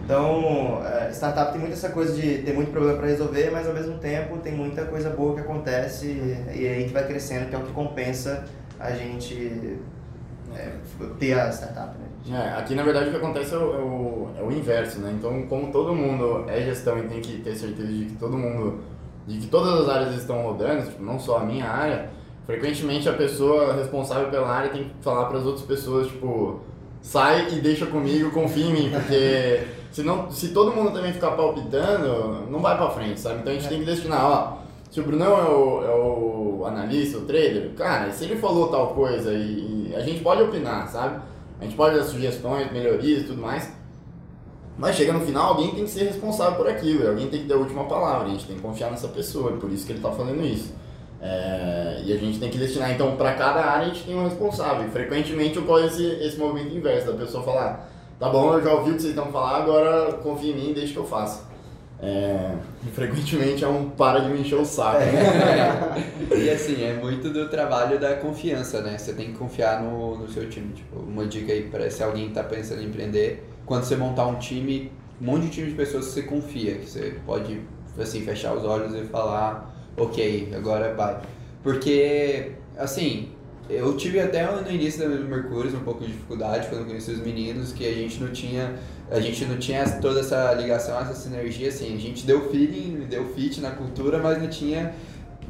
Então, 0.04 0.82
é, 0.84 1.10
startup 1.12 1.52
tem 1.52 1.60
muito 1.60 1.74
essa 1.74 1.90
coisa 1.90 2.12
de 2.14 2.38
ter 2.38 2.52
muito 2.52 2.72
problema 2.72 2.98
para 2.98 3.06
resolver, 3.06 3.50
mas 3.50 3.68
ao 3.68 3.74
mesmo 3.74 3.98
tempo 3.98 4.38
tem 4.38 4.52
muita 4.52 4.84
coisa 4.84 5.10
boa 5.10 5.34
que 5.34 5.40
acontece 5.40 6.06
e 6.52 6.66
aí 6.66 6.84
que 6.84 6.92
vai 6.92 7.06
crescendo, 7.06 7.48
que 7.48 7.54
é 7.54 7.58
o 7.58 7.62
que 7.62 7.72
compensa 7.72 8.44
a 8.80 8.90
gente 8.90 9.78
é, 10.54 10.72
ter 11.18 11.38
a 11.38 11.50
startup, 11.50 11.96
né? 11.98 12.06
É, 12.30 12.58
aqui 12.58 12.74
na 12.74 12.82
verdade 12.82 13.08
o 13.08 13.10
que 13.10 13.16
acontece 13.16 13.54
é 13.54 13.58
o, 13.58 13.74
é 13.74 13.78
o, 13.78 14.28
é 14.38 14.42
o 14.42 14.52
inverso, 14.52 15.00
né? 15.00 15.12
Então, 15.18 15.42
como 15.48 15.72
todo 15.72 15.94
mundo 15.94 16.44
é 16.48 16.60
gestão 16.62 16.98
e 16.98 17.02
tem 17.02 17.20
que 17.20 17.38
ter 17.38 17.54
certeza 17.54 17.88
de 17.88 18.04
que 18.06 18.16
todo 18.16 18.36
mundo, 18.36 18.80
de 19.26 19.38
que 19.38 19.46
todas 19.48 19.80
as 19.80 19.88
áreas 19.88 20.14
estão 20.14 20.42
rodando, 20.42 20.86
tipo, 20.86 21.02
não 21.02 21.18
só 21.18 21.38
a 21.38 21.44
minha 21.44 21.68
área, 21.68 22.10
frequentemente 22.46 23.08
a 23.08 23.12
pessoa 23.12 23.74
responsável 23.74 24.28
pela 24.28 24.48
área 24.48 24.70
tem 24.70 24.84
que 24.84 24.90
falar 25.00 25.26
para 25.26 25.38
as 25.38 25.44
outras 25.44 25.64
pessoas, 25.66 26.06
tipo, 26.06 26.60
sai 27.00 27.48
e 27.52 27.60
deixa 27.60 27.86
comigo, 27.86 28.30
confia 28.30 28.66
em 28.66 28.72
mim, 28.72 28.90
porque 28.90 29.66
se, 29.90 30.02
não, 30.02 30.30
se 30.30 30.48
todo 30.48 30.74
mundo 30.74 30.92
também 30.92 31.12
ficar 31.12 31.32
palpitando, 31.32 32.46
não 32.48 32.60
vai 32.60 32.76
para 32.76 32.90
frente, 32.90 33.18
sabe? 33.18 33.40
Então 33.40 33.52
a 33.52 33.56
gente 33.56 33.68
tem 33.68 33.80
que 33.80 33.86
destinar, 33.86 34.24
ó, 34.24 34.62
se 34.92 35.00
o 35.00 35.04
Brunão 35.04 35.38
é 35.38 35.48
o, 35.48 35.84
é 35.84 35.94
o 35.94 36.64
analista, 36.66 37.18
o 37.18 37.22
trader, 37.22 37.70
cara, 37.74 38.12
se 38.12 38.24
ele 38.24 38.36
falou 38.36 38.68
tal 38.68 38.88
coisa 38.88 39.32
e 39.32 39.71
a 39.94 40.00
gente 40.00 40.22
pode 40.22 40.42
opinar, 40.42 40.88
sabe? 40.88 41.20
A 41.60 41.64
gente 41.64 41.76
pode 41.76 41.96
dar 41.96 42.04
sugestões, 42.04 42.72
melhorias 42.72 43.22
e 43.22 43.24
tudo 43.24 43.40
mais. 43.40 43.72
Mas 44.76 44.96
chega 44.96 45.12
no 45.12 45.20
final, 45.20 45.50
alguém 45.50 45.70
tem 45.74 45.84
que 45.84 45.90
ser 45.90 46.04
responsável 46.04 46.56
por 46.56 46.68
aquilo, 46.68 47.04
e 47.04 47.06
alguém 47.06 47.28
tem 47.28 47.42
que 47.42 47.46
ter 47.46 47.54
a 47.54 47.58
última 47.58 47.84
palavra, 47.84 48.26
a 48.26 48.30
gente 48.30 48.46
tem 48.46 48.56
que 48.56 48.62
confiar 48.62 48.90
nessa 48.90 49.08
pessoa, 49.08 49.52
e 49.52 49.56
por 49.58 49.70
isso 49.70 49.84
que 49.84 49.92
ele 49.92 49.98
está 49.98 50.10
fazendo 50.10 50.42
isso. 50.44 50.74
É, 51.20 52.02
e 52.04 52.12
a 52.12 52.16
gente 52.16 52.40
tem 52.40 52.50
que 52.50 52.58
destinar, 52.58 52.90
então, 52.90 53.14
para 53.16 53.34
cada 53.34 53.60
área 53.60 53.86
a 53.86 53.88
gente 53.88 54.04
tem 54.04 54.16
um 54.16 54.24
responsável. 54.24 54.88
E 54.88 54.90
frequentemente 54.90 55.58
ocorre 55.58 55.86
esse, 55.86 56.04
esse 56.04 56.38
movimento 56.38 56.74
inverso, 56.74 57.06
da 57.06 57.12
pessoa 57.12 57.44
falar, 57.44 57.88
tá 58.18 58.28
bom, 58.28 58.54
eu 58.54 58.62
já 58.62 58.72
ouvi 58.72 58.90
o 58.90 58.94
que 58.94 59.02
vocês 59.02 59.14
estão 59.14 59.30
falando, 59.30 59.62
agora 59.62 60.14
confia 60.14 60.52
em 60.52 60.56
mim, 60.56 60.72
deixa 60.72 60.94
que 60.94 60.98
eu 60.98 61.06
faça. 61.06 61.51
É, 62.04 62.56
frequentemente 62.92 63.62
é 63.62 63.68
um 63.68 63.88
para 63.90 64.18
de 64.18 64.28
me 64.28 64.40
encher 64.40 64.56
o 64.56 64.64
saco. 64.64 64.98
né? 64.98 66.04
e 66.36 66.50
assim, 66.50 66.82
é 66.82 66.94
muito 66.94 67.30
do 67.30 67.48
trabalho 67.48 68.00
da 68.00 68.16
confiança, 68.16 68.80
né? 68.82 68.98
Você 68.98 69.12
tem 69.12 69.26
que 69.26 69.38
confiar 69.38 69.80
no, 69.80 70.18
no 70.18 70.28
seu 70.28 70.50
time. 70.50 70.72
Tipo, 70.72 70.98
uma 70.98 71.24
dica 71.26 71.52
aí 71.52 71.62
para 71.62 71.88
se 71.88 72.02
alguém 72.02 72.30
tá 72.30 72.42
pensando 72.42 72.82
em 72.82 72.86
empreender, 72.86 73.48
quando 73.64 73.84
você 73.84 73.94
montar 73.94 74.26
um 74.26 74.34
time, 74.34 74.90
um 75.20 75.26
monte 75.26 75.42
de 75.42 75.50
time 75.50 75.70
de 75.70 75.76
pessoas 75.76 76.06
que 76.06 76.12
você 76.14 76.22
confia, 76.22 76.74
que 76.74 76.90
você 76.90 77.14
pode 77.24 77.60
assim 77.96 78.22
fechar 78.22 78.52
os 78.54 78.64
olhos 78.64 78.92
e 78.94 79.04
falar, 79.04 79.72
ok, 79.96 80.52
agora 80.56 80.94
vai. 80.94 81.20
Porque, 81.62 82.52
assim, 82.76 83.30
eu 83.70 83.96
tive 83.96 84.18
até 84.18 84.44
no 84.50 84.70
início 84.70 85.00
da 85.00 85.08
Mercúrio 85.08 85.76
um 85.76 85.84
pouco 85.84 86.04
de 86.04 86.10
dificuldade 86.10 86.66
quando 86.68 86.86
conheci 86.86 87.12
os 87.12 87.20
meninos, 87.20 87.72
que 87.72 87.86
a 87.86 87.92
gente 87.92 88.20
não 88.20 88.32
tinha, 88.32 88.74
a 89.12 89.20
gente 89.20 89.44
não 89.44 89.58
tinha 89.58 89.88
toda 90.00 90.20
essa 90.20 90.52
ligação, 90.54 90.98
essa 90.98 91.14
sinergia, 91.14 91.68
assim, 91.68 91.94
a 91.94 92.00
gente 92.00 92.24
deu 92.24 92.48
feeling, 92.50 93.06
deu 93.08 93.26
fit 93.34 93.60
na 93.60 93.70
cultura, 93.70 94.18
mas 94.18 94.40
não 94.40 94.48
tinha 94.48 94.94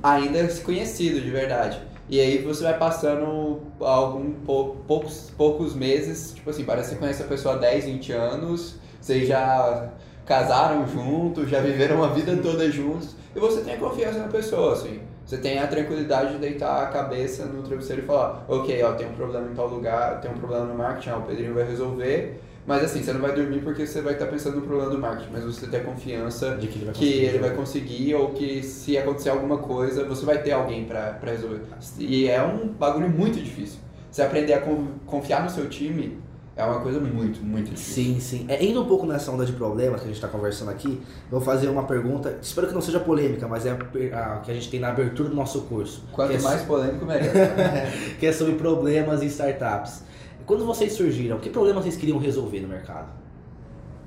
ainda 0.02 0.49
se 0.49 0.61
conhecido 0.62 1.21
de 1.21 1.31
verdade. 1.31 1.81
E 2.09 2.21
aí 2.21 2.38
você 2.38 2.64
vai 2.64 2.76
passando 2.76 3.61
algum 3.81 4.33
pou- 4.33 4.76
poucos, 4.87 5.33
poucos 5.37 5.75
meses, 5.75 6.33
tipo 6.35 6.50
assim, 6.50 6.64
parece 6.64 6.88
que 6.90 6.95
você 6.95 7.00
conhece 7.00 7.23
a 7.23 7.26
pessoa 7.26 7.54
há 7.54 7.59
10, 7.59 7.85
20 7.85 8.12
anos, 8.12 8.75
vocês 9.00 9.28
já 9.28 9.90
casaram 10.26 10.87
juntos, 10.87 11.49
já 11.49 11.61
viveram 11.61 11.97
uma 11.97 12.09
vida 12.09 12.37
toda 12.37 12.69
juntos, 12.71 13.14
e 13.35 13.38
você 13.38 13.61
tem 13.61 13.75
a 13.75 13.78
confiança 13.78 14.19
na 14.19 14.28
pessoa, 14.28 14.73
assim. 14.73 15.00
Você 15.25 15.38
tem 15.38 15.61
a 15.61 15.69
tranquilidade 15.69 16.33
de 16.33 16.38
deitar 16.38 16.83
a 16.83 16.87
cabeça 16.87 17.45
no 17.47 17.62
travesseiro 17.62 18.02
e 18.02 18.04
falar, 18.04 18.45
ok, 18.49 18.83
ó, 18.83 18.92
tem 18.92 19.07
um 19.09 19.12
problema 19.12 19.49
em 19.50 19.54
tal 19.54 19.69
lugar, 19.69 20.21
tem 20.21 20.30
um 20.30 20.34
problema 20.34 20.65
no 20.65 20.75
marketing, 20.75 21.10
ó, 21.10 21.19
o 21.19 21.23
Pedrinho 21.23 21.54
vai 21.54 21.65
resolver. 21.65 22.41
Mas 22.67 22.85
assim, 22.85 23.03
você 23.03 23.13
não 23.13 23.21
vai 23.21 23.35
dormir 23.35 23.61
porque 23.61 23.85
você 23.87 24.01
vai 24.01 24.13
estar 24.13 24.27
pensando 24.27 24.57
no 24.57 24.63
problema 24.63 24.91
do 24.91 24.99
marketing, 24.99 25.31
mas 25.33 25.43
você 25.45 25.67
tem 25.67 25.81
a 25.81 25.85
confiança 25.85 26.57
De 26.57 26.69
que 26.69 26.79
ele 26.79 26.85
vai 26.85 26.95
que 26.95 27.01
conseguir. 27.07 27.25
ele 27.25 27.39
vai 27.39 27.51
conseguir 27.51 28.15
ou 28.15 28.29
que 28.31 28.63
se 28.63 28.97
acontecer 28.97 29.31
alguma 29.31 29.59
coisa, 29.59 30.05
você 30.05 30.25
vai 30.25 30.41
ter 30.43 30.53
alguém 30.53 30.85
pra 30.85 31.19
resolver. 31.25 31.63
E 31.99 32.29
é 32.29 32.41
um 32.43 32.69
bagulho 32.69 33.09
muito 33.11 33.41
difícil. 33.41 33.81
Você 34.11 34.23
aprender 34.23 34.53
a 34.53 34.61
con- 34.61 34.87
confiar 35.07 35.43
no 35.43 35.51
seu 35.51 35.69
time 35.69 36.19
é 36.55 36.63
uma 36.63 36.81
coisa 36.81 37.01
muito, 37.01 37.43
muito 37.43 37.71
difícil. 37.71 38.05
Sim, 38.15 38.21
sim. 38.21 38.45
É, 38.47 38.63
indo 38.63 38.81
um 38.83 38.87
pouco 38.87 39.07
nessa 39.07 39.33
onda 39.33 39.45
de 39.45 39.53
problemas 39.55 40.01
que 40.01 40.05
a 40.05 40.09
gente 40.09 40.17
está 40.17 40.29
conversando 40.29 40.71
aqui, 40.71 41.01
vou 41.31 41.41
fazer 41.41 41.67
uma 41.69 41.85
pergunta, 41.85 42.39
espero 42.43 42.69
que 42.69 42.75
não 42.75 42.81
seja 42.83 43.01
polêmica, 43.01 43.49
mas 43.49 43.65
é 43.67 43.71
a, 43.71 44.35
a 44.35 44.39
que 44.41 44.51
a 44.51 44.55
gente 44.55 44.69
tem 44.71 44.79
na 44.79 44.91
abertura 44.91 45.31
do 45.31 45.35
nosso 45.35 45.63
curso. 45.63 46.05
Quanto 46.13 46.33
é, 46.35 46.39
mais 46.39 46.63
polêmico, 46.63 47.07
melhor. 47.07 47.33
que 48.21 48.27
é 48.27 48.33
sobre 48.33 48.55
problemas 48.55 49.21
em 49.23 49.27
startups. 49.27 50.05
Quando 50.47 50.67
vocês 50.67 50.93
surgiram, 50.93 51.39
que 51.39 51.50
problemas 51.50 51.85
vocês 51.85 51.97
queriam 51.97 52.19
resolver 52.19 52.61
no 52.61 52.69
mercado? 52.69 53.09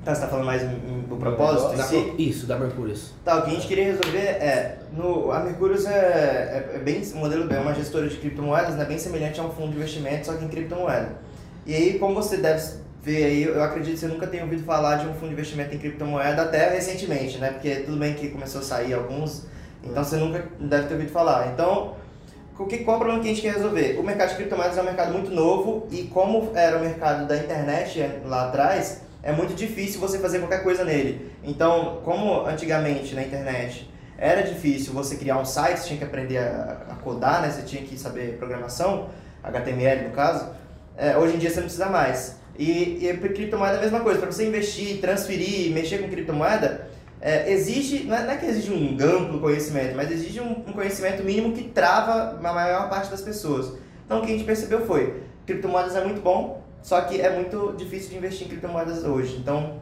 Tá, 0.06 0.14
você 0.14 0.22
tá 0.22 0.28
falando 0.28 0.46
mais 0.46 0.62
do 0.62 1.16
propósito 1.18 1.74
em 1.74 1.84
si? 1.84 2.14
Isso, 2.20 2.46
da 2.46 2.60
Mercúrios. 2.60 3.12
Tá, 3.24 3.40
o 3.40 3.42
que 3.42 3.50
a 3.50 3.54
gente 3.56 3.68
queria 3.68 3.86
resolver 3.86 4.20
é, 4.20 4.78
no, 4.94 5.32
a 5.32 5.40
Mercúrios 5.40 5.84
é, 5.88 5.92
é, 5.92 6.76
é 6.76 6.78
bem, 6.78 7.02
o 7.02 7.18
modelo 7.18 7.52
é 7.52 7.60
uma 7.60 7.74
gestora 7.74 8.08
de 8.08 8.16
criptomoedas, 8.18 8.76
né, 8.76 8.86
bem 8.86 9.00
semelhante 9.00 9.40
a 9.40 9.44
um 9.44 9.50
fundo 9.50 9.72
de 9.72 9.78
investimento, 9.78 10.28
só 10.28 10.34
que 10.34 10.46
em 10.46 10.48
criptomoeda. 10.48 11.14
E 11.66 11.74
aí, 11.74 11.98
como 11.98 12.14
você 12.14 12.38
deve 12.38 12.62
ver 13.02 13.26
aí, 13.26 13.44
eu 13.46 13.64
acredito 13.64 13.94
que 13.94 14.00
você 14.00 14.08
nunca 14.08 14.28
tenha 14.28 14.44
ouvido 14.44 14.64
falar 14.64 14.98
de 14.98 15.08
um 15.08 15.14
fundo 15.16 15.30
de 15.30 15.34
investimento 15.34 15.74
em 15.74 15.80
criptomoeda 15.80 16.44
até 16.44 16.70
recentemente, 16.70 17.40
né, 17.40 17.50
porque 17.50 17.78
tudo 17.78 17.98
bem 17.98 18.14
que 18.14 18.30
começou 18.30 18.62
a 18.62 18.64
sair 18.64 18.94
alguns, 18.94 19.48
então 19.84 20.04
você 20.04 20.18
nunca 20.18 20.46
deve 20.60 20.88
ter 20.88 20.94
ouvido 20.94 21.12
falar. 21.12 21.52
Então, 21.52 21.96
o 22.58 22.66
que, 22.66 22.80
qual 22.80 22.96
é 22.96 22.98
o 22.98 23.00
problema 23.02 23.22
que 23.22 23.30
a 23.30 23.34
gente 23.34 23.42
quer 23.42 23.54
resolver? 23.54 23.98
O 24.00 24.04
mercado 24.04 24.30
de 24.30 24.36
criptomoedas 24.36 24.78
é 24.78 24.82
um 24.82 24.86
mercado 24.86 25.12
muito 25.12 25.32
novo 25.32 25.88
e 25.92 26.04
como 26.04 26.52
era 26.56 26.78
o 26.78 26.82
mercado 26.82 27.28
da 27.28 27.38
internet 27.38 28.00
lá 28.26 28.48
atrás, 28.48 29.02
é 29.22 29.32
muito 29.32 29.54
difícil 29.54 30.00
você 30.00 30.20
fazer 30.20 30.40
qualquer 30.40 30.64
coisa 30.64 30.86
nele. 30.86 31.32
Então, 31.44 32.02
como 32.04 32.46
antigamente 32.46 33.14
na 33.14 33.24
internet 33.24 33.90
era 34.18 34.42
difícil 34.44 34.94
você 34.94 35.18
criar 35.18 35.38
um 35.38 35.46
site, 35.46 35.80
você 35.80 35.88
tinha 35.88 36.00
que 36.00 36.06
aprender 36.06 36.38
a, 36.38 36.96
codar, 37.04 37.42
né? 37.42 37.52
Você 37.52 37.64
tinha 37.64 37.84
que 37.84 37.98
saber 37.98 38.38
programação, 38.38 39.10
HTML 39.44 40.08
no 40.08 40.12
caso. 40.12 40.48
É, 40.98 41.18
hoje 41.18 41.36
em 41.36 41.40
dia 41.40 41.50
você 41.50 41.58
não 41.58 41.64
precisa 41.64 41.88
mais. 41.88 42.38
E, 42.58 43.06
e 43.06 43.18
criptomoeda 43.18 43.76
é 43.76 43.80
a 43.80 43.82
mesma 43.82 44.00
coisa. 44.00 44.20
Para 44.20 44.32
você 44.32 44.48
investir, 44.48 45.02
transferir, 45.02 45.74
mexer 45.74 45.98
com 45.98 46.08
criptomoeda, 46.08 46.88
é, 47.22 47.52
exige, 47.52 48.04
não 48.04 48.16
é, 48.16 48.24
não 48.24 48.32
é 48.32 48.38
que 48.38 48.46
exige 48.46 48.72
um 48.72 48.98
amplo 49.02 49.40
conhecimento, 49.40 49.96
mas 49.96 50.12
exige 50.12 50.40
um, 50.42 50.52
um 50.52 50.74
conhecimento 50.74 51.24
mínimo 51.24 51.54
que 51.54 51.64
trava 51.64 52.38
a 52.38 52.54
maior 52.54 52.90
parte 52.90 53.10
das 53.10 53.22
pessoas. 53.22 53.74
Então 54.06 54.20
o 54.20 54.22
que 54.22 54.28
a 54.28 54.36
gente 54.36 54.44
percebeu 54.46 54.86
foi, 54.86 55.24
criptomoedas 55.46 55.96
é 55.96 56.04
muito 56.04 56.22
bom, 56.22 56.62
só 56.82 57.02
que 57.02 57.20
é 57.20 57.34
muito 57.34 57.74
difícil 57.78 58.12
de 58.12 58.18
investir 58.18 58.46
em 58.46 58.50
criptomoedas 58.50 59.04
hoje. 59.04 59.38
Então 59.38 59.80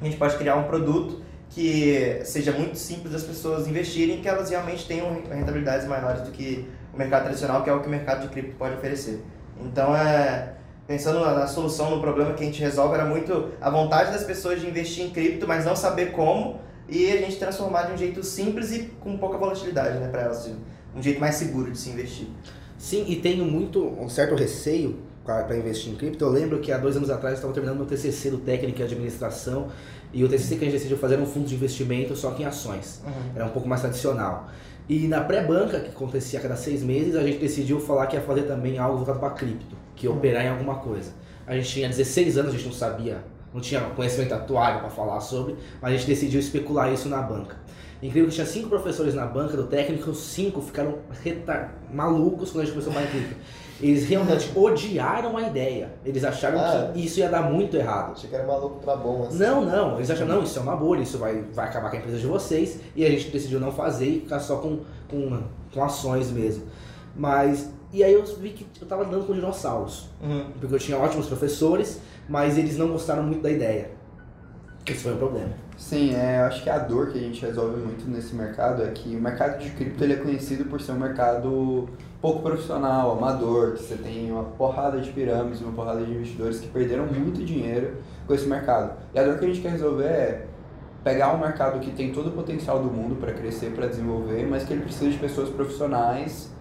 a 0.00 0.04
gente 0.04 0.16
pode 0.16 0.36
criar 0.36 0.56
um 0.56 0.64
produto 0.64 1.22
que 1.50 2.20
seja 2.24 2.52
muito 2.52 2.76
simples 2.76 3.12
das 3.12 3.22
pessoas 3.22 3.66
investirem, 3.68 4.20
que 4.20 4.28
elas 4.28 4.50
realmente 4.50 4.86
tenham 4.86 5.22
rentabilidades 5.30 5.86
maiores 5.86 6.22
do 6.22 6.32
que 6.32 6.68
o 6.92 6.98
mercado 6.98 7.24
tradicional, 7.24 7.62
que 7.62 7.70
é 7.70 7.72
o 7.72 7.80
que 7.80 7.86
o 7.86 7.90
mercado 7.90 8.22
de 8.22 8.28
cripto 8.28 8.56
pode 8.56 8.74
oferecer. 8.74 9.22
Então 9.60 9.96
é 9.96 10.54
pensando 10.86 11.20
na, 11.20 11.34
na 11.34 11.46
solução, 11.46 11.90
no 11.90 12.00
problema 12.00 12.34
que 12.34 12.42
a 12.42 12.46
gente 12.46 12.60
resolve, 12.60 12.94
era 12.94 13.04
muito 13.04 13.50
a 13.60 13.70
vontade 13.70 14.12
das 14.12 14.24
pessoas 14.24 14.60
de 14.60 14.66
investir 14.66 15.04
em 15.04 15.10
cripto, 15.10 15.46
mas 15.46 15.64
não 15.64 15.74
saber 15.74 16.12
como, 16.12 16.60
e 16.88 17.10
a 17.10 17.16
gente 17.16 17.36
transformar 17.36 17.84
de 17.84 17.92
um 17.92 17.96
jeito 17.96 18.22
simples 18.22 18.72
e 18.72 18.90
com 19.00 19.16
pouca 19.16 19.38
volatilidade, 19.38 19.98
né, 19.98 20.08
para 20.08 20.22
elas, 20.22 20.50
um 20.94 21.02
jeito 21.02 21.20
mais 21.20 21.36
seguro 21.36 21.70
de 21.70 21.78
se 21.78 21.90
investir. 21.90 22.28
Sim, 22.76 23.04
e 23.08 23.16
tenho 23.16 23.44
muito, 23.44 23.82
um 23.82 24.08
certo 24.08 24.34
receio 24.34 24.98
para 25.24 25.56
investir 25.56 25.92
em 25.92 25.96
cripto. 25.96 26.22
Eu 26.22 26.28
lembro 26.28 26.60
que 26.60 26.70
há 26.70 26.76
dois 26.76 26.96
anos 26.96 27.08
atrás 27.08 27.32
eu 27.32 27.36
estava 27.36 27.54
terminando 27.54 27.78
meu 27.78 27.86
TCC 27.86 28.30
do 28.30 28.38
técnico 28.38 28.80
em 28.80 28.84
administração 28.84 29.68
e 30.12 30.22
o 30.22 30.28
TCC 30.28 30.56
que 30.56 30.62
a 30.62 30.64
gente 30.66 30.74
decidiu 30.74 30.98
fazer 30.98 31.14
era 31.14 31.22
um 31.22 31.26
fundo 31.26 31.46
de 31.46 31.54
investimento 31.54 32.14
só 32.14 32.32
que 32.32 32.42
em 32.42 32.46
ações. 32.46 33.00
Era 33.34 33.46
um 33.46 33.48
pouco 33.48 33.66
mais 33.66 33.80
tradicional. 33.80 34.50
E 34.86 35.08
na 35.08 35.22
pré-banca, 35.22 35.80
que 35.80 35.88
acontecia 35.88 36.38
a 36.38 36.42
cada 36.42 36.56
seis 36.56 36.82
meses, 36.82 37.16
a 37.16 37.22
gente 37.22 37.38
decidiu 37.38 37.80
falar 37.80 38.06
que 38.06 38.16
ia 38.16 38.22
fazer 38.22 38.42
também 38.42 38.76
algo 38.76 38.98
voltado 38.98 39.18
para 39.18 39.30
cripto, 39.30 39.74
que 39.96 40.08
operar 40.08 40.44
em 40.44 40.48
alguma 40.48 40.76
coisa. 40.76 41.12
A 41.46 41.54
gente 41.54 41.68
tinha 41.68 41.88
16 41.88 42.38
anos, 42.38 42.54
a 42.54 42.56
gente 42.56 42.66
não 42.66 42.72
sabia, 42.72 43.18
não 43.52 43.60
tinha 43.60 43.80
conhecimento 43.80 44.32
atual 44.34 44.80
para 44.80 44.90
falar 44.90 45.20
sobre, 45.20 45.56
mas 45.80 45.92
a 45.92 45.96
gente 45.96 46.06
decidiu 46.06 46.40
especular 46.40 46.92
isso 46.92 47.08
na 47.08 47.20
banca. 47.20 47.56
Incrível 48.02 48.28
que 48.28 48.34
tinha 48.34 48.46
cinco 48.46 48.68
professores 48.68 49.14
na 49.14 49.24
banca 49.24 49.56
do 49.56 49.66
técnico, 49.66 50.10
os 50.10 50.18
cinco 50.18 50.60
ficaram 50.60 50.98
retar... 51.22 51.74
malucos 51.92 52.50
quando 52.50 52.62
a 52.62 52.66
gente 52.66 52.74
começou 52.74 52.92
a 53.02 53.06
cripto. 53.06 53.34
Eles 53.80 54.06
realmente 54.06 54.50
odiaram 54.54 55.36
a 55.36 55.42
ideia. 55.42 55.90
Eles 56.04 56.22
acharam 56.22 56.58
Ah. 56.58 56.90
que 56.92 57.04
isso 57.04 57.20
ia 57.20 57.28
dar 57.30 57.42
muito 57.50 57.76
errado. 57.76 58.12
Achei 58.12 58.28
que 58.28 58.34
era 58.36 58.46
maluco 58.46 58.80
pra 58.80 58.94
bom, 58.96 59.24
assim. 59.26 59.38
Não, 59.38 59.64
não, 59.64 59.96
eles 59.96 60.10
acham, 60.10 60.26
não, 60.26 60.42
isso 60.42 60.58
é 60.58 60.62
uma 60.62 60.76
bolha, 60.76 61.02
isso 61.02 61.16
vai, 61.16 61.42
vai 61.54 61.66
acabar 61.66 61.88
com 61.90 61.96
a 61.96 61.98
empresa 61.98 62.18
de 62.18 62.26
vocês, 62.26 62.78
e 62.94 63.04
a 63.06 63.10
gente 63.10 63.30
decidiu 63.30 63.58
não 63.58 63.72
fazer 63.72 64.06
e 64.06 64.20
ficar 64.20 64.40
só 64.40 64.56
com, 64.56 64.80
com, 65.08 65.42
com 65.72 65.82
ações 65.82 66.30
mesmo. 66.30 66.64
Mas 67.16 67.70
E 67.94 68.02
aí 68.02 68.12
eu 68.12 68.24
vi 68.24 68.50
que 68.50 68.66
eu 68.82 68.88
tava 68.88 69.04
andando 69.04 69.24
com 69.24 69.32
dinossauros. 69.32 70.08
Uhum. 70.20 70.46
Porque 70.58 70.74
eu 70.74 70.78
tinha 70.80 70.98
ótimos 70.98 71.28
professores, 71.28 72.00
mas 72.28 72.58
eles 72.58 72.76
não 72.76 72.88
gostaram 72.88 73.22
muito 73.22 73.42
da 73.42 73.50
ideia. 73.52 73.92
Esse 74.84 75.04
foi 75.04 75.14
o 75.14 75.16
problema. 75.16 75.50
Sim, 75.78 76.12
é, 76.12 76.40
eu 76.40 76.46
acho 76.46 76.64
que 76.64 76.68
a 76.68 76.78
dor 76.78 77.12
que 77.12 77.18
a 77.18 77.20
gente 77.20 77.40
resolve 77.40 77.80
muito 77.80 78.04
nesse 78.10 78.34
mercado 78.34 78.82
é 78.82 78.88
que 78.88 79.14
o 79.14 79.20
mercado 79.20 79.60
de 79.60 79.70
cripto 79.70 80.02
ele 80.02 80.14
é 80.14 80.16
conhecido 80.16 80.64
por 80.64 80.80
ser 80.80 80.90
um 80.90 80.98
mercado 80.98 81.88
pouco 82.20 82.42
profissional, 82.42 83.12
amador, 83.12 83.74
que 83.74 83.84
você 83.84 83.94
tem 83.94 84.32
uma 84.32 84.42
porrada 84.42 85.00
de 85.00 85.12
pirâmides, 85.12 85.60
uma 85.60 85.72
porrada 85.72 86.04
de 86.04 86.10
investidores 86.10 86.58
que 86.58 86.66
perderam 86.66 87.06
muito 87.06 87.44
dinheiro 87.44 87.98
com 88.26 88.34
esse 88.34 88.48
mercado. 88.48 88.98
E 89.14 89.18
a 89.20 89.22
dor 89.22 89.38
que 89.38 89.44
a 89.44 89.48
gente 89.48 89.60
quer 89.60 89.70
resolver 89.70 90.04
é 90.04 90.46
pegar 91.04 91.32
um 91.32 91.38
mercado 91.38 91.78
que 91.78 91.92
tem 91.92 92.12
todo 92.12 92.30
o 92.30 92.32
potencial 92.32 92.82
do 92.82 92.90
mundo 92.90 93.14
para 93.14 93.32
crescer, 93.32 93.70
para 93.70 93.86
desenvolver, 93.86 94.44
mas 94.48 94.64
que 94.64 94.72
ele 94.72 94.82
precisa 94.82 95.08
de 95.08 95.18
pessoas 95.18 95.48
profissionais 95.48 96.53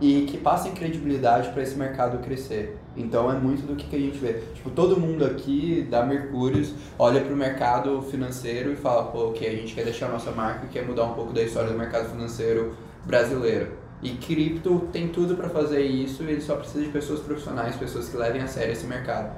e 0.00 0.22
que 0.22 0.38
passem 0.38 0.72
credibilidade 0.72 1.50
para 1.50 1.62
esse 1.62 1.76
mercado 1.76 2.18
crescer. 2.18 2.78
Então 2.96 3.30
é 3.30 3.38
muito 3.38 3.66
do 3.66 3.74
que, 3.74 3.94
a 3.94 3.98
gente 3.98 4.18
vê. 4.18 4.40
Tipo, 4.54 4.70
todo 4.70 4.98
mundo 4.98 5.24
aqui 5.24 5.86
da 5.90 6.04
Mercúrios 6.04 6.72
olha 6.98 7.20
para 7.20 7.32
o 7.32 7.36
mercado 7.36 8.02
financeiro 8.02 8.72
e 8.72 8.76
fala, 8.76 9.04
pô, 9.04 9.28
ok, 9.28 9.46
a 9.46 9.52
gente 9.52 9.74
quer 9.74 9.84
deixar 9.84 10.06
a 10.06 10.10
nossa 10.10 10.30
marca 10.30 10.66
e 10.66 10.68
quer 10.68 10.86
mudar 10.86 11.04
um 11.04 11.14
pouco 11.14 11.32
da 11.32 11.42
história 11.42 11.70
do 11.70 11.78
mercado 11.78 12.10
financeiro 12.10 12.74
brasileiro. 13.04 13.72
E 14.00 14.10
cripto 14.10 14.88
tem 14.92 15.08
tudo 15.08 15.34
para 15.34 15.48
fazer 15.48 15.82
isso, 15.82 16.22
ele 16.22 16.40
só 16.40 16.54
precisa 16.54 16.84
de 16.84 16.90
pessoas 16.90 17.20
profissionais, 17.20 17.74
pessoas 17.74 18.08
que 18.08 18.16
levem 18.16 18.40
a 18.40 18.46
sério 18.46 18.72
esse 18.72 18.86
mercado. 18.86 19.34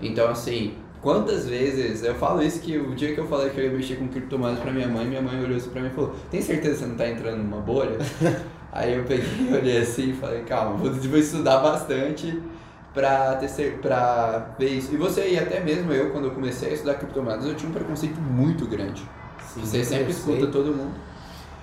Então, 0.00 0.28
assim, 0.28 0.74
quantas 1.00 1.48
vezes 1.48 2.04
eu 2.04 2.14
falo 2.14 2.40
isso 2.40 2.60
que 2.60 2.78
o 2.78 2.94
dia 2.94 3.12
que 3.12 3.18
eu 3.18 3.26
falei 3.26 3.50
que 3.50 3.58
eu 3.58 3.64
ia 3.64 3.72
mexer 3.72 3.96
com 3.96 4.06
criptomoedas 4.06 4.60
para 4.60 4.72
minha 4.72 4.86
mãe, 4.86 5.04
minha 5.04 5.22
mãe 5.22 5.42
olhou 5.42 5.56
assim 5.56 5.70
para 5.70 5.82
mim 5.82 5.88
e 5.88 5.90
falou: 5.90 6.14
Tem 6.30 6.40
certeza 6.40 6.74
que 6.74 6.80
você 6.80 6.86
não 6.86 6.96
tá 6.96 7.08
entrando 7.08 7.38
numa 7.38 7.60
bolha? 7.60 7.98
Aí 8.74 8.92
eu 8.92 9.04
peguei, 9.04 9.54
olhei 9.54 9.78
assim 9.78 10.10
e 10.10 10.12
falei: 10.14 10.42
Calma, 10.42 10.76
vou, 10.76 10.92
vou 10.92 11.18
estudar 11.18 11.58
bastante 11.60 12.42
pra, 12.92 13.36
ter, 13.36 13.78
pra 13.78 14.48
ver 14.58 14.68
isso. 14.68 14.92
E 14.92 14.96
você, 14.96 15.30
e 15.30 15.38
até 15.38 15.60
mesmo 15.60 15.92
eu, 15.92 16.10
quando 16.10 16.24
eu 16.24 16.32
comecei 16.32 16.70
a 16.70 16.72
estudar 16.74 16.94
criptomoedas, 16.94 17.46
eu 17.46 17.54
tinha 17.54 17.70
um 17.70 17.72
preconceito 17.72 18.20
muito 18.20 18.66
grande. 18.66 19.08
Você 19.56 19.84
sempre 19.84 20.10
escuta 20.10 20.48
todo 20.48 20.74
mundo. 20.74 20.92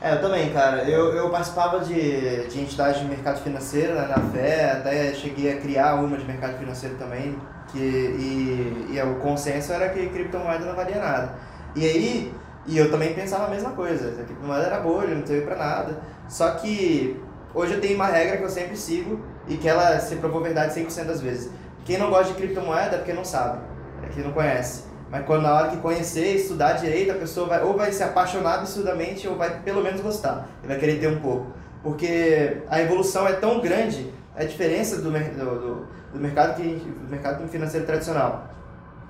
É, 0.01 0.13
eu 0.15 0.21
também, 0.21 0.51
cara. 0.53 0.89
Eu, 0.89 1.13
eu 1.13 1.29
participava 1.29 1.81
de, 1.81 2.47
de 2.47 2.61
entidades 2.61 3.01
de 3.01 3.07
mercado 3.07 3.41
financeiro 3.41 3.93
né, 3.93 4.07
na 4.07 4.17
fé, 4.31 4.71
até 4.71 5.13
cheguei 5.13 5.51
a 5.51 5.57
criar 5.59 5.95
uma 5.95 6.17
de 6.17 6.25
mercado 6.25 6.57
financeiro 6.57 6.95
também, 6.95 7.37
que, 7.71 7.77
e, 7.77 8.95
e 8.95 9.01
o 9.01 9.15
consenso 9.15 9.73
era 9.73 9.89
que 9.89 10.07
criptomoeda 10.07 10.65
não 10.65 10.75
valia 10.75 10.97
nada. 10.97 11.33
E 11.75 11.85
aí, 11.85 12.33
e 12.65 12.77
eu 12.77 12.91
também 12.91 13.13
pensava 13.13 13.45
a 13.45 13.49
mesma 13.49 13.71
coisa, 13.71 14.09
a 14.09 14.23
criptomoeda 14.23 14.65
era 14.65 14.79
bolha, 14.79 15.15
não 15.15 15.25
servia 15.25 15.47
pra 15.47 15.55
nada. 15.55 15.99
Só 16.27 16.51
que 16.51 17.19
hoje 17.53 17.73
eu 17.73 17.81
tenho 17.81 17.95
uma 17.95 18.05
regra 18.05 18.37
que 18.37 18.43
eu 18.43 18.49
sempre 18.49 18.77
sigo 18.77 19.19
e 19.47 19.57
que 19.57 19.67
ela 19.67 19.99
se 19.99 20.15
provou 20.17 20.41
verdade 20.41 20.79
100% 20.79 21.05
das 21.05 21.21
vezes. 21.21 21.51
Quem 21.83 21.97
não 21.97 22.09
gosta 22.09 22.33
de 22.33 22.35
criptomoeda 22.35 22.95
é 22.95 22.97
porque 22.99 23.13
não 23.13 23.25
sabe, 23.25 23.59
é 24.03 24.07
que 24.07 24.21
não 24.21 24.31
conhece. 24.31 24.83
Mas 25.09 25.25
quando 25.25 25.41
na 25.41 25.53
hora 25.53 25.69
que 25.69 25.77
conhecer, 25.77 26.35
estudar 26.35 26.73
direito, 26.73 27.11
a 27.11 27.15
pessoa 27.15 27.47
vai 27.47 27.63
ou 27.63 27.75
vai 27.75 27.91
se 27.91 28.01
apaixonar 28.01 28.59
absurdamente 28.59 29.27
ou 29.27 29.35
vai 29.35 29.59
pelo 29.61 29.83
menos 29.83 29.99
gostar. 29.99 30.47
E 30.63 30.67
vai 30.67 30.77
querer 30.77 30.99
ter 30.99 31.07
um 31.07 31.19
pouco. 31.19 31.47
Porque 31.83 32.61
a 32.69 32.79
evolução 32.79 33.27
é 33.27 33.33
tão 33.33 33.59
grande, 33.59 34.13
a 34.35 34.45
diferença 34.45 34.97
do, 34.97 35.11
do, 35.11 35.87
do 36.13 36.19
mercado, 36.19 36.55
que, 36.55 36.63
do 36.63 37.09
mercado 37.09 37.45
financeiro 37.49 37.85
tradicional 37.85 38.51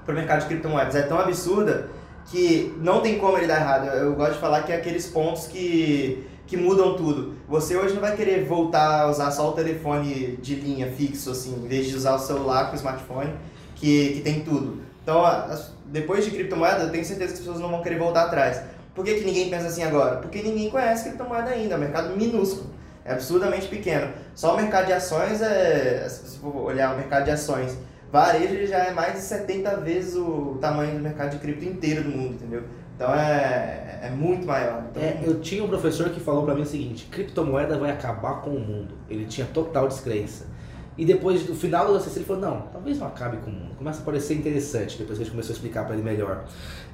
para 0.05 0.13
o 0.13 0.15
mercado 0.15 0.41
de 0.41 0.47
criptomoedas 0.47 0.95
é 0.95 1.03
tão 1.03 1.19
absurda 1.19 1.89
que 2.25 2.73
não 2.77 3.01
tem 3.01 3.17
como 3.17 3.37
ele 3.37 3.47
dar 3.47 3.59
errado. 3.59 3.87
Eu, 3.87 4.05
eu 4.05 4.15
gosto 4.15 4.33
de 4.33 4.39
falar 4.39 4.63
que 4.63 4.71
é 4.71 4.75
aqueles 4.75 5.07
pontos 5.07 5.47
que, 5.47 6.27
que 6.47 6.57
mudam 6.57 6.95
tudo. 6.95 7.35
Você 7.47 7.75
hoje 7.75 7.93
não 7.93 8.01
vai 8.01 8.15
querer 8.15 8.45
voltar 8.45 9.01
a 9.01 9.09
usar 9.09 9.31
só 9.31 9.49
o 9.49 9.53
telefone 9.53 10.37
de 10.41 10.55
linha 10.55 10.91
fixo, 10.91 11.31
assim, 11.31 11.53
em 11.63 11.67
vez 11.67 11.87
de 11.87 11.95
usar 11.95 12.15
o 12.15 12.19
celular 12.19 12.67
com 12.67 12.73
o 12.73 12.75
smartphone, 12.75 13.33
que, 13.75 14.13
que 14.13 14.21
tem 14.21 14.41
tudo. 14.41 14.81
Então, 15.03 15.23
depois 15.85 16.23
de 16.23 16.31
criptomoeda, 16.31 16.83
eu 16.83 16.91
tenho 16.91 17.03
certeza 17.03 17.33
que 17.33 17.33
as 17.33 17.39
pessoas 17.39 17.59
não 17.59 17.69
vão 17.69 17.81
querer 17.81 17.97
voltar 17.97 18.23
atrás. 18.23 18.61
Por 18.93 19.05
que, 19.05 19.15
que 19.15 19.25
ninguém 19.25 19.49
pensa 19.49 19.67
assim 19.67 19.83
agora? 19.83 20.17
Porque 20.17 20.41
ninguém 20.41 20.69
conhece 20.69 21.05
criptomoeda 21.05 21.49
ainda, 21.49 21.75
é 21.75 21.77
um 21.77 21.79
mercado 21.79 22.15
minúsculo, 22.15 22.69
é 23.05 23.13
absurdamente 23.13 23.67
pequeno. 23.67 24.11
Só 24.35 24.53
o 24.53 24.57
mercado 24.57 24.87
de 24.87 24.93
ações 24.93 25.41
é, 25.41 26.07
se 26.07 26.37
for 26.39 26.55
olhar 26.55 26.93
o 26.93 26.97
mercado 26.97 27.23
de 27.25 27.31
ações, 27.31 27.77
varejo 28.11 28.67
já 28.67 28.79
é 28.79 28.91
mais 28.93 29.13
de 29.13 29.19
70 29.19 29.77
vezes 29.77 30.15
o 30.15 30.57
tamanho 30.59 30.95
do 30.97 31.01
mercado 31.01 31.31
de 31.31 31.39
cripto 31.39 31.65
inteiro 31.65 32.03
do 32.03 32.09
mundo, 32.09 32.33
entendeu? 32.35 32.63
Então 32.95 33.13
é, 33.15 33.99
é 34.03 34.09
muito 34.09 34.45
maior. 34.45 34.83
Então, 34.89 35.01
É, 35.01 35.19
eu 35.23 35.39
tinha 35.39 35.63
um 35.63 35.67
professor 35.67 36.09
que 36.09 36.19
falou 36.19 36.43
pra 36.43 36.53
mim 36.53 36.61
o 36.61 36.65
seguinte: 36.65 37.07
criptomoeda 37.09 37.77
vai 37.77 37.91
acabar 37.91 38.41
com 38.41 38.51
o 38.51 38.59
mundo. 38.59 38.93
Ele 39.09 39.25
tinha 39.25 39.47
total 39.47 39.87
descrença. 39.87 40.45
E 41.01 41.05
depois, 41.05 41.49
no 41.49 41.55
final 41.55 41.87
do 41.87 41.97
TCC, 41.97 42.19
ele 42.19 42.25
falou: 42.25 42.41
não, 42.43 42.61
talvez 42.71 42.99
não 42.99 43.07
acabe 43.07 43.37
com 43.37 43.49
o 43.49 43.53
mundo. 43.53 43.73
Começa 43.75 44.01
a 44.03 44.05
parecer 44.05 44.35
interessante 44.35 44.99
depois 44.99 45.17
que 45.17 45.23
a 45.23 45.25
gente 45.25 45.31
começou 45.31 45.51
a 45.51 45.55
explicar 45.55 45.83
pra 45.83 45.95
ele 45.95 46.03
melhor. 46.03 46.43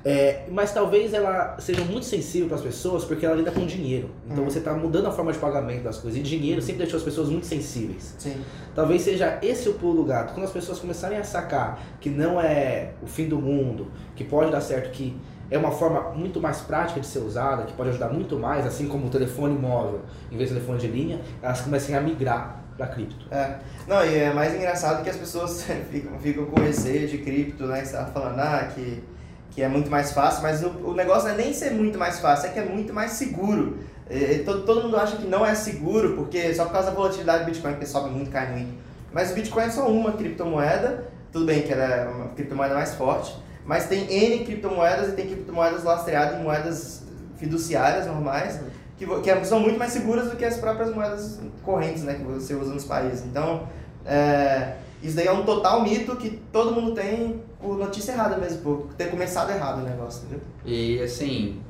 É, 0.06 0.46
mas 0.50 0.72
talvez 0.74 1.13
ela 1.13 1.58
seja 1.60 1.84
muito 1.84 2.06
sensível 2.06 2.48
para 2.48 2.56
as 2.56 2.63
pessoas 2.63 3.04
porque 3.04 3.26
ela 3.26 3.36
lida 3.36 3.52
com 3.52 3.65
dinheiro. 3.65 4.10
Então 4.26 4.46
Uhum. 4.46 4.50
você 4.50 4.60
está 4.60 4.74
mudando 4.74 5.08
a 5.08 5.12
forma 5.12 5.34
de 5.34 5.38
pagamento 5.39 5.84
das 5.84 5.98
coisas. 5.98 6.17
E 6.17 6.24
dinheiro 6.24 6.62
sempre 6.62 6.84
deixou 6.84 6.98
as 7.00 7.04
pessoas 7.04 7.28
muito 7.28 7.46
sensíveis. 7.46 8.15
sim. 8.17 8.38
Talvez 8.74 9.02
seja 9.02 9.39
esse 9.41 9.67
o 9.67 9.74
pulo 9.74 9.96
do 9.96 10.04
gato. 10.06 10.34
Quando 10.34 10.46
as 10.46 10.52
pessoas 10.54 10.80
começarem 10.80 11.17
a 11.17 11.24
sacar 11.26 11.78
que 12.00 12.10
não 12.10 12.39
é 12.39 12.91
o 13.04 13.08
fim 13.08 13.28
do 13.28 13.38
mundo, 13.39 13.88
que 14.15 14.24
pode 14.24 14.52
dar 14.52 14.62
certo, 14.62 14.91
que 14.91 15.17
é 15.52 15.58
uma 15.58 15.72
forma 15.72 16.12
muito 16.13 16.39
mais 16.39 16.62
prática 16.62 17.02
de 17.02 17.08
ser 17.08 17.20
usada, 17.20 17.63
que 17.63 17.74
pode 17.74 17.89
ajudar 17.89 18.08
muito 18.10 18.38
mais, 18.39 18.65
assim 18.65 18.88
como 18.88 19.08
o 19.08 19.10
telefone 19.10 19.58
móvel 19.58 20.00
em 20.32 20.38
vez 20.38 20.50
do 20.50 20.54
telefone 20.54 20.80
de 20.80 20.88
linha, 20.88 21.20
elas 21.41 21.60
comecem 21.60 21.93
a 21.96 22.00
migrar 22.00 22.63
para 22.77 22.87
cripto. 22.87 23.25
É. 23.31 23.55
Não, 23.87 24.05
e 24.05 24.15
é 24.15 24.31
mais 24.31 24.53
engraçado 24.53 25.03
que 25.03 25.09
as 25.09 25.17
pessoas 25.17 25.63
ficam, 25.91 26.17
ficam 26.19 26.45
com 26.45 26.61
receio 26.61 27.07
de 27.07 27.17
cripto, 27.17 27.65
né? 27.65 27.81
Que 27.81 27.87
você 27.87 27.93
tava 27.93 28.11
falando, 28.11 28.39
ah, 28.39 28.69
que, 28.73 29.03
que 29.51 29.61
é 29.61 29.67
muito 29.67 29.89
mais 29.89 30.11
fácil, 30.11 30.43
mas 30.43 30.63
o, 30.63 30.69
o 30.89 30.93
negócio 30.93 31.27
não 31.27 31.35
é 31.35 31.37
nem 31.37 31.53
ser 31.53 31.71
muito 31.71 31.97
mais 31.97 32.19
fácil, 32.19 32.49
é 32.49 32.53
que 32.53 32.59
é 32.59 32.65
muito 32.65 32.93
mais 32.93 33.11
seguro. 33.11 33.79
É, 34.09 34.41
todo, 34.45 34.63
todo 34.63 34.83
mundo 34.83 34.95
acha 34.97 35.17
que 35.17 35.27
não 35.27 35.45
é 35.45 35.53
seguro, 35.55 36.15
porque 36.15 36.53
só 36.53 36.65
por 36.65 36.73
causa 36.73 36.89
da 36.89 36.95
volatilidade 36.95 37.43
do 37.43 37.45
Bitcoin, 37.47 37.75
que 37.75 37.85
sobe 37.85 38.09
muito, 38.09 38.29
cai 38.29 38.51
muito. 38.51 38.73
Mas 39.11 39.31
o 39.31 39.33
Bitcoin 39.33 39.63
é 39.63 39.69
só 39.69 39.87
uma 39.89 40.13
criptomoeda, 40.13 41.09
tudo 41.31 41.45
bem 41.45 41.63
que 41.63 41.73
ela 41.73 41.83
é 41.83 42.07
uma 42.07 42.27
criptomoeda 42.29 42.75
mais 42.75 42.93
forte, 42.93 43.35
mas 43.65 43.87
tem 43.87 44.09
N 44.09 44.45
criptomoedas 44.45 45.09
e 45.09 45.11
tem 45.13 45.27
criptomoedas 45.27 45.83
lastreadas 45.83 46.39
em 46.39 46.43
moedas 46.43 47.03
fiduciárias 47.37 48.07
normais, 48.07 48.61
que, 48.97 49.05
que 49.21 49.29
é- 49.29 49.43
são 49.43 49.60
muito 49.60 49.77
mais 49.77 49.91
seguras 49.91 50.29
do 50.29 50.36
que 50.36 50.45
as 50.45 50.57
próprias 50.57 50.93
moedas 50.93 51.39
correntes 51.63 52.03
né, 52.03 52.15
que 52.15 52.23
você 52.23 52.53
usa 52.55 52.73
nos 52.73 52.83
países. 52.86 53.25
Então, 53.25 53.67
é, 54.05 54.75
isso 55.01 55.15
daí 55.15 55.27
é 55.27 55.31
um 55.31 55.43
total 55.43 55.83
mito 55.83 56.15
que 56.15 56.41
todo 56.51 56.71
mundo 56.71 56.93
tem 56.93 57.41
por 57.62 57.77
notícia 57.77 58.12
errada 58.12 58.38
mesmo, 58.38 58.62
por 58.62 58.93
ter 58.97 59.10
começado 59.10 59.51
errado 59.51 59.79
o 59.81 59.83
negócio, 59.83 60.23
entendeu? 60.25 60.41
E 60.65 61.01
assim, 61.01 61.62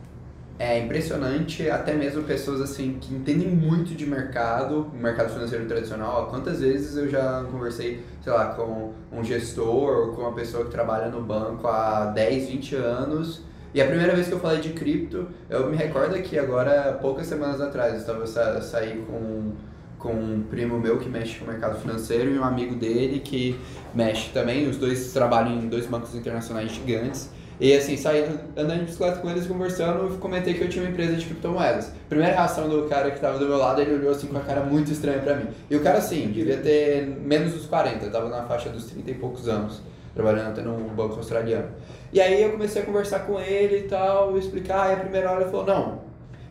é 0.60 0.80
impressionante 0.80 1.70
até 1.70 1.94
mesmo 1.94 2.24
pessoas 2.24 2.62
assim 2.62 2.98
que 3.00 3.14
entendem 3.14 3.48
muito 3.48 3.94
de 3.94 4.06
mercado, 4.08 4.90
mercado 4.94 5.32
financeiro 5.34 5.66
tradicional. 5.66 6.28
Quantas 6.28 6.62
vezes 6.62 6.96
eu 6.98 7.10
já 7.10 7.46
conversei, 7.52 8.04
sei 8.24 8.34
lá, 8.34 8.48
com 8.48 8.94
um 9.12 9.24
gestor, 9.24 10.14
com 10.16 10.22
uma 10.22 10.34
pessoa 10.34 10.66
que 10.66 10.72
trabalha 10.72 11.10
no 11.10 11.22
banco 11.22 11.68
há 11.68 12.06
10, 12.06 12.48
20 12.50 12.76
anos. 12.76 13.42
E 13.74 13.82
a 13.82 13.86
primeira 13.86 14.16
vez 14.16 14.28
que 14.28 14.34
eu 14.34 14.40
falei 14.40 14.60
de 14.60 14.70
cripto, 14.70 15.28
eu 15.50 15.70
me 15.70 15.76
recordo 15.76 16.20
que 16.22 16.38
agora, 16.38 16.98
poucas 17.02 17.28
semanas 17.28 17.62
atrás, 17.62 17.94
eu 17.94 18.00
estava 18.00 18.62
sa 18.62 18.82
com, 19.08 19.52
com 20.00 20.14
um 20.14 20.44
primo 20.50 20.80
meu 20.80 20.98
que 20.98 21.10
mexe 21.10 21.40
com 21.40 21.46
o 21.46 21.48
mercado 21.48 21.80
financeiro 21.80 22.32
e 22.32 22.40
um 22.40 22.44
amigo 22.44 22.76
dele 22.76 23.20
que 23.20 23.60
mexe 23.94 24.30
também. 24.32 24.68
Os 24.68 24.78
dois 24.78 25.12
trabalham 25.14 25.54
em 25.54 25.68
dois 25.68 25.86
bancos 25.86 26.16
internacionais 26.16 26.72
gigantes. 26.72 27.30
E 27.60 27.74
assim, 27.74 27.98
saí 27.98 28.24
andando 28.56 28.80
de 28.82 28.86
bicicleta 28.86 29.18
com 29.18 29.30
eles, 29.32 29.48
conversando, 29.48 30.04
eu 30.04 30.18
comentei 30.20 30.54
que 30.54 30.62
eu 30.62 30.70
tinha 30.70 30.84
uma 30.84 30.92
empresa 30.92 31.16
de 31.16 31.26
criptomoedas. 31.26 31.92
Primeira 32.08 32.36
reação 32.36 32.70
do 32.70 32.84
cara 32.88 33.10
que 33.10 33.20
tava 33.20 33.40
do 33.40 33.48
meu 33.48 33.58
lado, 33.58 33.82
ele 33.82 33.96
olhou 33.96 34.12
assim 34.12 34.28
com 34.28 34.38
a 34.38 34.42
cara 34.42 34.62
muito 34.62 34.92
estranha 34.92 35.18
pra 35.20 35.36
mim. 35.36 35.48
E 35.68 35.76
o 35.76 35.82
cara 35.82 35.98
assim, 35.98 36.28
devia 36.28 36.58
ter 36.58 37.08
menos 37.08 37.54
dos 37.54 37.66
40, 37.66 38.12
tava 38.12 38.30
na 38.30 38.44
faixa 38.44 38.70
dos 38.70 38.86
30 38.86 39.10
e 39.10 39.14
poucos 39.16 39.48
anos, 39.48 39.82
trabalhando 40.18 40.50
até 40.50 40.62
num 40.64 40.76
banco 40.96 41.16
australiano. 41.16 41.70
E 42.12 42.20
aí 42.20 42.42
eu 42.42 42.52
comecei 42.52 42.82
a 42.82 42.86
conversar 42.86 43.20
com 43.20 43.40
ele 43.40 43.80
e 43.80 43.84
tal, 43.84 44.36
explicar, 44.36 44.90
e 44.90 44.94
a 44.94 44.98
primeira 44.98 45.32
hora 45.32 45.42
ele 45.42 45.52
falou, 45.52 45.66
não, 45.68 46.02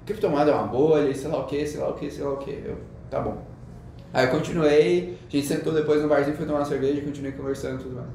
criptomoeda 0.06 0.52
é 0.52 0.54
uma 0.54 0.68
bolha, 0.68 1.12
sei 1.12 1.28
lá 1.28 1.40
o 1.40 1.46
que, 1.46 1.66
sei 1.66 1.80
lá 1.80 1.90
o 1.90 1.94
que, 1.94 2.10
sei 2.10 2.24
lá 2.24 2.32
o 2.32 2.36
que. 2.36 2.50
Eu, 2.50 2.78
tá 3.10 3.20
bom. 3.20 3.42
Aí 4.14 4.26
eu 4.26 4.30
continuei, 4.30 5.18
a 5.28 5.30
gente 5.30 5.46
sentou 5.46 5.74
depois 5.74 6.00
no 6.00 6.08
barzinho, 6.08 6.36
foi 6.36 6.46
tomar 6.46 6.60
uma 6.60 6.64
cerveja, 6.64 7.02
continuei 7.02 7.32
conversando 7.32 7.80
e 7.80 7.82
tudo 7.82 7.96
mais. 7.96 8.08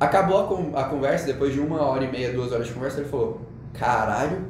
Acabou 0.00 0.72
a, 0.74 0.80
a 0.80 0.84
conversa, 0.84 1.26
depois 1.26 1.52
de 1.52 1.60
uma 1.60 1.82
hora 1.82 2.04
e 2.04 2.10
meia, 2.10 2.32
duas 2.32 2.50
horas 2.50 2.66
de 2.66 2.72
conversa, 2.72 3.00
ele 3.00 3.08
falou: 3.08 3.42
Caralho, 3.74 4.46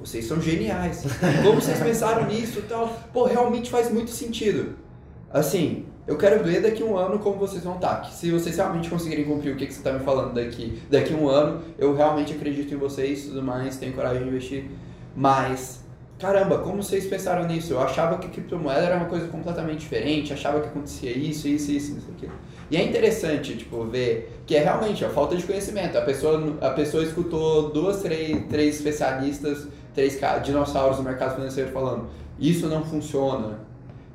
vocês 0.00 0.24
são 0.24 0.40
geniais. 0.40 1.04
Como 1.44 1.60
vocês 1.60 1.78
pensaram 1.78 2.26
nisso 2.26 2.60
e 2.60 2.62
tal? 2.62 2.88
Pô, 3.12 3.24
realmente 3.24 3.70
faz 3.70 3.90
muito 3.90 4.10
sentido. 4.10 4.76
Assim, 5.30 5.86
eu 6.06 6.16
quero 6.16 6.42
ver 6.44 6.62
daqui 6.62 6.82
um 6.82 6.96
ano 6.96 7.18
como 7.18 7.36
vocês 7.36 7.64
vão 7.64 7.74
estar. 7.74 8.02
Que 8.02 8.14
se 8.14 8.30
vocês 8.30 8.56
realmente 8.56 8.88
conseguirem 8.88 9.24
cumprir 9.24 9.52
o 9.52 9.56
que, 9.56 9.66
que 9.66 9.72
você 9.72 9.80
está 9.80 9.92
me 9.92 10.00
falando 10.00 10.34
daqui, 10.34 10.80
daqui 10.90 11.12
um 11.12 11.28
ano, 11.28 11.62
eu 11.78 11.94
realmente 11.94 12.32
acredito 12.32 12.72
em 12.72 12.76
vocês 12.76 13.24
e 13.24 13.28
tudo 13.28 13.42
mais, 13.42 13.76
tenho 13.76 13.92
coragem 13.92 14.22
de 14.22 14.28
investir. 14.28 14.66
Mas 15.14 15.84
caramba, 16.18 16.58
como 16.58 16.82
vocês 16.82 17.06
pensaram 17.06 17.46
nisso? 17.46 17.72
Eu 17.72 17.80
achava 17.80 18.18
que 18.18 18.28
criptomoeda 18.28 18.80
era 18.80 18.96
uma 18.96 19.06
coisa 19.06 19.28
completamente 19.28 19.80
diferente, 19.80 20.32
achava 20.32 20.60
que 20.60 20.68
acontecia 20.68 21.10
isso, 21.10 21.46
isso, 21.46 21.70
isso, 21.70 21.98
isso, 21.98 22.10
aquilo. 22.16 22.32
E 22.70 22.76
é 22.76 22.82
interessante, 22.82 23.56
tipo, 23.56 23.84
ver 23.84 24.40
que 24.46 24.56
é 24.56 24.60
realmente 24.60 25.04
a 25.04 25.10
falta 25.10 25.36
de 25.36 25.42
conhecimento. 25.42 25.96
A 25.98 26.02
pessoa, 26.02 26.56
a 26.60 26.70
pessoa 26.70 27.02
escutou 27.02 27.70
duas, 27.70 28.00
três, 28.00 28.44
três 28.48 28.76
especialistas, 28.76 29.68
três 29.94 30.18
dinossauros 30.42 30.96
do 30.96 31.02
mercado 31.02 31.36
financeiro 31.36 31.70
falando 31.70 32.08
isso 32.38 32.68
não 32.68 32.84
funciona. 32.84 33.65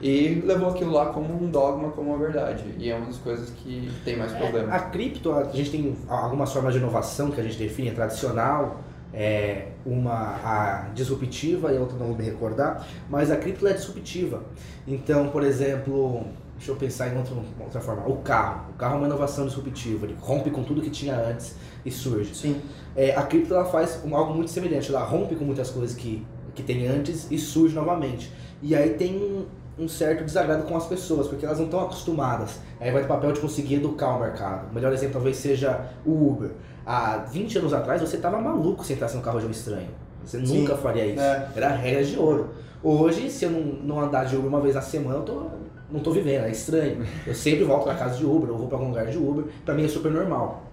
E 0.01 0.41
levou 0.45 0.69
aquilo 0.69 0.91
lá 0.91 1.07
como 1.07 1.31
um 1.31 1.49
dogma, 1.49 1.89
como 1.91 2.09
uma 2.09 2.17
verdade. 2.17 2.63
E 2.77 2.89
é 2.89 2.95
uma 2.95 3.05
das 3.05 3.17
coisas 3.17 3.51
que 3.51 3.91
tem 4.03 4.17
mais 4.17 4.31
problema. 4.31 4.73
A 4.73 4.79
cripto, 4.79 5.31
a 5.31 5.43
gente 5.43 5.69
tem 5.69 5.95
algumas 6.07 6.51
formas 6.51 6.73
de 6.73 6.79
inovação 6.79 7.29
que 7.29 7.39
a 7.39 7.43
gente 7.43 7.57
define, 7.57 7.89
a 7.89 7.93
tradicional, 7.93 8.81
é 9.13 9.67
uma 9.85 10.39
a 10.43 10.89
disruptiva 10.93 11.71
e 11.71 11.77
a 11.77 11.79
outra 11.79 11.97
não 11.97 12.07
vou 12.07 12.17
me 12.17 12.23
recordar, 12.23 12.87
mas 13.09 13.29
a 13.29 13.35
cripto 13.35 13.67
é 13.67 13.73
disruptiva. 13.73 14.43
Então, 14.87 15.27
por 15.29 15.43
exemplo, 15.43 16.25
deixa 16.57 16.71
eu 16.71 16.75
pensar 16.75 17.13
em 17.13 17.17
outra, 17.17 17.35
outra 17.59 17.81
forma, 17.81 18.07
o 18.07 18.17
carro. 18.17 18.71
O 18.71 18.73
carro 18.73 18.95
é 18.95 18.97
uma 18.99 19.07
inovação 19.07 19.45
disruptiva, 19.45 20.05
ele 20.05 20.15
rompe 20.19 20.49
com 20.49 20.63
tudo 20.63 20.81
que 20.81 20.89
tinha 20.89 21.15
antes 21.15 21.55
e 21.85 21.91
surge. 21.91 22.33
Sim. 22.33 22.61
É, 22.95 23.15
a 23.15 23.23
cripto 23.23 23.53
ela 23.53 23.65
faz 23.65 24.01
algo 24.11 24.33
muito 24.33 24.49
semelhante, 24.49 24.89
ela 24.89 25.03
rompe 25.03 25.35
com 25.35 25.43
muitas 25.43 25.69
coisas 25.69 25.95
que, 25.95 26.25
que 26.55 26.63
tem 26.63 26.87
antes 26.87 27.29
e 27.29 27.37
surge 27.37 27.75
novamente. 27.75 28.31
E 28.61 28.75
aí 28.75 28.91
tem 28.91 29.45
um, 29.83 29.87
certo 29.87 30.23
desagrado 30.23 30.63
com 30.63 30.75
as 30.75 30.85
pessoas, 30.85 31.27
porque 31.27 31.45
elas 31.45 31.57
não 31.57 31.65
estão 31.65 31.79
acostumadas. 31.81 32.59
Aí 32.79 32.91
vai 32.91 33.01
do 33.01 33.07
papel 33.07 33.31
de 33.31 33.39
conseguir 33.39 33.75
educar 33.75 34.15
o 34.15 34.19
mercado. 34.19 34.69
O 34.71 34.73
melhor 34.73 34.91
exemplo 34.93 35.13
talvez 35.13 35.37
seja 35.37 35.89
o 36.05 36.11
Uber. 36.29 36.51
Há 36.85 37.17
20 37.17 37.59
anos 37.59 37.73
atrás 37.73 38.01
você 38.01 38.15
estava 38.15 38.39
maluco 38.39 38.83
se 38.83 38.93
entrasse 38.93 39.15
no 39.15 39.21
carro 39.21 39.39
de 39.39 39.45
um 39.45 39.51
estranho. 39.51 39.89
Você 40.23 40.43
Sim. 40.45 40.59
nunca 40.59 40.75
faria 40.75 41.05
isso. 41.05 41.21
É. 41.21 41.49
Era 41.55 41.69
regras 41.69 42.07
de 42.07 42.17
ouro. 42.17 42.49
Hoje, 42.83 43.29
se 43.29 43.45
eu 43.45 43.51
não, 43.51 43.61
não 43.61 44.01
andar 44.01 44.25
de 44.25 44.35
Uber 44.35 44.47
uma 44.47 44.59
vez 44.59 44.75
na 44.75 44.81
semana, 44.81 45.17
eu 45.17 45.23
tô, 45.23 45.43
não 45.91 45.99
tô 45.99 46.11
vivendo, 46.11 46.45
é 46.45 46.51
estranho. 46.51 47.05
Eu 47.27 47.35
sempre 47.35 47.63
volto 47.63 47.83
pra 47.83 47.95
casa 47.95 48.17
de 48.17 48.25
Uber, 48.25 48.49
ou 48.51 48.57
vou 48.57 48.67
pra 48.67 48.77
algum 48.77 48.89
lugar 48.89 49.05
de 49.05 49.17
Uber. 49.17 49.45
Pra 49.63 49.75
mim 49.75 49.85
é 49.85 49.87
super 49.87 50.11
normal. 50.11 50.63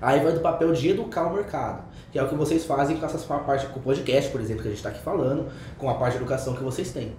Aí 0.00 0.22
vai 0.22 0.32
do 0.32 0.40
papel 0.40 0.70
de 0.72 0.90
educar 0.90 1.26
o 1.28 1.34
mercado, 1.34 1.84
que 2.12 2.18
é 2.18 2.22
o 2.22 2.28
que 2.28 2.34
vocês 2.34 2.66
fazem 2.66 2.98
com 2.98 3.06
essa 3.06 3.18
parte, 3.38 3.66
com 3.68 3.80
o 3.80 3.82
podcast, 3.82 4.30
por 4.30 4.38
exemplo, 4.38 4.62
que 4.62 4.68
a 4.68 4.70
gente 4.70 4.78
está 4.78 4.90
aqui 4.90 5.00
falando, 5.00 5.50
com 5.78 5.88
a 5.88 5.94
parte 5.94 6.12
de 6.12 6.18
educação 6.18 6.52
que 6.54 6.62
vocês 6.62 6.92
têm. 6.92 7.12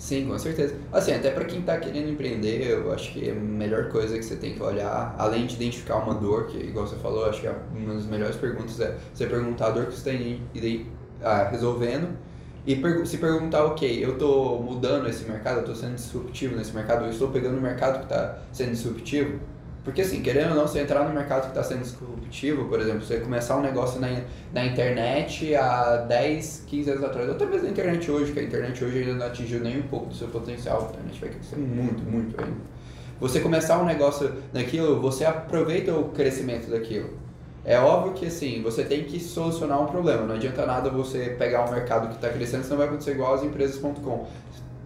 Sim, 0.00 0.26
com 0.26 0.38
certeza. 0.38 0.76
Assim, 0.90 1.12
até 1.12 1.30
para 1.30 1.44
quem 1.44 1.60
tá 1.60 1.78
querendo 1.78 2.08
empreender, 2.08 2.66
eu 2.70 2.90
acho 2.90 3.12
que 3.12 3.28
a 3.30 3.34
melhor 3.34 3.90
coisa 3.90 4.16
que 4.16 4.24
você 4.24 4.34
tem 4.36 4.54
que 4.54 4.62
olhar, 4.62 5.14
além 5.18 5.46
de 5.46 5.54
identificar 5.56 5.96
uma 5.96 6.14
dor, 6.14 6.46
que 6.46 6.56
igual 6.56 6.86
você 6.86 6.96
falou, 6.96 7.26
acho 7.26 7.42
que 7.42 7.46
é 7.46 7.54
uma 7.74 7.92
das 7.94 8.06
melhores 8.06 8.36
perguntas 8.36 8.80
é 8.80 8.96
você 9.12 9.26
perguntar 9.26 9.66
a 9.66 9.70
dor 9.70 9.86
que 9.86 9.92
você 9.92 10.38
está 11.22 11.48
resolvendo 11.50 12.16
e 12.66 12.76
pergu- 12.76 13.04
se 13.06 13.18
perguntar, 13.18 13.64
ok, 13.64 14.02
eu 14.04 14.16
tô 14.18 14.58
mudando 14.60 15.08
esse 15.08 15.24
mercado, 15.24 15.60
eu 15.60 15.64
tô 15.64 15.74
sendo 15.74 15.94
disruptivo 15.96 16.56
nesse 16.56 16.74
mercado, 16.74 17.04
eu 17.04 17.10
estou 17.10 17.28
pegando 17.30 17.58
o 17.58 17.60
mercado 17.60 17.98
que 17.98 18.04
está 18.04 18.38
sendo 18.52 18.70
disruptivo. 18.72 19.38
Porque 19.84 20.02
assim, 20.02 20.20
querendo 20.22 20.50
ou 20.50 20.56
não, 20.56 20.66
você 20.66 20.80
entrar 20.80 21.08
no 21.08 21.14
mercado 21.14 21.42
que 21.42 21.48
está 21.48 21.62
sendo 21.62 21.80
disruptivo, 21.80 22.66
por 22.66 22.80
exemplo, 22.80 23.00
você 23.02 23.18
começar 23.18 23.56
um 23.56 23.62
negócio 23.62 23.98
na, 23.98 24.08
na 24.52 24.66
internet 24.66 25.54
há 25.54 25.96
10, 25.96 26.64
15 26.66 26.90
anos 26.90 27.04
atrás, 27.04 27.28
ou 27.28 27.48
mesmo 27.48 27.64
na 27.64 27.70
internet 27.70 28.10
hoje, 28.10 28.32
que 28.32 28.40
a 28.40 28.42
internet 28.42 28.84
hoje 28.84 28.98
ainda 28.98 29.14
não 29.14 29.26
atingiu 29.26 29.60
nem 29.60 29.78
um 29.78 29.88
pouco 29.88 30.06
do 30.06 30.14
seu 30.14 30.28
potencial, 30.28 30.82
a 30.82 30.90
internet 30.90 31.20
vai 31.20 31.30
crescer 31.30 31.56
muito, 31.56 32.02
muito 32.02 32.38
ainda. 32.38 32.56
Você 33.20 33.40
começar 33.40 33.78
um 33.78 33.86
negócio 33.86 34.32
naquilo, 34.52 35.00
você 35.00 35.24
aproveita 35.24 35.94
o 35.94 36.10
crescimento 36.10 36.70
daquilo. 36.70 37.10
É 37.64 37.78
óbvio 37.78 38.14
que 38.14 38.26
assim, 38.26 38.62
você 38.62 38.84
tem 38.84 39.04
que 39.04 39.20
solucionar 39.20 39.82
um 39.82 39.86
problema, 39.86 40.24
não 40.26 40.34
adianta 40.34 40.64
nada 40.64 40.90
você 40.90 41.36
pegar 41.38 41.66
um 41.66 41.70
mercado 41.70 42.08
que 42.08 42.14
está 42.14 42.28
crescendo, 42.28 42.64
senão 42.64 42.78
vai 42.78 42.86
acontecer 42.86 43.12
igual 43.12 43.34
as 43.34 43.42
empresas.com. 43.42 44.26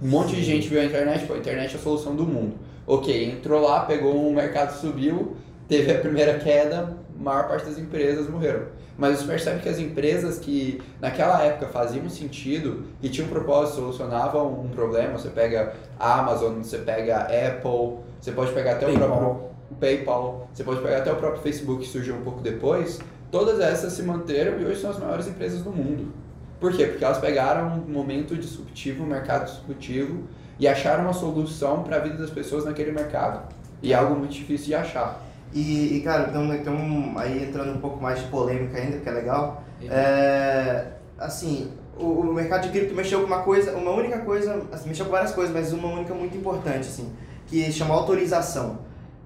Um 0.02 0.08
monte 0.08 0.34
de 0.34 0.42
gente 0.42 0.68
viu 0.68 0.80
a 0.80 0.84
internet, 0.84 1.26
pô, 1.26 1.34
a 1.34 1.38
internet 1.38 1.74
é 1.74 1.78
a 1.78 1.80
solução 1.80 2.14
do 2.14 2.24
mundo. 2.24 2.54
Ok, 2.86 3.30
entrou 3.30 3.62
lá, 3.62 3.80
pegou 3.80 4.14
um 4.14 4.34
mercado, 4.34 4.72
subiu, 4.78 5.36
teve 5.66 5.90
a 5.90 5.98
primeira 5.98 6.38
queda, 6.38 6.96
a 7.18 7.22
maior 7.22 7.48
parte 7.48 7.64
das 7.66 7.78
empresas 7.78 8.28
morreram. 8.28 8.66
Mas 8.96 9.18
você 9.18 9.26
percebe 9.26 9.60
que 9.60 9.68
as 9.68 9.78
empresas 9.78 10.38
que 10.38 10.80
naquela 11.00 11.42
época 11.42 11.66
faziam 11.68 12.08
sentido 12.08 12.84
e 13.02 13.08
tinham 13.08 13.26
um 13.26 13.30
propósito, 13.30 13.76
solucionavam 13.76 14.60
um 14.60 14.68
problema, 14.68 15.18
você 15.18 15.30
pega 15.30 15.74
a 15.98 16.20
Amazon, 16.20 16.62
você 16.62 16.78
pega 16.78 17.16
a 17.16 17.22
Apple, 17.22 18.04
você 18.20 18.30
pode 18.32 18.52
pegar 18.52 18.72
até 18.72 18.86
o 18.86 18.90
PayPal. 18.90 19.08
próprio 19.08 19.50
PayPal, 19.80 20.48
você 20.52 20.62
pode 20.62 20.80
pegar 20.80 20.98
até 20.98 21.12
o 21.12 21.16
próprio 21.16 21.42
Facebook 21.42 21.82
que 21.82 21.88
surgiu 21.88 22.14
um 22.14 22.22
pouco 22.22 22.40
depois, 22.40 23.00
todas 23.30 23.58
essas 23.60 23.94
se 23.94 24.02
manteram 24.02 24.60
e 24.60 24.64
hoje 24.64 24.80
são 24.80 24.90
as 24.90 24.98
maiores 24.98 25.26
empresas 25.26 25.62
do 25.62 25.70
mundo. 25.70 26.12
Por 26.60 26.72
quê? 26.72 26.86
Porque 26.86 27.04
elas 27.04 27.18
pegaram 27.18 27.82
um 27.86 27.92
momento 27.92 28.36
disruptivo, 28.36 29.02
um 29.02 29.06
mercado 29.06 29.46
disruptivo 29.46 30.22
e 30.58 30.68
acharam 30.68 31.04
uma 31.04 31.12
solução 31.12 31.82
para 31.82 31.96
a 31.96 31.98
vida 32.00 32.16
das 32.16 32.30
pessoas 32.30 32.64
naquele 32.64 32.92
mercado. 32.92 33.42
E 33.82 33.92
é 33.92 33.96
algo 33.96 34.14
muito 34.14 34.32
difícil 34.32 34.66
de 34.66 34.74
achar. 34.74 35.22
E, 35.52 35.96
e, 35.96 36.00
cara, 36.00 36.28
então, 36.28 36.52
então, 36.52 36.76
aí 37.16 37.44
entrando 37.44 37.72
um 37.72 37.80
pouco 37.80 38.02
mais 38.02 38.20
de 38.20 38.26
polêmica 38.26 38.76
ainda, 38.78 38.98
que 38.98 39.08
é 39.08 39.12
legal. 39.12 39.62
É, 39.88 40.86
assim, 41.18 41.70
o, 41.96 42.06
o 42.06 42.34
mercado 42.34 42.62
de 42.62 42.70
cripto 42.70 42.94
mexeu 42.94 43.20
com 43.20 43.26
uma 43.26 43.42
coisa, 43.42 43.72
uma 43.72 43.92
única 43.92 44.18
coisa, 44.20 44.62
assim, 44.72 44.88
mexeu 44.88 45.06
com 45.06 45.12
várias 45.12 45.32
coisas, 45.32 45.54
mas 45.54 45.72
uma 45.72 45.88
única 45.88 46.12
muito 46.12 46.36
importante, 46.36 46.80
assim, 46.80 47.12
que 47.46 47.70
chama 47.70 47.94
autorização. 47.94 48.80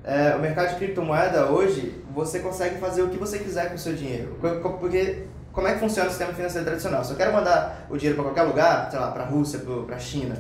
É, 0.05 0.35
o 0.37 0.41
mercado 0.41 0.71
de 0.71 0.77
criptomoeda 0.77 1.47
hoje, 1.47 2.03
você 2.15 2.41
consegue 2.41 2.79
fazer 2.79 3.03
o 3.03 3.09
que 3.09 3.17
você 3.17 3.39
quiser 3.39 3.69
com 3.69 3.75
o 3.75 3.79
seu 3.79 3.95
dinheiro. 3.95 4.37
Porque 4.41 5.25
como 5.53 5.67
é 5.67 5.75
que 5.75 5.81
funciona 5.81 6.09
o 6.09 6.11
sistema 6.11 6.33
financeiro 6.33 6.65
tradicional? 6.65 7.05
Se 7.05 7.11
eu 7.11 7.17
quero 7.17 7.33
mandar 7.33 7.87
o 7.91 7.97
dinheiro 7.97 8.17
para 8.17 8.31
qualquer 8.31 8.43
lugar, 8.43 8.91
sei 8.91 8.99
lá, 8.99 9.11
para 9.11 9.25
a 9.25 9.27
Rússia, 9.27 9.61
para 9.87 9.97
a 9.97 9.99
China, 9.99 10.37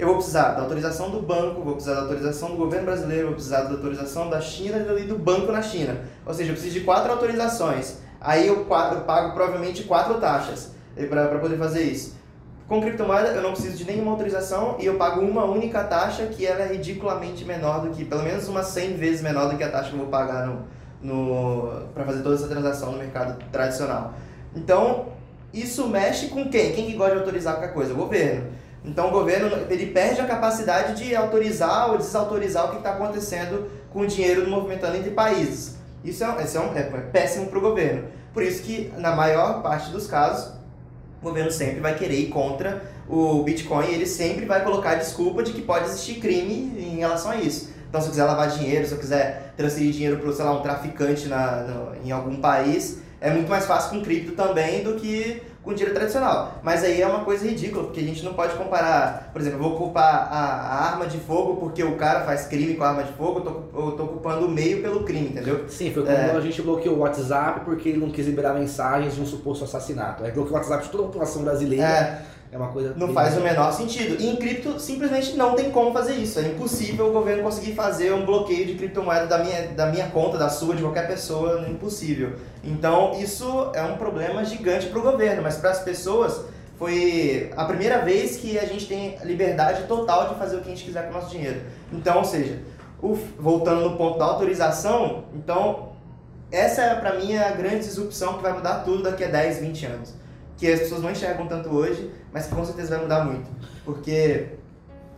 eu 0.00 0.06
vou 0.06 0.16
precisar 0.16 0.52
da 0.52 0.62
autorização 0.62 1.10
do 1.10 1.20
banco, 1.20 1.62
vou 1.62 1.74
precisar 1.74 1.94
da 1.94 2.00
autorização 2.02 2.50
do 2.50 2.56
governo 2.56 2.86
brasileiro, 2.86 3.26
vou 3.26 3.34
precisar 3.34 3.62
da 3.62 3.70
autorização 3.72 4.30
da 4.30 4.40
China 4.40 4.78
e 4.98 5.04
do 5.04 5.18
banco 5.18 5.52
na 5.52 5.60
China. 5.60 6.00
Ou 6.24 6.32
seja, 6.32 6.50
eu 6.50 6.54
preciso 6.54 6.78
de 6.78 6.84
quatro 6.84 7.12
autorizações. 7.12 7.98
Aí 8.20 8.46
eu, 8.46 8.56
eu 8.56 8.64
pago 8.66 9.34
provavelmente 9.34 9.84
quatro 9.84 10.14
taxas 10.14 10.72
para 11.08 11.38
poder 11.38 11.56
fazer 11.58 11.82
isso. 11.82 12.18
Com 12.66 12.80
criptomoeda 12.80 13.30
eu 13.30 13.42
não 13.42 13.52
preciso 13.52 13.76
de 13.76 13.84
nenhuma 13.84 14.12
autorização 14.12 14.76
e 14.78 14.86
eu 14.86 14.94
pago 14.94 15.20
uma 15.20 15.44
única 15.44 15.82
taxa 15.84 16.26
que 16.26 16.46
ela 16.46 16.60
é 16.60 16.68
ridiculamente 16.68 17.44
menor 17.44 17.80
do 17.80 17.90
que, 17.90 18.04
pelo 18.04 18.22
menos 18.22 18.46
umas 18.48 18.66
100 18.66 18.94
vezes 18.94 19.22
menor 19.22 19.50
do 19.50 19.56
que 19.56 19.64
a 19.64 19.70
taxa 19.70 19.88
que 19.88 19.94
eu 19.94 20.00
vou 20.00 20.08
pagar 20.08 20.46
no, 20.46 20.64
no, 21.02 21.82
para 21.92 22.04
fazer 22.04 22.22
toda 22.22 22.36
essa 22.36 22.46
transação 22.46 22.92
no 22.92 22.98
mercado 22.98 23.42
tradicional. 23.50 24.14
Então, 24.54 25.06
isso 25.52 25.88
mexe 25.88 26.28
com 26.28 26.48
quem? 26.48 26.72
Quem 26.72 26.86
que 26.86 26.94
gosta 26.94 27.14
de 27.14 27.20
autorizar 27.20 27.54
qualquer 27.54 27.74
coisa? 27.74 27.92
O 27.92 27.96
governo. 27.96 28.50
Então, 28.84 29.08
o 29.08 29.10
governo 29.10 29.50
ele 29.68 29.86
perde 29.86 30.20
a 30.20 30.26
capacidade 30.26 31.02
de 31.02 31.14
autorizar 31.14 31.90
ou 31.90 31.98
desautorizar 31.98 32.66
o 32.66 32.70
que 32.70 32.76
está 32.78 32.92
acontecendo 32.92 33.70
com 33.92 34.00
o 34.00 34.06
dinheiro 34.06 34.48
movimentando 34.48 34.96
entre 34.96 35.10
países. 35.10 35.76
Isso 36.02 36.24
é, 36.24 36.44
isso 36.44 36.56
é, 36.56 36.60
um, 36.60 36.74
é 36.74 36.82
péssimo 36.82 37.46
para 37.46 37.58
o 37.58 37.62
governo. 37.62 38.04
Por 38.32 38.42
isso 38.42 38.62
que, 38.62 38.92
na 38.96 39.14
maior 39.14 39.62
parte 39.62 39.90
dos 39.90 40.06
casos, 40.06 40.54
o 41.20 41.24
governo 41.24 41.50
sempre 41.50 41.80
vai 41.80 41.94
querer 41.94 42.18
ir 42.18 42.28
contra 42.28 42.82
o 43.08 43.42
Bitcoin 43.42 43.86
e 43.88 43.94
ele 43.94 44.06
sempre 44.06 44.46
vai 44.46 44.62
colocar 44.64 44.92
a 44.92 44.94
desculpa 44.94 45.42
de 45.42 45.52
que 45.52 45.60
pode 45.60 45.86
existir 45.86 46.20
crime 46.20 46.72
em 46.78 46.98
relação 46.98 47.32
a 47.32 47.36
isso. 47.36 47.70
Então, 47.88 48.00
se 48.00 48.06
eu 48.06 48.10
quiser 48.12 48.24
lavar 48.24 48.48
dinheiro, 48.48 48.86
se 48.86 48.92
eu 48.92 48.98
quiser 48.98 49.52
transferir 49.56 49.92
dinheiro 49.92 50.18
para, 50.18 50.32
sei 50.32 50.44
lá, 50.44 50.52
um 50.52 50.62
traficante 50.62 51.28
na, 51.28 51.62
no, 51.62 52.06
em 52.06 52.12
algum 52.12 52.36
país, 52.36 52.98
é 53.20 53.30
muito 53.30 53.50
mais 53.50 53.66
fácil 53.66 53.90
com 53.90 54.02
cripto 54.02 54.32
também 54.32 54.82
do 54.82 54.94
que 54.94 55.42
com 55.62 55.72
dinheiro 55.74 55.94
tradicional. 55.94 56.58
Mas 56.62 56.82
aí 56.82 57.02
é 57.02 57.06
uma 57.06 57.24
coisa 57.24 57.46
ridícula, 57.46 57.84
porque 57.84 58.00
a 58.00 58.02
gente 58.02 58.24
não 58.24 58.32
pode 58.34 58.54
comparar, 58.54 59.30
por 59.32 59.40
exemplo, 59.40 59.58
eu 59.58 59.62
vou 59.68 59.76
culpar 59.78 60.28
a, 60.32 60.38
a 60.38 60.90
arma 60.92 61.06
de 61.06 61.18
fogo 61.18 61.56
porque 61.56 61.82
o 61.84 61.96
cara 61.96 62.20
faz 62.24 62.46
crime 62.46 62.74
com 62.74 62.82
a 62.84 62.88
arma 62.88 63.02
de 63.04 63.12
fogo, 63.12 63.40
eu 63.40 63.42
tô, 63.44 63.80
eu 63.86 63.92
tô 63.92 64.06
culpando 64.06 64.46
o 64.46 64.50
meio 64.50 64.80
pelo 64.80 65.04
crime, 65.04 65.28
entendeu? 65.28 65.68
Sim, 65.68 65.92
foi 65.92 66.02
quando 66.04 66.14
É. 66.16 66.30
a 66.36 66.40
gente 66.40 66.62
bloqueou 66.62 66.96
o 66.96 66.98
WhatsApp 67.00 67.60
porque 67.64 67.90
ele 67.90 67.98
não 67.98 68.10
quis 68.10 68.26
liberar 68.26 68.54
mensagens 68.54 69.14
de 69.14 69.20
um 69.20 69.26
suposto 69.26 69.64
assassinato. 69.64 70.24
Aí 70.24 70.32
bloqueou 70.32 70.54
o 70.54 70.58
WhatsApp 70.58 70.84
de 70.84 70.90
toda 70.90 71.04
a 71.04 71.06
população 71.08 71.42
brasileira. 71.42 71.84
É, 71.84 72.22
É, 72.52 72.56
uma 72.56 72.68
coisa. 72.68 72.94
não 72.96 73.12
faz 73.12 73.36
o 73.36 73.40
menor 73.40 73.72
sentido. 73.72 74.20
E 74.20 74.28
em 74.28 74.34
cripto, 74.36 74.80
simplesmente 74.80 75.36
não 75.36 75.54
tem 75.54 75.70
como 75.70 75.92
fazer 75.92 76.14
isso. 76.14 76.38
É 76.40 76.42
impossível 76.48 77.08
o 77.08 77.12
governo 77.12 77.44
conseguir 77.44 77.74
fazer 77.74 78.12
um 78.12 78.24
bloqueio 78.26 78.66
de 78.66 78.74
criptomoeda 78.74 79.26
da 79.26 79.38
minha, 79.38 79.68
da 79.68 79.86
minha 79.86 80.08
conta, 80.08 80.36
da 80.36 80.48
sua, 80.48 80.74
de 80.74 80.82
qualquer 80.82 81.06
pessoa. 81.06 81.64
É 81.64 81.70
impossível. 81.70 82.32
Então, 82.64 83.12
isso 83.20 83.70
é 83.72 83.82
um 83.82 83.96
problema 83.96 84.44
gigante 84.44 84.86
para 84.86 84.98
o 84.98 85.02
governo, 85.02 85.42
mas 85.42 85.56
para 85.58 85.70
as 85.70 85.78
pessoas 85.80 86.40
foi 86.76 87.50
a 87.56 87.64
primeira 87.66 87.98
vez 88.04 88.36
que 88.38 88.58
a 88.58 88.64
gente 88.64 88.86
tem 88.88 89.16
liberdade 89.22 89.84
total 89.84 90.30
de 90.30 90.34
fazer 90.36 90.56
o 90.56 90.60
que 90.60 90.68
a 90.68 90.74
gente 90.74 90.84
quiser 90.84 91.04
com 91.04 91.10
o 91.10 91.12
nosso 91.20 91.30
dinheiro. 91.30 91.60
Então, 91.92 92.18
ou 92.18 92.24
seja, 92.24 92.58
o- 93.02 93.14
voltando 93.38 93.82
no 93.88 93.96
ponto 93.96 94.18
da 94.18 94.24
autorização, 94.24 95.24
então 95.34 95.90
essa 96.50 96.82
é 96.82 96.94
para 96.96 97.14
mim 97.14 97.36
a 97.36 97.50
grande 97.50 97.80
disrupção 97.84 98.34
que 98.38 98.42
vai 98.42 98.52
mudar 98.54 98.76
tudo 98.82 99.02
daqui 99.04 99.22
a 99.22 99.28
10, 99.28 99.58
20 99.58 99.86
anos. 99.86 100.14
Que 100.56 100.70
as 100.72 100.80
pessoas 100.80 101.00
não 101.02 101.10
enxergam 101.10 101.46
tanto 101.46 101.68
hoje, 101.70 102.10
mas 102.32 102.46
com 102.46 102.64
certeza 102.64 102.90
vai 102.90 103.02
mudar 103.02 103.24
muito. 103.24 103.48
Porque 103.84 104.48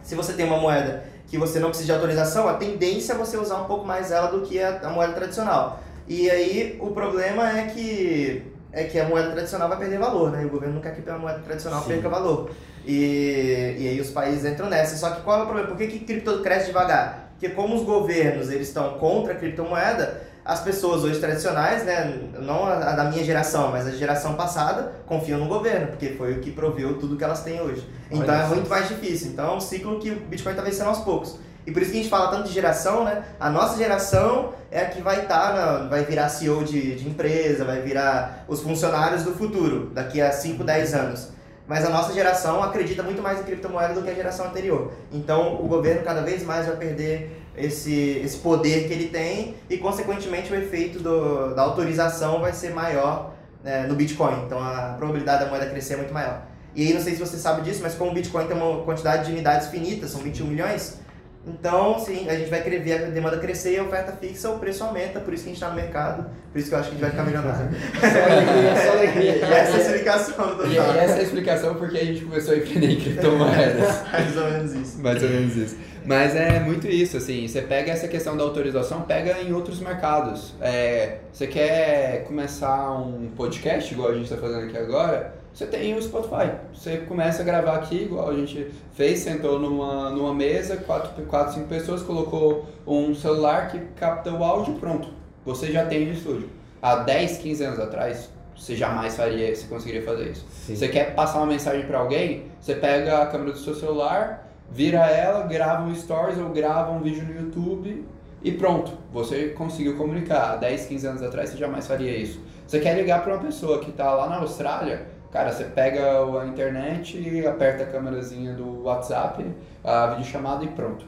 se 0.02 0.14
você 0.14 0.32
tem 0.32 0.46
uma 0.46 0.58
moeda 0.58 1.04
que 1.26 1.38
você 1.38 1.58
não 1.58 1.68
precisa 1.68 1.86
de 1.86 1.92
autorização, 1.92 2.48
a 2.48 2.54
tendência 2.54 3.12
é 3.12 3.16
você 3.16 3.36
usar 3.36 3.56
um 3.56 3.64
pouco 3.64 3.86
mais 3.86 4.10
ela 4.10 4.28
do 4.28 4.42
que 4.42 4.60
a, 4.60 4.80
a 4.80 4.90
moeda 4.90 5.12
tradicional. 5.12 5.80
E 6.06 6.30
aí 6.30 6.78
o 6.80 6.90
problema 6.90 7.58
é 7.58 7.66
que 7.66 8.52
é 8.72 8.84
que 8.84 8.98
a 8.98 9.04
moeda 9.04 9.30
tradicional 9.32 9.68
vai 9.68 9.78
perder 9.78 9.98
valor, 9.98 10.30
né? 10.30 10.44
O 10.44 10.48
governo 10.48 10.76
não 10.76 10.82
quer 10.82 10.94
que 10.94 11.08
a 11.08 11.18
moeda 11.18 11.40
tradicional 11.40 11.82
Sim. 11.82 11.88
perca 11.88 12.08
valor. 12.08 12.50
E, 12.86 13.76
e 13.78 13.88
aí 13.88 14.00
os 14.00 14.10
países 14.10 14.44
entram 14.44 14.68
nessa. 14.68 14.96
Só 14.96 15.10
que 15.10 15.22
qual 15.22 15.40
é 15.40 15.42
o 15.42 15.46
problema? 15.46 15.68
Por 15.68 15.76
que, 15.76 15.86
que 15.86 16.00
cripto 16.00 16.40
cresce 16.42 16.66
devagar? 16.66 17.32
Porque 17.32 17.50
como 17.50 17.74
os 17.76 17.82
governos 17.82 18.50
eles 18.50 18.68
estão 18.68 18.98
contra 18.98 19.34
a 19.34 19.36
criptomoeda, 19.36 20.22
as 20.44 20.60
pessoas 20.60 21.04
hoje 21.04 21.20
tradicionais, 21.20 21.84
né, 21.84 22.20
não 22.40 22.66
a, 22.66 22.74
da 22.74 23.04
minha 23.04 23.24
geração, 23.24 23.70
mas 23.70 23.86
a 23.86 23.92
geração 23.92 24.34
passada, 24.34 24.92
confiam 25.06 25.38
no 25.38 25.46
governo, 25.46 25.88
porque 25.88 26.10
foi 26.10 26.32
o 26.32 26.40
que 26.40 26.50
proveu 26.50 26.98
tudo 26.98 27.16
que 27.16 27.22
elas 27.22 27.42
têm 27.42 27.60
hoje. 27.60 27.86
Então 28.10 28.34
Olha 28.34 28.42
é 28.42 28.48
só. 28.48 28.54
muito 28.54 28.68
mais 28.68 28.88
difícil. 28.88 29.30
Então 29.30 29.52
é 29.52 29.56
um 29.56 29.60
ciclo 29.60 30.00
que 30.00 30.10
o 30.10 30.16
Bitcoin 30.16 30.52
está 30.52 30.62
vencendo 30.62 30.88
aos 30.88 31.00
poucos. 31.00 31.38
E 31.64 31.70
por 31.70 31.80
isso 31.80 31.92
que 31.92 31.98
a 31.98 32.00
gente 32.00 32.10
fala 32.10 32.28
tanto 32.28 32.48
de 32.48 32.52
geração, 32.54 33.04
né? 33.04 33.22
A 33.38 33.48
nossa 33.48 33.78
geração 33.78 34.52
é 34.68 34.80
a 34.80 34.86
que 34.86 35.00
vai 35.00 35.20
estar, 35.22 35.86
vai 35.88 36.04
virar 36.04 36.28
CEO 36.28 36.64
de, 36.64 36.96
de 36.96 37.08
empresa, 37.08 37.64
vai 37.64 37.80
virar 37.80 38.44
os 38.48 38.60
funcionários 38.60 39.22
do 39.22 39.32
futuro, 39.32 39.90
daqui 39.94 40.20
a 40.20 40.32
5, 40.32 40.64
10 40.64 40.94
anos. 40.94 41.28
Mas 41.68 41.84
a 41.84 41.88
nossa 41.88 42.12
geração 42.12 42.60
acredita 42.62 43.04
muito 43.04 43.22
mais 43.22 43.38
em 43.38 43.44
criptomoeda 43.44 43.94
do 43.94 44.02
que 44.02 44.10
a 44.10 44.14
geração 44.14 44.46
anterior. 44.46 44.92
Então 45.12 45.62
o 45.62 45.68
governo 45.68 46.02
cada 46.02 46.20
vez 46.22 46.42
mais 46.42 46.66
vai 46.66 46.76
perder 46.76 47.41
esse, 47.56 48.20
esse 48.24 48.38
poder 48.38 48.86
que 48.86 48.92
ele 48.92 49.08
tem 49.08 49.54
e, 49.68 49.78
consequentemente, 49.78 50.52
o 50.52 50.56
efeito 50.56 50.98
do, 50.98 51.54
da 51.54 51.62
autorização 51.62 52.40
vai 52.40 52.52
ser 52.52 52.74
maior 52.74 53.34
né, 53.62 53.86
no 53.86 53.94
Bitcoin. 53.94 54.44
Então 54.46 54.58
a 54.58 54.94
probabilidade 54.96 55.44
da 55.44 55.50
moeda 55.50 55.66
crescer 55.66 55.94
é 55.94 55.96
muito 55.98 56.12
maior. 56.12 56.42
E 56.74 56.86
aí, 56.86 56.94
não 56.94 57.00
sei 57.00 57.14
se 57.14 57.20
você 57.20 57.36
sabe 57.36 57.62
disso, 57.62 57.80
mas 57.82 57.94
como 57.94 58.10
o 58.10 58.14
Bitcoin 58.14 58.46
tem 58.46 58.56
uma 58.56 58.82
quantidade 58.82 59.26
de 59.26 59.32
unidades 59.32 59.68
finitas, 59.68 60.10
são 60.10 60.20
21 60.20 60.46
milhões, 60.46 60.98
então, 61.44 61.98
sim, 61.98 62.28
a 62.28 62.36
gente 62.36 62.48
vai 62.48 62.62
querer 62.62 62.78
ver 62.78 62.92
a 62.92 63.10
demanda 63.10 63.36
crescer 63.36 63.74
e 63.74 63.78
a 63.78 63.82
oferta 63.82 64.12
fixa, 64.12 64.48
o 64.48 64.60
preço 64.60 64.84
aumenta, 64.84 65.18
por 65.18 65.34
isso 65.34 65.42
que 65.42 65.50
a 65.50 65.52
gente 65.52 65.62
está 65.62 65.70
no 65.70 65.74
mercado, 65.74 66.30
por 66.52 66.58
isso 66.58 66.68
que 66.68 66.74
eu 66.74 66.78
acho 66.78 66.90
que 66.90 66.94
a 66.94 66.98
gente 66.98 67.02
vai 67.02 67.10
ficar 67.10 67.24
milionário. 67.24 67.70
Só 68.00 68.32
alegria, 68.32 68.76
só 68.76 68.92
alegria. 68.92 69.32
Essa 69.52 69.72
é 69.72 69.74
a 69.74 69.80
explicação 69.80 70.56
do 70.56 70.66
E, 70.66 70.74
e 70.74 70.78
essa 70.78 71.14
é 71.14 71.18
a 71.18 71.22
explicação 71.22 71.74
porque 71.74 71.98
a 71.98 72.04
gente 72.04 72.24
começou 72.24 72.54
a 72.54 72.56
empreender 72.58 72.90
em 72.92 73.00
criptomoedas. 73.00 74.02
Mais 74.12 74.36
ou 74.36 74.50
menos 74.50 74.72
isso. 74.72 75.02
Mais 75.02 75.22
ou 75.22 75.28
menos 75.28 75.56
isso. 75.56 75.76
Mas 76.04 76.36
é 76.36 76.60
muito 76.60 76.86
isso, 76.88 77.16
assim, 77.16 77.46
você 77.46 77.62
pega 77.62 77.92
essa 77.92 78.08
questão 78.08 78.36
da 78.36 78.42
autorização, 78.42 79.02
pega 79.02 79.40
em 79.40 79.52
outros 79.52 79.80
mercados. 79.80 80.54
É, 80.60 81.18
você 81.32 81.46
quer 81.46 82.24
começar 82.24 82.92
um 82.92 83.30
podcast, 83.36 83.92
igual 83.92 84.10
a 84.10 84.14
gente 84.14 84.24
está 84.24 84.36
fazendo 84.36 84.66
aqui 84.66 84.78
agora, 84.78 85.41
você 85.52 85.66
tem 85.66 85.94
o 85.94 86.02
Spotify. 86.02 86.52
Você 86.72 86.98
começa 86.98 87.42
a 87.42 87.44
gravar 87.44 87.76
aqui, 87.76 88.04
igual 88.04 88.30
a 88.30 88.34
gente 88.34 88.70
fez, 88.94 89.20
sentou 89.20 89.58
numa, 89.58 90.10
numa 90.10 90.34
mesa, 90.34 90.76
quatro, 90.76 91.22
quatro, 91.24 91.54
cinco 91.54 91.68
pessoas, 91.68 92.02
colocou 92.02 92.66
um 92.86 93.14
celular 93.14 93.70
que 93.70 93.78
capta 93.96 94.32
o 94.32 94.42
áudio, 94.42 94.74
pronto. 94.74 95.08
Você 95.44 95.70
já 95.70 95.84
tem 95.86 96.06
no 96.06 96.12
estúdio. 96.12 96.48
Há 96.80 96.96
10, 96.96 97.38
15 97.38 97.64
anos 97.64 97.78
atrás, 97.78 98.30
você 98.56 98.74
jamais 98.74 99.16
faria, 99.16 99.54
você 99.54 99.66
conseguiria 99.66 100.02
fazer 100.02 100.30
isso. 100.30 100.46
Sim. 100.50 100.74
Você 100.74 100.88
quer 100.88 101.14
passar 101.14 101.38
uma 101.38 101.46
mensagem 101.46 101.86
para 101.86 101.98
alguém, 101.98 102.44
você 102.60 102.74
pega 102.74 103.22
a 103.22 103.26
câmera 103.26 103.52
do 103.52 103.58
seu 103.58 103.74
celular, 103.74 104.48
vira 104.70 105.06
ela, 105.06 105.46
grava 105.46 105.84
um 105.84 105.94
stories 105.94 106.38
ou 106.38 106.48
grava 106.48 106.92
um 106.92 107.00
vídeo 107.00 107.24
no 107.24 107.34
YouTube 107.34 108.04
e 108.42 108.50
pronto, 108.52 108.92
você 109.12 109.50
conseguiu 109.50 109.96
comunicar. 109.96 110.54
Há 110.54 110.56
10, 110.56 110.86
15 110.86 111.06
anos 111.06 111.22
atrás 111.22 111.50
você 111.50 111.56
jamais 111.56 111.86
faria 111.86 112.16
isso. 112.16 112.40
Você 112.66 112.80
quer 112.80 112.96
ligar 112.96 113.22
para 113.22 113.34
uma 113.34 113.42
pessoa 113.42 113.78
que 113.80 113.90
está 113.90 114.12
lá 114.14 114.28
na 114.28 114.38
Austrália, 114.38 115.06
cara, 115.32 115.52
você 115.52 115.64
pega 115.64 116.02
a 116.40 116.46
internet, 116.46 117.44
aperta 117.46 117.84
a 117.84 117.86
câmerazinha 117.86 118.52
do 118.54 118.82
WhatsApp, 118.82 119.44
a 119.82 120.06
videochamada 120.08 120.64
e 120.64 120.68
pronto. 120.68 121.06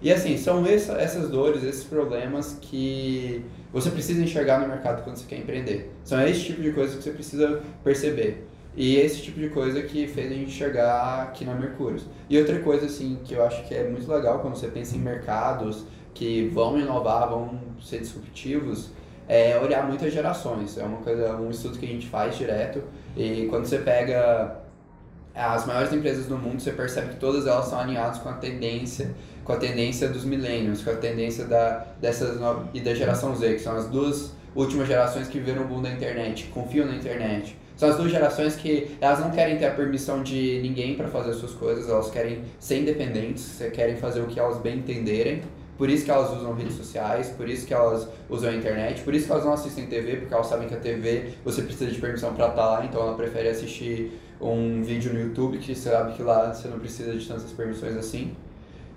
E 0.00 0.12
assim, 0.12 0.36
são 0.36 0.64
essa- 0.64 0.92
essas 0.94 1.28
dores, 1.28 1.62
esses 1.64 1.84
problemas 1.84 2.56
que 2.60 3.44
você 3.72 3.90
precisa 3.90 4.22
enxergar 4.22 4.60
no 4.60 4.68
mercado 4.68 5.02
quando 5.02 5.16
você 5.16 5.26
quer 5.26 5.38
empreender. 5.38 5.92
São 6.04 6.20
esse 6.26 6.44
tipo 6.44 6.62
de 6.62 6.72
coisa 6.72 6.96
que 6.96 7.02
você 7.02 7.10
precisa 7.10 7.60
perceber. 7.82 8.46
E 8.76 8.96
esse 8.96 9.20
tipo 9.22 9.40
de 9.40 9.48
coisa 9.48 9.82
que 9.82 10.06
fez 10.06 10.30
a 10.30 10.34
gente 10.34 10.52
chegar 10.52 11.24
aqui 11.24 11.44
na 11.44 11.52
Mercúrios. 11.54 12.06
E 12.30 12.38
outra 12.38 12.60
coisa, 12.60 12.86
assim, 12.86 13.18
que 13.24 13.34
eu 13.34 13.44
acho 13.44 13.66
que 13.66 13.74
é 13.74 13.88
muito 13.88 14.08
legal 14.10 14.38
quando 14.38 14.54
você 14.54 14.68
pensa 14.68 14.94
em 14.94 15.00
mercados 15.00 15.84
que 16.14 16.48
vão 16.54 16.78
inovar, 16.78 17.28
vão 17.28 17.58
ser 17.82 17.98
disruptivos, 17.98 18.90
é 19.26 19.58
olhar 19.58 19.84
muitas 19.84 20.12
gerações. 20.12 20.78
É 20.78 20.84
uma 20.84 20.98
coisa, 20.98 21.34
um 21.36 21.50
estudo 21.50 21.76
que 21.76 21.86
a 21.86 21.88
gente 21.88 22.06
faz 22.06 22.36
direto. 22.38 22.82
E 23.18 23.46
quando 23.50 23.66
você 23.66 23.78
pega 23.78 24.56
as 25.34 25.66
maiores 25.66 25.92
empresas 25.92 26.26
do 26.26 26.38
mundo, 26.38 26.60
você 26.60 26.72
percebe 26.72 27.10
que 27.10 27.16
todas 27.16 27.46
elas 27.46 27.66
são 27.66 27.78
alinhadas 27.80 28.18
com 28.18 28.28
a 28.28 28.34
tendência, 28.34 29.14
com 29.44 29.52
a 29.52 29.56
tendência 29.56 30.08
dos 30.08 30.24
milênios, 30.24 30.82
com 30.82 30.90
a 30.90 30.94
tendência 30.96 31.44
da, 31.44 31.84
dessas 32.00 32.40
no- 32.40 32.68
e 32.72 32.80
da 32.80 32.94
geração 32.94 33.34
Z, 33.34 33.54
que 33.54 33.60
são 33.60 33.76
as 33.76 33.86
duas 33.88 34.32
últimas 34.54 34.88
gerações 34.88 35.28
que 35.28 35.38
viram 35.38 35.62
o 35.62 35.66
boom 35.66 35.82
da 35.82 35.90
internet, 35.90 36.44
confiam 36.54 36.86
na 36.86 36.94
internet. 36.94 37.56
São 37.76 37.88
as 37.88 37.96
duas 37.96 38.10
gerações 38.10 38.56
que 38.56 38.96
elas 39.00 39.20
não 39.20 39.30
querem 39.30 39.56
ter 39.56 39.66
a 39.66 39.70
permissão 39.70 40.22
de 40.22 40.60
ninguém 40.62 40.96
para 40.96 41.06
fazer 41.08 41.30
as 41.30 41.36
suas 41.36 41.52
coisas, 41.52 41.88
elas 41.88 42.10
querem 42.10 42.40
ser 42.58 42.80
independentes, 42.80 43.62
querem 43.72 43.96
fazer 43.96 44.20
o 44.20 44.26
que 44.26 44.38
elas 44.40 44.58
bem 44.58 44.78
entenderem. 44.78 45.42
Por 45.78 45.88
isso 45.88 46.04
que 46.04 46.10
elas 46.10 46.36
usam 46.36 46.52
redes 46.54 46.74
sociais, 46.74 47.28
por 47.28 47.48
isso 47.48 47.64
que 47.64 47.72
elas 47.72 48.08
usam 48.28 48.50
a 48.50 48.54
internet, 48.54 49.00
por 49.02 49.14
isso 49.14 49.26
que 49.26 49.32
elas 49.32 49.44
não 49.44 49.52
assistem 49.52 49.86
TV, 49.86 50.16
porque 50.16 50.34
elas 50.34 50.48
sabem 50.48 50.66
que 50.66 50.74
a 50.74 50.78
TV 50.78 51.34
você 51.44 51.62
precisa 51.62 51.88
de 51.88 52.00
permissão 52.00 52.34
para 52.34 52.48
estar 52.48 52.66
lá, 52.66 52.84
então 52.84 53.00
ela 53.00 53.14
prefere 53.14 53.48
assistir 53.48 54.20
um 54.40 54.82
vídeo 54.82 55.12
no 55.12 55.20
YouTube, 55.20 55.58
que 55.58 55.72
você 55.72 55.90
sabe 55.90 56.14
que 56.14 56.22
lá 56.22 56.52
você 56.52 56.66
não 56.66 56.80
precisa 56.80 57.16
de 57.16 57.24
tantas 57.24 57.52
permissões 57.52 57.96
assim. 57.96 58.34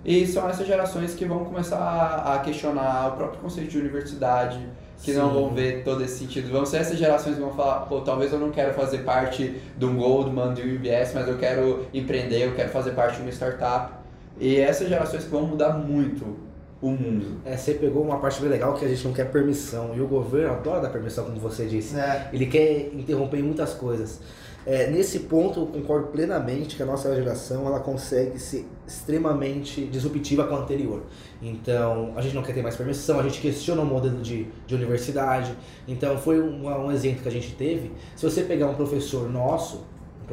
E 0.04 0.26
são 0.26 0.48
essas 0.48 0.66
gerações 0.66 1.14
que 1.14 1.24
vão 1.24 1.44
começar 1.44 2.24
a 2.26 2.40
questionar 2.40 3.12
o 3.12 3.16
próprio 3.16 3.40
conceito 3.40 3.70
de 3.70 3.78
universidade, 3.78 4.58
que 5.00 5.12
não 5.12 5.28
Sim. 5.28 5.34
vão 5.34 5.50
ver 5.50 5.84
todo 5.84 6.02
esse 6.02 6.18
sentido. 6.18 6.50
Vão 6.50 6.66
ser 6.66 6.78
essas 6.78 6.98
gerações 6.98 7.36
que 7.36 7.40
vão 7.40 7.52
falar, 7.52 7.86
pô, 7.86 8.00
talvez 8.00 8.32
eu 8.32 8.40
não 8.40 8.50
quero 8.50 8.74
fazer 8.74 8.98
parte 8.98 9.54
de 9.76 9.84
um 9.84 9.96
Goldman, 9.96 10.54
de 10.54 10.62
um 10.62 10.74
UBS, 10.74 11.12
mas 11.14 11.28
eu 11.28 11.38
quero 11.38 11.86
empreender, 11.94 12.44
eu 12.44 12.54
quero 12.54 12.70
fazer 12.70 12.90
parte 12.90 13.16
de 13.16 13.22
uma 13.22 13.30
startup. 13.30 13.92
E 14.40 14.56
essas 14.56 14.88
gerações 14.88 15.22
que 15.22 15.30
vão 15.30 15.42
mudar 15.42 15.74
muito 15.74 16.36
o 16.82 16.90
mundo. 16.90 17.40
É, 17.44 17.56
você 17.56 17.74
pegou 17.74 18.02
uma 18.02 18.18
parte 18.18 18.40
bem 18.40 18.50
legal 18.50 18.74
que 18.74 18.84
a 18.84 18.88
gente 18.88 19.04
não 19.04 19.12
quer 19.12 19.30
permissão. 19.30 19.94
E 19.94 20.00
o 20.00 20.06
governo 20.08 20.52
adora 20.52 20.80
dar 20.80 20.90
permissão, 20.90 21.24
como 21.24 21.38
você 21.38 21.64
disse. 21.64 21.96
É, 21.96 22.28
Ele 22.32 22.46
quer 22.46 22.90
interromper 22.92 23.38
em 23.38 23.42
muitas 23.44 23.72
coisas. 23.72 24.20
É, 24.64 24.88
nesse 24.90 25.20
ponto, 25.20 25.60
eu 25.60 25.66
concordo 25.66 26.08
plenamente 26.08 26.76
que 26.76 26.82
a 26.82 26.86
nossa 26.86 27.12
geração 27.14 27.66
ela 27.66 27.80
consegue 27.80 28.38
ser 28.38 28.64
extremamente 28.86 29.86
disruptiva 29.86 30.44
com 30.44 30.54
a 30.54 30.58
anterior. 30.58 31.02
Então, 31.40 32.12
a 32.16 32.20
gente 32.20 32.34
não 32.34 32.42
quer 32.42 32.52
ter 32.52 32.62
mais 32.62 32.76
permissão, 32.76 33.18
a 33.18 33.22
gente 33.24 33.40
questiona 33.40 33.82
o 33.82 33.84
modelo 33.84 34.20
de, 34.20 34.46
de 34.66 34.74
universidade. 34.74 35.56
Então, 35.88 36.16
foi 36.16 36.40
um, 36.40 36.68
um 36.68 36.92
exemplo 36.92 37.22
que 37.22 37.28
a 37.28 37.32
gente 37.32 37.54
teve. 37.54 37.90
Se 38.14 38.24
você 38.24 38.42
pegar 38.42 38.68
um 38.68 38.74
professor 38.74 39.28
nosso, 39.28 39.84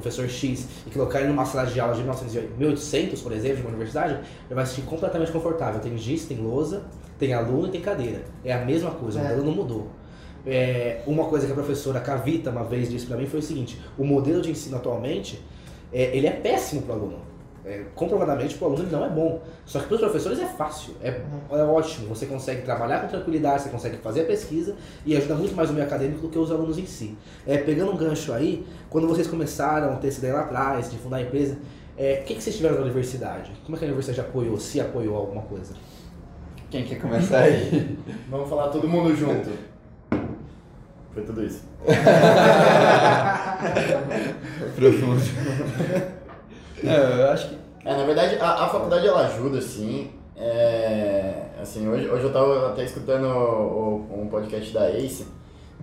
professor 0.01 0.27
X, 0.29 0.67
e 0.87 0.89
colocar 0.89 1.19
ele 1.19 1.29
numa 1.29 1.45
sala 1.45 1.65
de 1.69 1.79
aula 1.79 1.93
de 1.93 2.01
1900 2.01 2.49
1800, 2.57 3.21
por 3.21 3.31
exemplo, 3.31 3.57
de 3.57 3.61
uma 3.63 3.69
universidade, 3.69 4.13
ele 4.13 4.55
vai 4.55 4.65
se 4.65 4.75
sentir 4.75 4.87
completamente 4.87 5.31
confortável. 5.31 5.79
Tem 5.79 5.97
giz, 5.97 6.25
tem 6.25 6.37
lousa, 6.37 6.83
tem 7.17 7.33
aluno 7.33 7.67
e 7.67 7.71
tem 7.71 7.81
cadeira. 7.81 8.23
É 8.43 8.53
a 8.53 8.63
mesma 8.65 8.91
coisa, 8.91 9.19
o 9.19 9.21
É. 9.21 9.29
modelo 9.29 9.45
não 9.45 9.51
mudou. 9.53 9.87
É, 10.45 11.01
uma 11.05 11.25
coisa 11.25 11.45
que 11.45 11.51
a 11.51 11.55
professora 11.55 11.99
Cavita 11.99 12.49
uma 12.49 12.63
vez 12.63 12.89
disse 12.89 13.05
para 13.05 13.17
mim 13.17 13.25
foi 13.27 13.39
o 13.39 13.43
seguinte: 13.43 13.79
o 13.97 14.03
modelo 14.05 14.41
de 14.41 14.49
ensino 14.51 14.77
atualmente 14.77 15.41
é, 15.91 16.15
ele 16.15 16.27
é 16.27 16.31
péssimo 16.31 16.83
para 16.83 16.95
o 16.95 16.97
aluno. 16.99 17.28
É, 17.69 17.83
comprovadamente 17.93 18.55
para 18.55 18.67
o 18.67 18.71
aluno 18.71 18.83
ele 18.83 18.91
não 18.91 19.05
é 19.05 19.09
bom. 19.09 19.43
Só 19.63 19.79
que 19.79 19.85
para 19.85 19.93
os 19.93 20.01
professores 20.01 20.39
é 20.39 20.47
fácil, 20.47 20.95
é, 21.03 21.21
é 21.51 21.63
ótimo. 21.63 22.07
Você 22.07 22.25
consegue 22.25 22.63
trabalhar 22.63 23.01
com 23.01 23.07
tranquilidade, 23.07 23.61
você 23.61 23.69
consegue 23.69 23.97
fazer 23.97 24.21
a 24.21 24.25
pesquisa 24.25 24.75
e 25.05 25.15
ajuda 25.15 25.35
muito 25.35 25.55
mais 25.55 25.69
o 25.69 25.73
meio 25.73 25.85
acadêmico 25.85 26.21
do 26.21 26.29
que 26.29 26.39
os 26.39 26.51
alunos 26.51 26.79
em 26.79 26.87
si. 26.87 27.15
É, 27.45 27.59
pegando 27.59 27.91
um 27.91 27.95
gancho 27.95 28.33
aí, 28.33 28.65
quando 28.89 29.07
vocês 29.07 29.27
começaram 29.27 29.93
a 29.93 29.97
ter 29.97 30.07
essa 30.07 30.17
ideia 30.17 30.33
lá 30.33 30.41
atrás 30.41 30.89
de 30.89 30.97
fundar 30.97 31.17
a 31.17 31.21
empresa, 31.21 31.59
é, 31.95 32.21
o 32.23 32.25
que, 32.25 32.33
que 32.33 32.41
vocês 32.41 32.55
tiveram 32.55 32.77
na 32.77 32.81
universidade? 32.81 33.51
Como 33.63 33.75
é 33.75 33.77
que 33.77 33.85
a 33.85 33.87
universidade 33.87 34.19
apoiou, 34.19 34.57
se 34.57 34.81
apoiou 34.81 35.15
alguma 35.15 35.43
coisa? 35.43 35.75
Quem 36.71 36.85
quer 36.85 36.99
começar 36.99 37.41
aí? 37.41 37.99
Vamos 38.31 38.49
falar 38.49 38.69
todo 38.69 38.87
mundo 38.87 39.15
junto. 39.15 39.51
Foi 41.13 41.21
tudo 41.21 41.45
isso. 41.45 41.63
Profundo. 44.75 46.18
Não, 46.83 46.93
eu 46.93 47.29
acho 47.31 47.49
que. 47.49 47.57
É, 47.85 47.95
na 47.95 48.03
verdade, 48.03 48.35
a, 48.39 48.65
a 48.65 48.69
faculdade 48.69 49.07
ela 49.07 49.25
ajuda, 49.27 49.61
sim. 49.61 50.11
É, 50.35 51.43
assim, 51.61 51.87
hoje, 51.89 52.07
hoje 52.09 52.23
eu 52.23 52.31
tava 52.33 52.69
até 52.69 52.83
escutando 52.83 53.25
o- 53.25 54.05
o- 54.11 54.21
um 54.21 54.27
podcast 54.27 54.73
da 54.73 54.89
Ace, 54.91 55.27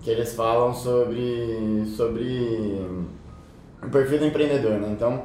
que 0.01 0.09
eles 0.09 0.33
falam 0.35 0.73
sobre, 0.73 1.83
sobre 1.95 2.81
o 3.83 3.89
perfil 3.89 4.19
do 4.19 4.25
empreendedor, 4.25 4.73
né? 4.79 4.89
Então, 4.91 5.23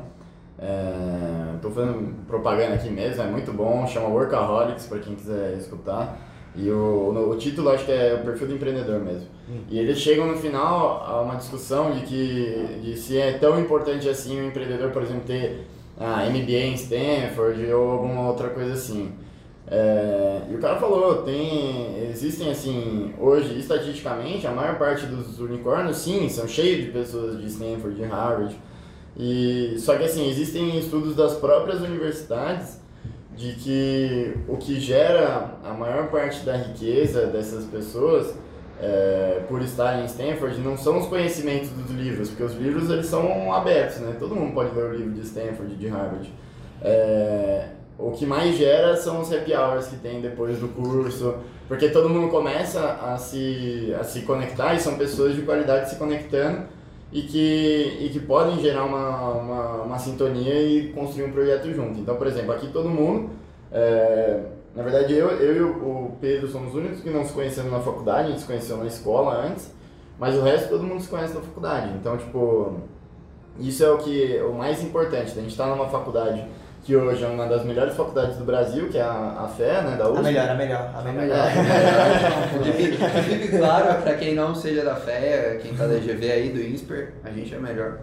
é, 0.58 1.54
tô 1.60 1.70
fazendo 1.70 2.14
propaganda 2.26 2.74
aqui 2.74 2.90
mesmo, 2.90 3.22
é 3.22 3.26
muito 3.26 3.52
bom, 3.52 3.86
chama 3.86 4.08
Workaholics, 4.08 4.86
para 4.86 4.98
quem 4.98 5.14
quiser 5.14 5.56
escutar. 5.56 6.18
E 6.54 6.70
o, 6.70 7.30
o 7.30 7.36
título 7.36 7.70
acho 7.70 7.86
que 7.86 7.92
é 7.92 8.14
o 8.14 8.24
perfil 8.24 8.48
do 8.48 8.54
empreendedor 8.54 9.00
mesmo. 9.00 9.26
E 9.70 9.78
eles 9.78 9.98
chegam 9.98 10.26
no 10.26 10.36
final 10.36 11.04
a 11.06 11.20
uma 11.22 11.36
discussão 11.36 11.92
de 11.92 12.02
que 12.02 12.80
de 12.82 12.96
se 12.96 13.18
é 13.18 13.32
tão 13.32 13.58
importante 13.58 14.08
assim 14.08 14.40
o 14.40 14.46
empreendedor, 14.46 14.90
por 14.90 15.02
exemplo, 15.02 15.22
ter 15.26 15.66
ah, 15.98 16.24
MBA 16.28 16.52
em 16.52 16.74
Stanford 16.74 17.72
ou 17.72 17.90
alguma 17.90 18.28
outra 18.28 18.50
coisa 18.50 18.74
assim. 18.74 19.12
É, 19.66 20.42
e 20.50 20.54
o 20.54 20.58
cara 20.58 20.78
falou, 20.78 21.22
tem, 21.22 22.10
existem 22.10 22.50
assim, 22.50 23.14
hoje, 23.18 23.58
estatisticamente, 23.58 24.46
a 24.46 24.50
maior 24.50 24.76
parte 24.76 25.06
dos 25.06 25.38
unicórnios, 25.38 25.98
sim, 25.98 26.28
são 26.28 26.46
cheios 26.46 26.84
de 26.84 26.90
pessoas 26.90 27.40
de 27.40 27.46
Stanford, 27.46 27.96
de 27.96 28.04
Harvard. 28.04 28.56
E, 29.16 29.76
só 29.78 29.96
que 29.96 30.04
assim, 30.04 30.28
existem 30.28 30.78
estudos 30.78 31.14
das 31.14 31.34
próprias 31.36 31.80
universidades 31.80 32.81
de 33.36 33.54
que 33.54 34.36
o 34.48 34.56
que 34.56 34.78
gera 34.78 35.54
a 35.64 35.72
maior 35.72 36.08
parte 36.08 36.44
da 36.44 36.56
riqueza 36.56 37.26
dessas 37.26 37.64
pessoas 37.64 38.34
é, 38.80 39.42
por 39.48 39.62
estarem 39.62 40.02
em 40.02 40.06
Stanford 40.06 40.60
não 40.60 40.76
são 40.76 40.98
os 40.98 41.06
conhecimentos 41.06 41.70
dos 41.70 41.90
livros, 41.90 42.28
porque 42.28 42.42
os 42.42 42.54
livros 42.54 42.90
eles 42.90 43.06
são 43.06 43.52
abertos, 43.52 43.98
né? 43.98 44.16
Todo 44.18 44.34
mundo 44.34 44.52
pode 44.52 44.74
ler 44.74 44.84
o 44.84 44.92
livro 44.94 45.12
de 45.12 45.20
Stanford, 45.20 45.76
de 45.76 45.88
Harvard. 45.88 46.32
É, 46.82 47.68
o 47.98 48.10
que 48.10 48.26
mais 48.26 48.56
gera 48.56 48.96
são 48.96 49.20
os 49.20 49.32
happy 49.32 49.54
hours 49.54 49.86
que 49.86 49.96
tem 49.96 50.20
depois 50.20 50.58
do 50.58 50.68
curso, 50.68 51.36
porque 51.68 51.88
todo 51.88 52.08
mundo 52.08 52.28
começa 52.28 52.98
a 53.00 53.16
se, 53.16 53.94
a 53.98 54.02
se 54.02 54.22
conectar 54.22 54.74
e 54.74 54.80
são 54.80 54.96
pessoas 54.98 55.36
de 55.36 55.42
qualidade 55.42 55.90
se 55.90 55.96
conectando 55.96 56.66
e 57.12 57.22
que, 57.22 57.98
e 58.00 58.08
que 58.10 58.20
podem 58.20 58.58
gerar 58.58 58.84
uma, 58.84 59.32
uma, 59.32 59.82
uma 59.82 59.98
sintonia 59.98 60.62
e 60.62 60.92
construir 60.92 61.24
um 61.24 61.32
projeto 61.32 61.70
junto. 61.72 62.00
Então, 62.00 62.16
por 62.16 62.26
exemplo, 62.26 62.52
aqui 62.52 62.68
todo 62.68 62.88
mundo, 62.88 63.30
é, 63.70 64.40
na 64.74 64.82
verdade 64.82 65.12
eu, 65.12 65.28
eu 65.28 65.56
e 65.56 65.60
o 65.62 66.12
Pedro 66.20 66.48
somos 66.48 66.70
os 66.70 66.74
únicos 66.76 67.00
que 67.00 67.10
não 67.10 67.24
se 67.24 67.32
conhecemos 67.32 67.70
na 67.70 67.80
faculdade, 67.80 68.28
a 68.28 68.30
gente 68.30 68.40
se 68.40 68.46
conheceu 68.46 68.78
na 68.78 68.86
escola 68.86 69.46
antes, 69.46 69.70
mas 70.18 70.34
o 70.36 70.40
resto 70.40 70.70
todo 70.70 70.84
mundo 70.84 71.02
se 71.02 71.08
conhece 71.08 71.34
na 71.34 71.42
faculdade. 71.42 71.92
Então, 71.98 72.16
tipo, 72.16 72.76
isso 73.58 73.84
é 73.84 73.90
o 73.90 73.98
que 73.98 74.40
o 74.48 74.54
mais 74.54 74.82
importante, 74.82 75.32
a 75.32 75.42
gente 75.42 75.50
está 75.50 75.66
numa 75.66 75.88
faculdade 75.88 76.46
que 76.82 76.96
hoje 76.96 77.22
é 77.22 77.28
uma 77.28 77.46
das 77.46 77.64
melhores 77.64 77.94
faculdades 77.94 78.36
do 78.36 78.44
Brasil, 78.44 78.88
que 78.88 78.98
é 78.98 79.02
a, 79.02 79.44
a 79.44 79.48
Fé, 79.48 79.82
né, 79.82 79.96
da 79.96 80.08
USP. 80.08 80.18
A 80.18 80.22
melhor, 80.22 80.48
a 80.50 80.54
melhor, 80.54 80.90
a 80.96 81.02
melhor. 81.02 81.46
Fique, 82.64 82.96
que 82.96 83.22
fique 83.22 83.56
claro 83.56 84.02
pra 84.02 84.14
quem 84.14 84.34
não 84.34 84.54
seja 84.54 84.84
da 84.84 84.96
fé, 84.96 85.60
quem 85.62 85.74
tá 85.74 85.86
da 85.86 85.94
GV 85.94 86.30
aí, 86.30 86.48
do 86.50 86.60
INSPER, 86.60 87.14
a 87.22 87.30
gente 87.30 87.54
é 87.54 87.58
melhor. 87.58 87.98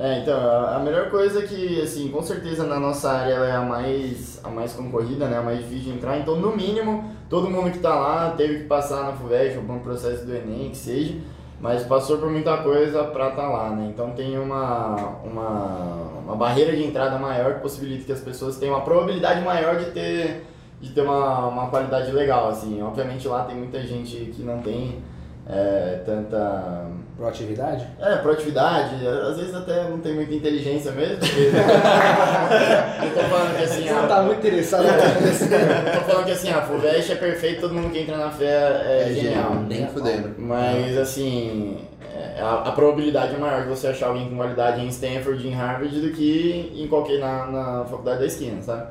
É, 0.00 0.20
então, 0.20 0.36
a 0.36 0.76
a 0.76 0.78
melhor 0.80 1.10
coisa 1.10 1.40
é 1.40 1.42
que, 1.42 1.80
assim, 1.80 2.08
com 2.08 2.22
certeza 2.22 2.64
na 2.64 2.80
nossa 2.80 3.10
área 3.10 3.34
ela 3.34 3.46
é 3.46 3.52
a 3.52 3.60
mais, 3.60 4.40
a 4.42 4.48
mais 4.48 4.72
concorrida, 4.72 5.28
né, 5.28 5.36
a 5.36 5.42
mais 5.42 5.58
difícil 5.58 5.92
de 5.92 5.98
entrar, 5.98 6.18
então 6.18 6.34
no 6.36 6.56
mínimo, 6.56 7.14
todo 7.28 7.48
mundo 7.48 7.70
que 7.70 7.78
tá 7.78 7.94
lá 7.94 8.30
teve 8.36 8.60
que 8.60 8.64
passar 8.64 9.04
na 9.04 9.12
FUVEST 9.12 9.58
um 9.58 9.78
processo 9.80 10.24
do 10.24 10.34
Enem, 10.34 10.70
que 10.70 10.78
seja, 10.78 11.14
mas 11.62 11.84
passou 11.84 12.18
por 12.18 12.28
muita 12.28 12.58
coisa 12.58 13.04
pra 13.04 13.28
estar 13.28 13.48
lá, 13.48 13.70
né, 13.70 13.90
então 13.94 14.10
tem 14.10 14.36
uma, 14.38 14.96
uma, 15.24 16.08
uma 16.24 16.36
barreira 16.36 16.76
de 16.76 16.84
entrada 16.84 17.16
maior 17.18 17.54
que 17.54 17.60
possibilita 17.60 18.04
que 18.04 18.12
as 18.12 18.20
pessoas 18.20 18.58
tenham 18.58 18.74
uma 18.74 18.84
probabilidade 18.84 19.40
maior 19.42 19.76
de 19.76 19.92
ter, 19.92 20.44
de 20.80 20.90
ter 20.90 21.00
uma, 21.02 21.46
uma 21.46 21.68
qualidade 21.68 22.10
legal, 22.10 22.48
assim, 22.48 22.82
obviamente 22.82 23.28
lá 23.28 23.44
tem 23.44 23.56
muita 23.56 23.80
gente 23.80 24.16
que 24.34 24.42
não 24.42 24.60
tem 24.60 25.00
é, 25.46 26.02
tanta 26.04 26.86
Proatividade? 27.16 27.86
é, 28.00 28.16
proatividade, 28.16 29.06
às 29.06 29.36
vezes 29.36 29.54
até 29.54 29.84
não 29.88 29.98
tem 29.98 30.14
muita 30.14 30.34
inteligência 30.34 30.90
mesmo. 30.92 31.18
Porque... 31.20 31.50
não 31.52 33.10
tô 33.10 33.20
falando 33.28 33.56
que 33.56 33.64
assim, 33.64 33.82
Você 33.82 33.92
não 33.92 34.04
ah, 34.04 34.06
tá 34.06 34.22
muito 34.22 34.38
interessado 34.38 34.82
no 34.84 34.92
que 34.92 34.98
tá 34.98 35.06
acontecendo. 35.08 35.84
não 35.84 35.92
tô 35.92 36.00
falando 36.10 36.24
que 36.24 36.30
assim, 36.32 36.50
a 36.50 36.62
FUVEST 36.62 37.12
é 37.12 37.14
perfeito, 37.16 37.60
todo 37.60 37.74
mundo 37.74 37.90
que 37.90 37.98
entra 38.00 38.16
na 38.16 38.30
fé 38.30 38.82
é, 38.84 39.02
É 39.02 39.14
genial. 39.14 39.34
genial, 39.34 39.54
nem 39.68 39.86
fudendo. 39.88 40.34
Mas 40.38 40.96
assim, 40.98 41.86
é, 42.14 42.40
a, 42.40 42.54
a 42.54 42.72
probabilidade 42.72 43.34
é 43.34 43.38
maior 43.38 43.62
de 43.62 43.68
você 43.68 43.88
achar 43.88 44.08
alguém 44.08 44.28
com 44.28 44.36
qualidade 44.36 44.80
em 44.80 44.88
Stanford, 44.88 45.46
em 45.46 45.52
Harvard, 45.54 46.00
do 46.00 46.10
que 46.12 46.72
em 46.74 46.88
qualquer 46.88 47.18
na, 47.18 47.46
na 47.46 47.84
faculdade 47.84 48.20
da 48.20 48.26
esquina, 48.26 48.60
sabe? 48.62 48.86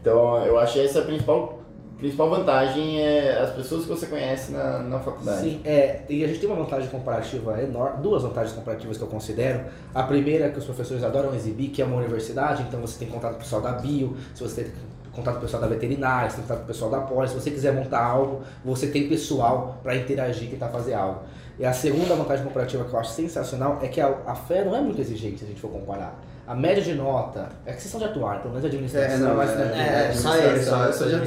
Então 0.00 0.44
eu 0.44 0.58
acho 0.58 0.74
que 0.74 0.84
essa 0.84 0.98
é 0.98 1.02
a 1.02 1.04
principal, 1.06 1.60
principal 2.04 2.28
vantagem 2.28 3.00
é 3.00 3.38
as 3.40 3.50
pessoas 3.54 3.84
que 3.84 3.88
você 3.88 4.06
conhece 4.06 4.52
na, 4.52 4.80
na 4.80 4.98
faculdade. 4.98 5.40
Sim, 5.40 5.60
é, 5.64 6.02
e 6.06 6.22
a 6.22 6.28
gente 6.28 6.38
tem 6.38 6.50
uma 6.50 6.62
vantagem 6.62 6.90
comparativa 6.90 7.62
enorme, 7.62 8.02
duas 8.02 8.22
vantagens 8.22 8.54
comparativas 8.54 8.98
que 8.98 9.02
eu 9.02 9.08
considero. 9.08 9.64
A 9.94 10.02
primeira 10.02 10.46
é 10.46 10.48
que 10.50 10.58
os 10.58 10.66
professores 10.66 11.02
adoram 11.02 11.34
exibir, 11.34 11.70
que 11.70 11.80
é 11.80 11.84
uma 11.84 11.96
universidade, 11.96 12.62
então 12.62 12.78
você 12.78 12.98
tem 12.98 13.08
contato 13.08 13.32
com 13.32 13.38
o 13.38 13.42
pessoal 13.42 13.62
da 13.62 13.72
bio, 13.72 14.14
se 14.34 14.42
você 14.42 14.64
tem 14.64 14.72
contato 15.12 15.34
com 15.34 15.40
o 15.40 15.42
pessoal 15.44 15.62
da 15.62 15.68
veterinária, 15.68 16.28
você 16.28 16.36
tem 16.36 16.44
contato 16.44 16.58
com 16.58 16.64
o 16.64 16.66
pessoal 16.66 16.90
da 16.90 17.00
poli, 17.00 17.28
se 17.28 17.34
você 17.34 17.50
quiser 17.50 17.72
montar 17.72 18.04
algo, 18.04 18.42
você 18.62 18.88
tem 18.88 19.08
pessoal 19.08 19.80
para 19.82 19.96
interagir, 19.96 20.50
tentar 20.50 20.68
fazer 20.68 20.92
algo. 20.92 21.20
E 21.58 21.64
a 21.64 21.72
segunda 21.72 22.14
vantagem 22.14 22.44
comparativa 22.44 22.84
que 22.84 22.92
eu 22.92 22.98
acho 22.98 23.12
sensacional 23.12 23.78
é 23.80 23.88
que 23.88 24.00
a, 24.00 24.14
a 24.26 24.34
fé 24.34 24.62
não 24.62 24.76
é 24.76 24.80
muito 24.82 25.00
exigente 25.00 25.38
se 25.38 25.44
a 25.44 25.48
gente 25.48 25.60
for 25.60 25.70
comparar. 25.70 26.20
A 26.46 26.54
média 26.54 26.82
de 26.82 26.94
nota, 26.94 27.48
é 27.64 27.72
que 27.72 27.80
vocês 27.80 27.90
são 27.90 27.98
de 27.98 28.06
atuar, 28.06 28.38
pelo 28.42 28.50
menos 28.50 28.64
a 28.64 28.68
administração 28.68 29.30
é 29.30 29.34
mais 29.34 29.50
tranquila. 29.52 29.82
é, 29.82 30.12
só 30.12 30.36
ele, 30.36 30.62
só- 30.62 30.84
eu 30.84 30.92
sou 30.92 31.06
de 31.08 31.14
ele 31.14 31.24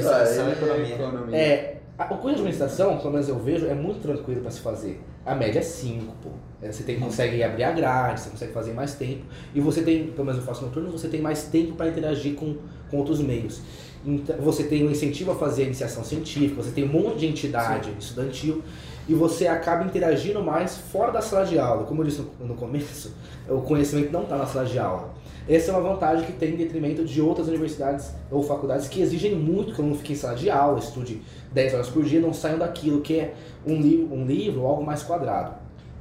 é 0.92 0.94
economia. 0.94 1.36
É, 1.36 1.76
a- 1.98 2.04
o 2.04 2.08
curso 2.18 2.26
de 2.28 2.34
administração, 2.34 2.98
pelo 2.98 3.12
menos 3.12 3.28
eu 3.28 3.38
vejo, 3.38 3.66
é 3.66 3.74
muito 3.74 4.00
tranquilo 4.00 4.40
para 4.42 4.50
se 4.52 4.60
fazer. 4.60 5.00
A 5.26 5.34
média 5.34 5.58
é 5.58 5.62
5, 5.62 6.14
pô. 6.22 6.30
É, 6.62 6.70
Você 6.70 6.82
tem, 6.84 6.98
consegue 7.00 7.42
abrir 7.42 7.64
a 7.64 7.72
grade, 7.72 8.20
você 8.20 8.30
consegue 8.30 8.52
fazer 8.52 8.72
mais 8.72 8.94
tempo. 8.94 9.24
E 9.54 9.60
você 9.60 9.82
tem, 9.82 10.06
pelo 10.08 10.24
menos 10.24 10.40
eu 10.40 10.46
faço 10.46 10.64
noturno, 10.64 10.90
você 10.90 11.08
tem 11.08 11.20
mais 11.20 11.42
tempo 11.44 11.72
para 11.74 11.88
interagir 11.88 12.34
com, 12.34 12.56
com 12.90 12.96
outros 12.98 13.20
meios. 13.20 13.60
Então, 14.06 14.36
você 14.38 14.62
tem 14.64 14.86
o 14.86 14.90
incentivo 14.90 15.32
a 15.32 15.34
fazer 15.34 15.62
a 15.62 15.66
iniciação 15.66 16.04
científica, 16.04 16.62
você 16.62 16.70
tem 16.70 16.84
um 16.84 16.88
monte 16.92 17.18
de 17.18 17.26
entidade 17.26 17.90
estudantil 17.98 18.62
e 19.08 19.14
você 19.14 19.46
acaba 19.46 19.84
interagindo 19.84 20.42
mais 20.42 20.76
fora 20.76 21.10
da 21.10 21.22
sala 21.22 21.46
de 21.46 21.58
aula. 21.58 21.84
Como 21.84 22.02
eu 22.02 22.06
disse 22.06 22.22
no, 22.40 22.54
começo, 22.54 23.14
o 23.48 23.62
conhecimento 23.62 24.12
não 24.12 24.24
está 24.24 24.36
na 24.36 24.46
sala 24.46 24.66
de 24.66 24.78
aula. 24.78 25.14
Essa 25.48 25.70
é 25.70 25.74
uma 25.74 25.94
vantagem 25.94 26.26
que 26.26 26.32
tem 26.32 26.52
em 26.52 26.56
detrimento 26.56 27.04
de 27.06 27.22
outras 27.22 27.48
universidades 27.48 28.12
ou 28.30 28.42
faculdades 28.42 28.86
que 28.86 29.00
exigem 29.00 29.34
muito 29.34 29.72
que 29.72 29.80
o 29.80 29.82
aluno 29.82 29.96
fique 29.96 30.12
em 30.12 30.16
sala 30.16 30.34
de 30.34 30.50
aula, 30.50 30.78
estude 30.78 31.22
10 31.52 31.74
horas 31.74 31.88
por 31.88 32.04
dia, 32.04 32.20
não 32.20 32.34
saiam 32.34 32.58
daquilo 32.58 33.00
que 33.00 33.18
é 33.18 33.34
um, 33.66 33.80
li 33.80 34.06
um 34.12 34.26
livro 34.26 34.66
algo 34.66 34.84
mais 34.84 35.02
quadrado. 35.02 35.54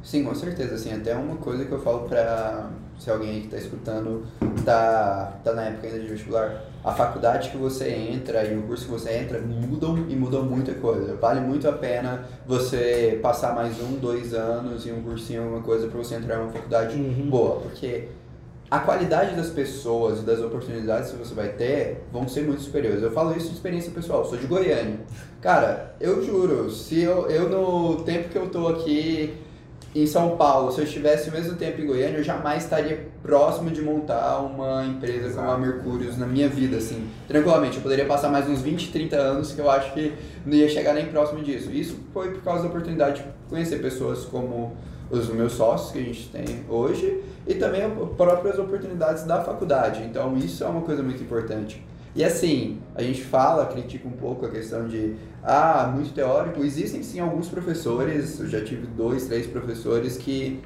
Sim, 0.04 0.26
com 0.26 0.36
certeza, 0.36 0.76
assim, 0.76 0.94
até 0.94 1.16
uma 1.16 1.38
coisa 1.38 1.64
que 1.64 1.72
eu 1.72 1.80
falo 1.80 2.08
pra 2.10 2.70
se 3.00 3.10
alguém 3.12 3.30
aí 3.30 3.42
que 3.42 3.48
tá 3.48 3.58
escutando 3.58 4.26
tá, 4.66 5.34
tá 5.44 5.54
na 5.54 5.64
época 5.64 5.88
ainda 5.88 6.00
de 6.00 6.08
vestibular, 6.08 6.64
a 6.84 6.92
faculdade 6.94 7.50
que 7.50 7.58
você 7.58 7.90
entra 7.90 8.44
e 8.46 8.58
o 8.58 8.64
curso 8.64 8.86
que 8.86 8.92
você 8.92 9.12
entra 9.12 9.40
mudam 9.40 10.06
e 10.10 10.16
mudam 10.16 10.44
muita 10.44 10.74
coisa. 10.74 11.16
Vale 11.16 11.42
muito 11.42 11.68
a 11.68 11.74
pena 11.74 12.26
você 12.46 13.20
passar 13.22 13.54
mais 13.54 13.80
um, 13.82 13.98
dois 13.98 14.34
anos 14.34 14.86
em 14.86 14.94
um 14.94 15.02
cursinho, 15.04 15.44
alguma 15.44 15.62
coisa, 15.62 15.88
pra 15.88 15.98
você 15.98 16.16
entrar 16.16 16.38
em 16.38 16.44
uma 16.44 16.52
faculdade 16.52 16.96
Uhum. 16.98 17.30
boa, 17.30 17.60
porque 17.62 18.08
a 18.70 18.80
qualidade 18.80 19.36
das 19.36 19.50
pessoas 19.50 20.20
e 20.20 20.24
das 20.24 20.40
oportunidades 20.40 21.12
que 21.12 21.18
você 21.18 21.34
vai 21.34 21.50
ter 21.50 22.04
vão 22.12 22.28
ser 22.28 22.44
muito 22.44 22.62
superiores. 22.62 23.02
Eu 23.02 23.12
falo 23.12 23.32
isso 23.36 23.48
de 23.50 23.54
experiência 23.56 23.92
pessoal, 23.92 24.26
sou 24.26 24.38
de 24.38 24.46
Goiânia. 24.48 25.00
Cara, 25.40 25.96
eu 26.02 26.22
juro, 26.26 26.70
se 26.70 27.00
eu, 27.02 27.30
eu 27.30 27.48
no 27.48 28.04
tempo 28.04 28.28
que 28.30 28.38
eu 28.38 28.50
tô 28.50 28.68
aqui 28.68 29.36
em 30.04 30.08
São 30.08 30.38
Paulo, 30.38 30.72
se 30.72 30.80
eu 30.80 30.86
estivesse 30.86 31.30
o 31.30 31.32
mesmo 31.32 31.56
tempo 31.56 31.82
em 31.82 31.86
Goiânia, 31.86 32.18
eu 32.18 32.24
jamais 32.24 32.64
estaria 32.64 33.08
próximo 33.24 33.70
de 33.70 33.82
montar 33.82 34.40
uma 34.40 34.86
empresa 34.86 35.36
como 35.36 35.50
a 35.50 35.58
Mercúrios 35.58 36.18
na 36.18 36.28
minha 36.28 36.50
vida, 36.50 36.78
assim, 36.78 37.10
tranquilamente. 37.28 37.78
Eu 37.78 37.84
poderia 37.84 38.06
passar 38.06 38.30
mais 38.30 38.48
uns 38.50 38.62
20, 38.62 38.92
30 38.92 39.16
anos 39.16 39.54
que 39.54 39.60
eu 39.60 39.70
acho 39.70 39.94
que 39.94 40.14
não 40.46 40.54
ia 40.56 40.68
chegar 40.70 40.94
nem 40.94 41.06
próximo 41.08 41.44
disso. 41.44 41.72
Isso 41.72 41.98
foi 42.14 42.32
por 42.32 42.44
causa 42.44 42.64
da 42.64 42.70
oportunidade 42.70 43.24
de 43.24 43.28
conhecer 43.50 43.82
pessoas 43.82 44.26
como 44.26 44.76
os 45.10 45.30
meus 45.30 45.54
sócios 45.54 45.92
que 45.92 46.00
a 46.00 46.04
gente 46.04 46.30
tem 46.30 46.66
hoje 46.70 47.24
e 47.48 47.56
também 47.56 47.82
as 47.84 47.92
próprias 48.18 48.60
oportunidades 48.60 49.24
da 49.24 49.42
faculdade. 49.42 50.04
Então 50.04 50.38
isso 50.38 50.64
é 50.64 50.68
uma 50.68 50.82
coisa 50.82 51.02
muito 51.02 51.24
importante. 51.24 51.82
E 52.16 52.24
assim, 52.24 52.80
a 52.96 53.04
gente 53.04 53.24
fala, 53.24 53.68
critica 53.68 54.08
um 54.08 54.12
pouco 54.12 54.46
a 54.46 54.50
questão 54.50 54.88
de, 54.88 55.16
ah, 55.50 55.90
muito 55.96 56.14
teórico. 56.14 56.62
Existem 56.62 57.02
sim 57.02 57.22
alguns 57.22 57.48
professores, 57.48 58.38
eu 58.38 58.48
já 58.48 58.62
tive 58.62 58.86
dois, 58.86 59.28
três 59.28 59.48
professores 59.48 60.18
que 60.18 60.60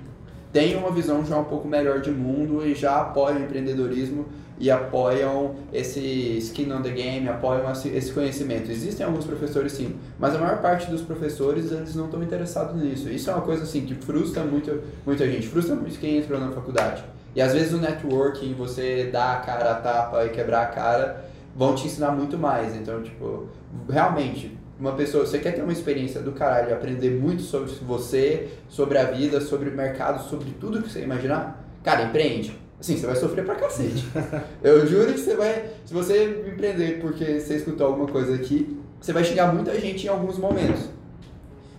têm 0.51 0.75
uma 0.75 0.89
visão 0.89 1.23
já 1.23 1.38
um 1.38 1.43
pouco 1.43 1.67
melhor 1.67 2.01
de 2.01 2.09
mundo 2.09 2.65
e 2.65 2.73
já 2.73 2.99
apoiam 2.99 3.38
o 3.38 3.43
empreendedorismo 3.43 4.25
e 4.57 4.71
apoiam 4.71 5.55
esse 5.71 5.99
skin 6.39 6.71
on 6.71 6.82
the 6.82 6.89
game, 6.89 7.29
apoiam 7.29 7.71
esse 7.71 8.11
conhecimento. 8.11 8.71
Existem 8.71 9.05
alguns 9.05 9.25
professores 9.25 9.71
sim, 9.73 9.95
mas 10.17 10.34
a 10.34 10.39
maior 10.39 10.59
parte 10.61 10.89
dos 10.89 11.03
professores 11.03 11.71
eles 11.71 11.93
não 11.93 12.05
estão 12.05 12.23
interessados 12.23 12.82
nisso. 12.82 13.07
Isso 13.07 13.29
é 13.29 13.34
uma 13.36 13.43
coisa 13.43 13.61
assim 13.61 13.86
que 13.86 13.93
frustra 13.93 14.43
muito, 14.43 14.82
muita 15.05 15.29
gente, 15.29 15.47
frustra 15.47 15.75
muito 15.75 15.99
quem 15.99 16.17
entrou 16.17 16.39
na 16.39 16.49
faculdade. 16.49 17.03
E 17.36 17.41
às 17.41 17.53
vezes 17.53 17.71
o 17.71 17.77
networking, 17.77 18.55
você 18.55 19.11
dar 19.13 19.38
a 19.38 19.39
cara 19.41 19.71
a 19.73 19.75
tapa 19.75 20.25
e 20.25 20.29
quebrar 20.29 20.63
a 20.63 20.65
cara, 20.65 21.25
vão 21.55 21.75
te 21.75 21.86
ensinar 21.86 22.11
muito 22.11 22.36
mais. 22.36 22.75
Então, 22.75 23.01
tipo, 23.03 23.47
realmente, 23.88 24.59
uma 24.82 24.93
pessoa, 24.93 25.23
você 25.23 25.38
quer 25.38 25.51
ter 25.51 25.61
uma 25.61 25.71
experiência 25.71 26.19
do 26.19 26.32
caralho, 26.32 26.71
e 26.71 26.73
aprender 26.73 27.11
muito 27.11 27.43
sobre 27.43 27.71
você, 27.84 28.49
sobre 28.67 28.97
a 28.97 29.03
vida, 29.03 29.39
sobre 29.39 29.69
o 29.69 29.75
mercado, 29.75 30.27
sobre 30.27 30.49
tudo 30.59 30.82
que 30.82 30.91
você 30.91 31.03
imaginar, 31.03 31.63
cara, 31.84 32.05
empreende. 32.05 32.59
Assim, 32.79 32.97
você 32.97 33.05
vai 33.05 33.15
sofrer 33.15 33.45
pra 33.45 33.53
cacete. 33.53 34.03
Eu 34.63 34.88
juro 34.88 35.13
que 35.13 35.19
você 35.19 35.36
vai, 35.36 35.69
se 35.86 35.93
você 35.93 36.43
empreender 36.51 36.99
porque 36.99 37.39
você 37.39 37.57
escutou 37.57 37.86
alguma 37.86 38.07
coisa 38.07 38.34
aqui, 38.34 38.75
você 38.99 39.13
vai 39.13 39.23
xingar 39.23 39.53
muita 39.53 39.79
gente 39.79 40.07
em 40.07 40.09
alguns 40.09 40.39
momentos. 40.39 40.89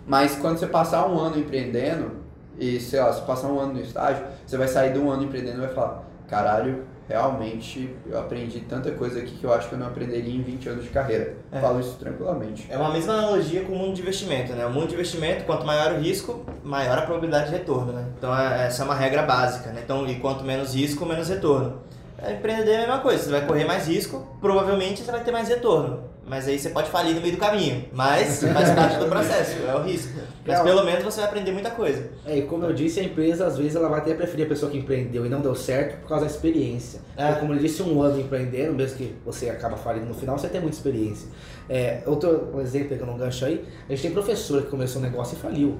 Mas 0.06 0.36
quando 0.36 0.58
você 0.58 0.68
passar 0.68 1.08
um 1.08 1.18
ano 1.18 1.40
empreendendo, 1.40 2.12
e 2.56 2.78
sei 2.78 3.00
lá, 3.00 3.12
se 3.12 3.22
passar 3.22 3.48
um 3.48 3.58
ano 3.58 3.72
no 3.74 3.80
estágio, 3.80 4.24
você 4.46 4.56
vai 4.56 4.68
sair 4.68 4.92
de 4.92 5.00
um 5.00 5.10
ano 5.10 5.24
empreendendo 5.24 5.58
e 5.58 5.66
vai 5.66 5.74
falar, 5.74 6.04
caralho, 6.28 6.84
realmente 7.08 7.94
eu 8.06 8.18
aprendi 8.18 8.60
tanta 8.60 8.90
coisa 8.92 9.18
aqui 9.20 9.32
que 9.36 9.44
eu 9.44 9.52
acho 9.52 9.68
que 9.68 9.74
eu 9.74 9.78
não 9.78 9.86
aprenderia 9.86 10.34
em 10.34 10.42
20 10.42 10.68
anos 10.68 10.84
de 10.84 10.90
carreira. 10.90 11.36
É. 11.50 11.60
Falo 11.60 11.80
isso 11.80 11.96
tranquilamente. 11.98 12.66
É 12.70 12.76
uma 12.76 12.90
mesma 12.90 13.14
analogia 13.14 13.62
com 13.64 13.72
o 13.72 13.76
mundo 13.76 13.94
de 13.94 14.02
investimento, 14.02 14.52
né? 14.52 14.64
O 14.66 14.70
mundo 14.70 14.88
de 14.88 14.94
investimento, 14.94 15.44
quanto 15.44 15.66
maior 15.66 15.92
o 15.92 15.98
risco, 15.98 16.44
maior 16.62 16.98
a 16.98 17.02
probabilidade 17.02 17.46
de 17.46 17.52
retorno, 17.52 17.92
né? 17.92 18.06
Então 18.18 18.36
é- 18.36 18.66
essa 18.66 18.82
é 18.82 18.84
uma 18.84 18.94
regra 18.94 19.22
básica, 19.22 19.70
né? 19.70 19.80
Então, 19.84 20.06
e 20.06 20.16
quanto 20.16 20.44
menos 20.44 20.74
risco, 20.74 21.04
menos 21.04 21.28
retorno. 21.28 21.80
É, 22.18 22.34
empreender 22.34 22.70
é 22.70 22.76
a 22.76 22.80
mesma 22.86 22.98
coisa, 23.00 23.24
você 23.24 23.30
vai 23.30 23.44
correr 23.46 23.64
mais 23.64 23.88
risco, 23.88 24.36
provavelmente 24.40 25.02
você 25.02 25.10
vai 25.10 25.24
ter 25.24 25.32
mais 25.32 25.48
retorno. 25.48 26.11
Mas 26.26 26.46
aí 26.46 26.58
você 26.58 26.70
pode 26.70 26.88
falir 26.88 27.14
no 27.14 27.20
meio 27.20 27.34
do 27.34 27.38
caminho. 27.38 27.84
Mas 27.92 28.42
faz 28.42 28.70
parte 28.70 28.98
do 28.98 29.06
processo, 29.06 29.56
é 29.66 29.74
o 29.74 29.82
risco. 29.82 30.12
Mas 30.46 30.60
É, 30.60 30.62
pelo 30.62 30.84
menos 30.84 31.04
você 31.04 31.20
vai 31.20 31.28
aprender 31.28 31.52
muita 31.52 31.70
coisa. 31.70 32.10
É, 32.24 32.38
e 32.38 32.42
como 32.42 32.64
eu 32.64 32.72
disse, 32.72 33.00
a 33.00 33.02
empresa 33.02 33.46
às 33.46 33.58
vezes 33.58 33.74
ela 33.74 33.88
vai 33.88 34.00
até 34.00 34.14
preferir 34.14 34.46
a 34.46 34.48
pessoa 34.48 34.70
que 34.70 34.78
empreendeu 34.78 35.26
e 35.26 35.28
não 35.28 35.40
deu 35.40 35.54
certo 35.54 36.00
por 36.00 36.08
causa 36.08 36.24
da 36.24 36.30
experiência. 36.30 37.00
É. 37.16 37.28
Então, 37.28 37.40
como 37.40 37.54
eu 37.54 37.58
disse, 37.58 37.82
um 37.82 38.00
ano 38.02 38.20
empreendendo, 38.20 38.72
mesmo 38.72 38.96
que 38.96 39.14
você 39.24 39.50
acaba 39.50 39.76
falindo 39.76 40.06
no 40.06 40.14
final, 40.14 40.38
você 40.38 40.48
tem 40.48 40.60
muita 40.60 40.76
experiência. 40.76 41.28
É, 41.68 42.02
outro 42.06 42.60
exemplo 42.60 42.90
pegando 42.90 43.12
um 43.12 43.18
gancho 43.18 43.44
aí, 43.44 43.64
a 43.88 43.92
gente 43.92 44.02
tem 44.02 44.10
professora 44.10 44.62
que 44.62 44.68
começou 44.68 45.00
um 45.00 45.04
negócio 45.04 45.36
e 45.36 45.40
faliu. 45.40 45.78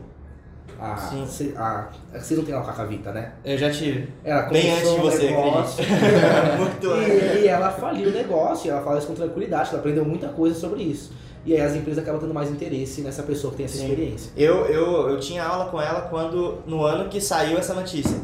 A, 0.83 0.97
Sim. 0.97 1.26
cê- 1.28 1.55
a, 1.57 1.87
vocês 2.12 2.37
não 2.39 2.45
tem 2.45 2.55
lá 2.55 2.61
com 2.62 2.70
a 2.70 2.74
Cavita, 2.74 3.12
né? 3.12 3.33
Eu 3.45 3.57
já 3.57 3.70
tive. 3.70 4.12
Ela 4.24 4.43
Bem 4.43 4.72
antes 4.72 4.91
de 4.91 5.01
você, 5.01 5.30
negócio. 5.30 5.85
Muito 6.59 6.91
antes. 6.91 7.09
e, 7.09 7.39
e 7.43 7.47
ela 7.49 7.70
faliu 7.70 8.11
o 8.11 8.12
negócio, 8.12 8.66
e 8.66 8.70
ela 8.70 8.83
fala 8.83 8.99
isso 8.99 9.07
com 9.07 9.14
tranquilidade, 9.14 9.68
ela 9.70 9.78
aprendeu 9.78 10.05
muita 10.05 10.28
coisa 10.28 10.59
sobre 10.59 10.83
isso. 10.83 11.12
E 11.45 11.55
aí 11.55 11.61
as 11.61 11.74
empresas 11.74 12.03
acabam 12.03 12.20
tendo 12.20 12.35
mais 12.35 12.51
interesse 12.51 13.01
nessa 13.01 13.22
pessoa 13.22 13.51
que 13.53 13.59
tem 13.59 13.66
essa 13.66 13.76
Sim. 13.78 13.89
experiência. 13.91 14.33
Eu, 14.37 14.66
eu, 14.66 15.11
eu 15.11 15.20
tinha 15.20 15.45
aula 15.45 15.66
com 15.66 15.80
ela 15.80 16.03
quando 16.03 16.59
no 16.66 16.85
ano 16.85 17.09
que 17.09 17.20
saiu 17.20 17.59
essa 17.59 17.74
notícia. 17.74 18.16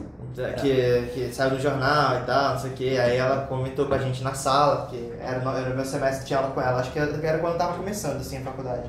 Que, 0.60 1.02
que 1.12 1.34
saiu 1.34 1.54
no 1.54 1.60
jornal 1.60 2.18
e 2.20 2.24
tal, 2.24 2.52
não 2.52 2.60
sei 2.60 2.70
o 2.70 2.74
que. 2.74 2.96
Aí 2.96 3.16
ela 3.16 3.44
comentou 3.46 3.86
com 3.86 3.94
a 3.94 3.98
gente 3.98 4.22
na 4.22 4.34
sala, 4.34 4.82
porque 4.82 5.10
era, 5.20 5.38
era 5.58 5.72
o 5.72 5.74
meu 5.74 5.84
semestre 5.84 6.20
que 6.20 6.26
tinha 6.26 6.38
aula 6.38 6.52
com 6.52 6.60
ela. 6.60 6.78
Acho 6.78 6.92
que 6.92 6.98
era 7.00 7.38
quando 7.38 7.54
eu 7.54 7.58
tava 7.58 7.74
começando 7.76 8.18
assim 8.18 8.36
a 8.36 8.42
faculdade. 8.42 8.88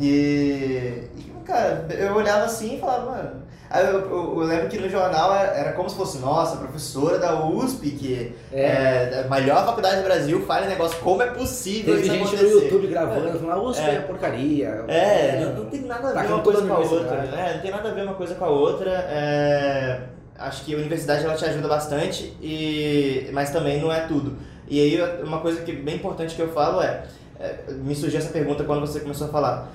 E, 0.00 1.02
cara, 1.46 1.86
eu 1.90 2.14
olhava 2.14 2.44
assim 2.44 2.76
e 2.76 2.80
falava, 2.80 3.10
mano. 3.10 3.46
Aí 3.68 3.84
eu, 3.84 3.98
eu- 4.00 4.40
eu 4.40 4.46
lembro 4.46 4.68
que 4.68 4.78
no 4.78 4.88
jornal 4.88 5.34
era, 5.34 5.50
era 5.52 5.72
como 5.72 5.90
se 5.90 5.96
fosse, 5.96 6.18
nossa, 6.18 6.56
professora 6.56 7.18
da 7.18 7.44
USP, 7.44 7.90
que 7.90 8.36
é, 8.52 9.24
a 9.26 9.28
melhor 9.34 9.66
faculdade 9.66 9.96
do 9.96 10.04
Brasil, 10.04 10.40
faz 10.46 10.68
negócio, 10.68 10.96
como 11.00 11.20
é 11.20 11.26
possível 11.26 11.96
Teve 11.96 12.06
isso 12.06 12.12
gente 12.14 12.26
acontecer? 12.28 12.54
no 12.54 12.60
YouTube 12.62 12.86
gravando, 12.86 13.38
falando, 13.40 13.50
ah, 13.50 13.62
USP 13.68 13.82
É. 13.90 13.94
é 13.96 13.98
porcaria. 14.02 14.84
É, 14.86 15.40
não, 15.44 15.64
não 15.64 15.70
tem 15.70 15.80
nada 15.80 16.04
a 16.08 16.12
ver 16.12 16.14
Tacando 16.14 16.34
uma 16.34 16.42
coisa 16.44 16.62
com 16.62 16.72
a 16.72 16.76
a 16.76 16.78
outra. 16.78 16.96
universidade. 17.00 17.40
É, 17.50 17.54
não 17.54 17.60
tem 17.60 17.70
nada 17.72 17.88
a 17.88 17.92
ver 17.92 18.02
uma 18.04 18.14
coisa 18.14 18.34
com 18.36 18.44
a 18.44 18.48
outra. 18.48 18.90
é, 18.90 20.00
acho 20.38 20.64
que 20.64 20.72
a 20.74 20.78
universidade 20.78 21.24
ela 21.24 21.34
te 21.34 21.44
ajuda 21.44 21.66
bastante, 21.66 22.36
e, 22.40 23.28
mas 23.32 23.50
também 23.50 23.80
não 23.80 23.92
é 23.92 24.00
tudo. 24.06 24.36
E 24.68 24.80
aí 24.80 25.22
uma 25.24 25.40
coisa 25.40 25.62
que 25.62 25.72
bem 25.72 25.96
importante 25.96 26.36
que 26.36 26.42
eu 26.42 26.48
falo 26.52 26.80
é, 26.82 27.02
é, 27.40 27.56
me 27.72 27.94
surgiu 27.96 28.18
essa 28.20 28.30
pergunta 28.30 28.62
quando 28.62 28.80
você 28.80 29.00
começou 29.00 29.26
a 29.26 29.30
falar. 29.30 29.68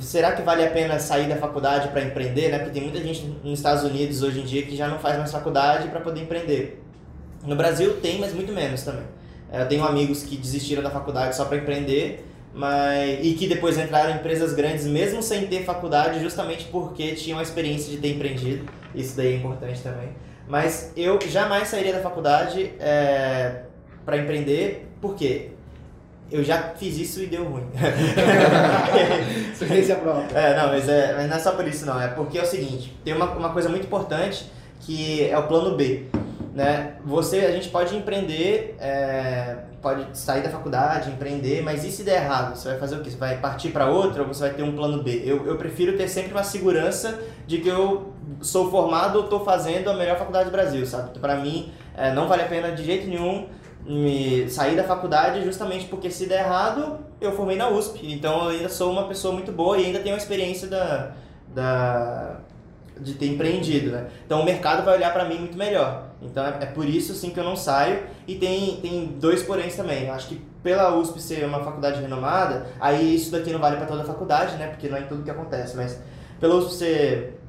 Será 0.00 0.32
que 0.32 0.42
vale 0.42 0.64
a 0.64 0.70
pena 0.70 0.98
sair 0.98 1.28
da 1.28 1.36
faculdade 1.36 1.88
para 1.88 2.02
empreender, 2.02 2.50
né? 2.50 2.58
Porque 2.58 2.72
tem 2.72 2.82
muita 2.82 3.00
gente 3.00 3.24
nos 3.42 3.58
Estados 3.58 3.84
Unidos 3.84 4.22
hoje 4.22 4.40
em 4.40 4.44
dia 4.44 4.62
que 4.62 4.76
já 4.76 4.88
não 4.88 4.98
faz 4.98 5.16
mais 5.18 5.30
faculdade 5.30 5.88
para 5.88 6.00
poder 6.00 6.22
empreender. 6.22 6.82
No 7.44 7.54
Brasil 7.54 7.94
tem, 8.00 8.18
mas 8.18 8.32
muito 8.32 8.52
menos 8.52 8.82
também. 8.82 9.04
É, 9.52 9.62
Eu 9.62 9.68
tenho 9.68 9.84
amigos 9.84 10.22
que 10.22 10.36
desistiram 10.36 10.82
da 10.82 10.90
faculdade 10.90 11.36
só 11.36 11.44
para 11.44 11.58
empreender, 11.58 12.26
mas 12.52 13.18
e 13.22 13.34
que 13.34 13.46
depois 13.46 13.78
entraram 13.78 14.10
em 14.10 14.16
empresas 14.16 14.52
grandes 14.54 14.86
mesmo 14.86 15.22
sem 15.22 15.46
ter 15.46 15.64
faculdade, 15.64 16.20
justamente 16.20 16.64
porque 16.66 17.12
tinham 17.14 17.38
a 17.38 17.42
experiência 17.42 17.90
de 17.90 17.98
ter 17.98 18.14
empreendido. 18.14 18.66
Isso 18.94 19.16
daí 19.16 19.34
é 19.34 19.36
importante 19.36 19.80
também. 19.82 20.10
Mas 20.48 20.92
eu 20.96 21.18
jamais 21.28 21.68
sairia 21.68 21.92
da 21.92 22.00
faculdade 22.00 22.72
é, 22.78 23.62
para 24.04 24.18
empreender, 24.18 24.88
porque 25.00 25.53
eu 26.34 26.42
já 26.42 26.74
fiz 26.76 26.98
isso 26.98 27.22
e 27.22 27.26
deu 27.26 27.44
ruim. 27.44 27.62
Experiência 29.52 29.94
própria. 29.94 30.36
É, 30.36 30.56
não, 30.56 30.66
mas, 30.66 30.88
é, 30.88 31.14
mas 31.14 31.28
não 31.30 31.36
é 31.36 31.38
só 31.38 31.52
por 31.52 31.64
isso 31.64 31.86
não, 31.86 32.00
é 32.00 32.08
porque 32.08 32.36
é 32.36 32.42
o 32.42 32.46
seguinte, 32.46 32.92
tem 33.04 33.14
uma, 33.14 33.30
uma 33.30 33.50
coisa 33.50 33.68
muito 33.68 33.86
importante 33.86 34.50
que 34.80 35.28
é 35.30 35.38
o 35.38 35.46
plano 35.46 35.76
B, 35.76 36.06
né? 36.52 36.94
Você, 37.04 37.38
a 37.38 37.52
gente 37.52 37.68
pode 37.68 37.94
empreender, 37.94 38.76
é, 38.80 39.58
pode 39.80 40.06
sair 40.18 40.42
da 40.42 40.50
faculdade, 40.50 41.08
empreender, 41.08 41.62
mas 41.62 41.84
e 41.84 41.92
se 41.92 42.02
der 42.02 42.24
errado? 42.24 42.56
Você 42.56 42.68
vai 42.68 42.78
fazer 42.78 42.96
o 42.96 43.00
quê? 43.00 43.10
Você 43.10 43.16
vai 43.16 43.38
partir 43.38 43.68
para 43.68 43.86
outra 43.86 44.22
ou 44.22 44.26
você 44.26 44.40
vai 44.40 44.54
ter 44.54 44.64
um 44.64 44.74
plano 44.74 45.04
B? 45.04 45.22
Eu, 45.24 45.46
eu 45.46 45.56
prefiro 45.56 45.96
ter 45.96 46.08
sempre 46.08 46.32
uma 46.32 46.42
segurança 46.42 47.16
de 47.46 47.58
que 47.58 47.68
eu 47.68 48.12
sou 48.40 48.72
formado 48.72 49.18
ou 49.18 49.24
estou 49.24 49.44
fazendo 49.44 49.88
a 49.88 49.94
melhor 49.94 50.18
faculdade 50.18 50.46
do 50.46 50.52
Brasil, 50.52 50.84
sabe? 50.84 51.16
Para 51.16 51.36
mim, 51.36 51.72
é, 51.96 52.12
não 52.12 52.26
vale 52.26 52.42
a 52.42 52.46
pena 52.46 52.72
de 52.72 52.82
jeito 52.84 53.06
nenhum 53.06 53.46
me 53.84 54.48
sair 54.48 54.76
da 54.76 54.84
faculdade 54.84 55.44
justamente 55.44 55.86
porque 55.86 56.10
se 56.10 56.26
der 56.26 56.44
errado, 56.44 56.98
eu 57.20 57.32
formei 57.32 57.56
na 57.56 57.68
USP. 57.68 58.12
Então 58.12 58.44
eu 58.44 58.48
ainda 58.50 58.68
sou 58.68 58.90
uma 58.90 59.06
pessoa 59.06 59.32
muito 59.34 59.52
boa 59.52 59.78
e 59.78 59.86
ainda 59.86 60.00
tenho 60.00 60.14
a 60.14 60.18
experiência 60.18 60.68
da, 60.68 61.12
da 61.54 62.40
de 62.98 63.14
ter 63.14 63.26
empreendido, 63.26 63.90
né? 63.90 64.06
Então 64.24 64.40
o 64.40 64.44
mercado 64.44 64.84
vai 64.84 64.96
olhar 64.96 65.12
para 65.12 65.24
mim 65.24 65.38
muito 65.38 65.58
melhor. 65.58 66.08
Então 66.22 66.44
é, 66.44 66.58
é 66.60 66.66
por 66.66 66.88
isso 66.88 67.12
sim 67.14 67.30
que 67.30 67.40
eu 67.40 67.44
não 67.44 67.56
saio 67.56 68.04
e 68.26 68.36
tem 68.36 68.76
tem 68.76 69.06
dois 69.20 69.42
poréns 69.42 69.76
também. 69.76 70.06
Eu 70.06 70.14
acho 70.14 70.28
que 70.28 70.40
pela 70.62 70.96
USP 70.96 71.20
ser 71.20 71.44
uma 71.44 71.62
faculdade 71.62 72.00
renomada, 72.00 72.66
aí 72.80 73.14
isso 73.14 73.30
daqui 73.30 73.52
não 73.52 73.60
vale 73.60 73.76
para 73.76 73.86
toda 73.86 74.02
a 74.02 74.06
faculdade, 74.06 74.56
né? 74.56 74.68
Porque 74.68 74.88
não 74.88 74.96
é 74.96 75.02
tudo 75.02 75.22
que 75.22 75.30
acontece, 75.30 75.76
mas 75.76 76.00
pela 76.40 76.54
USP 76.54 76.74
ser 76.74 77.40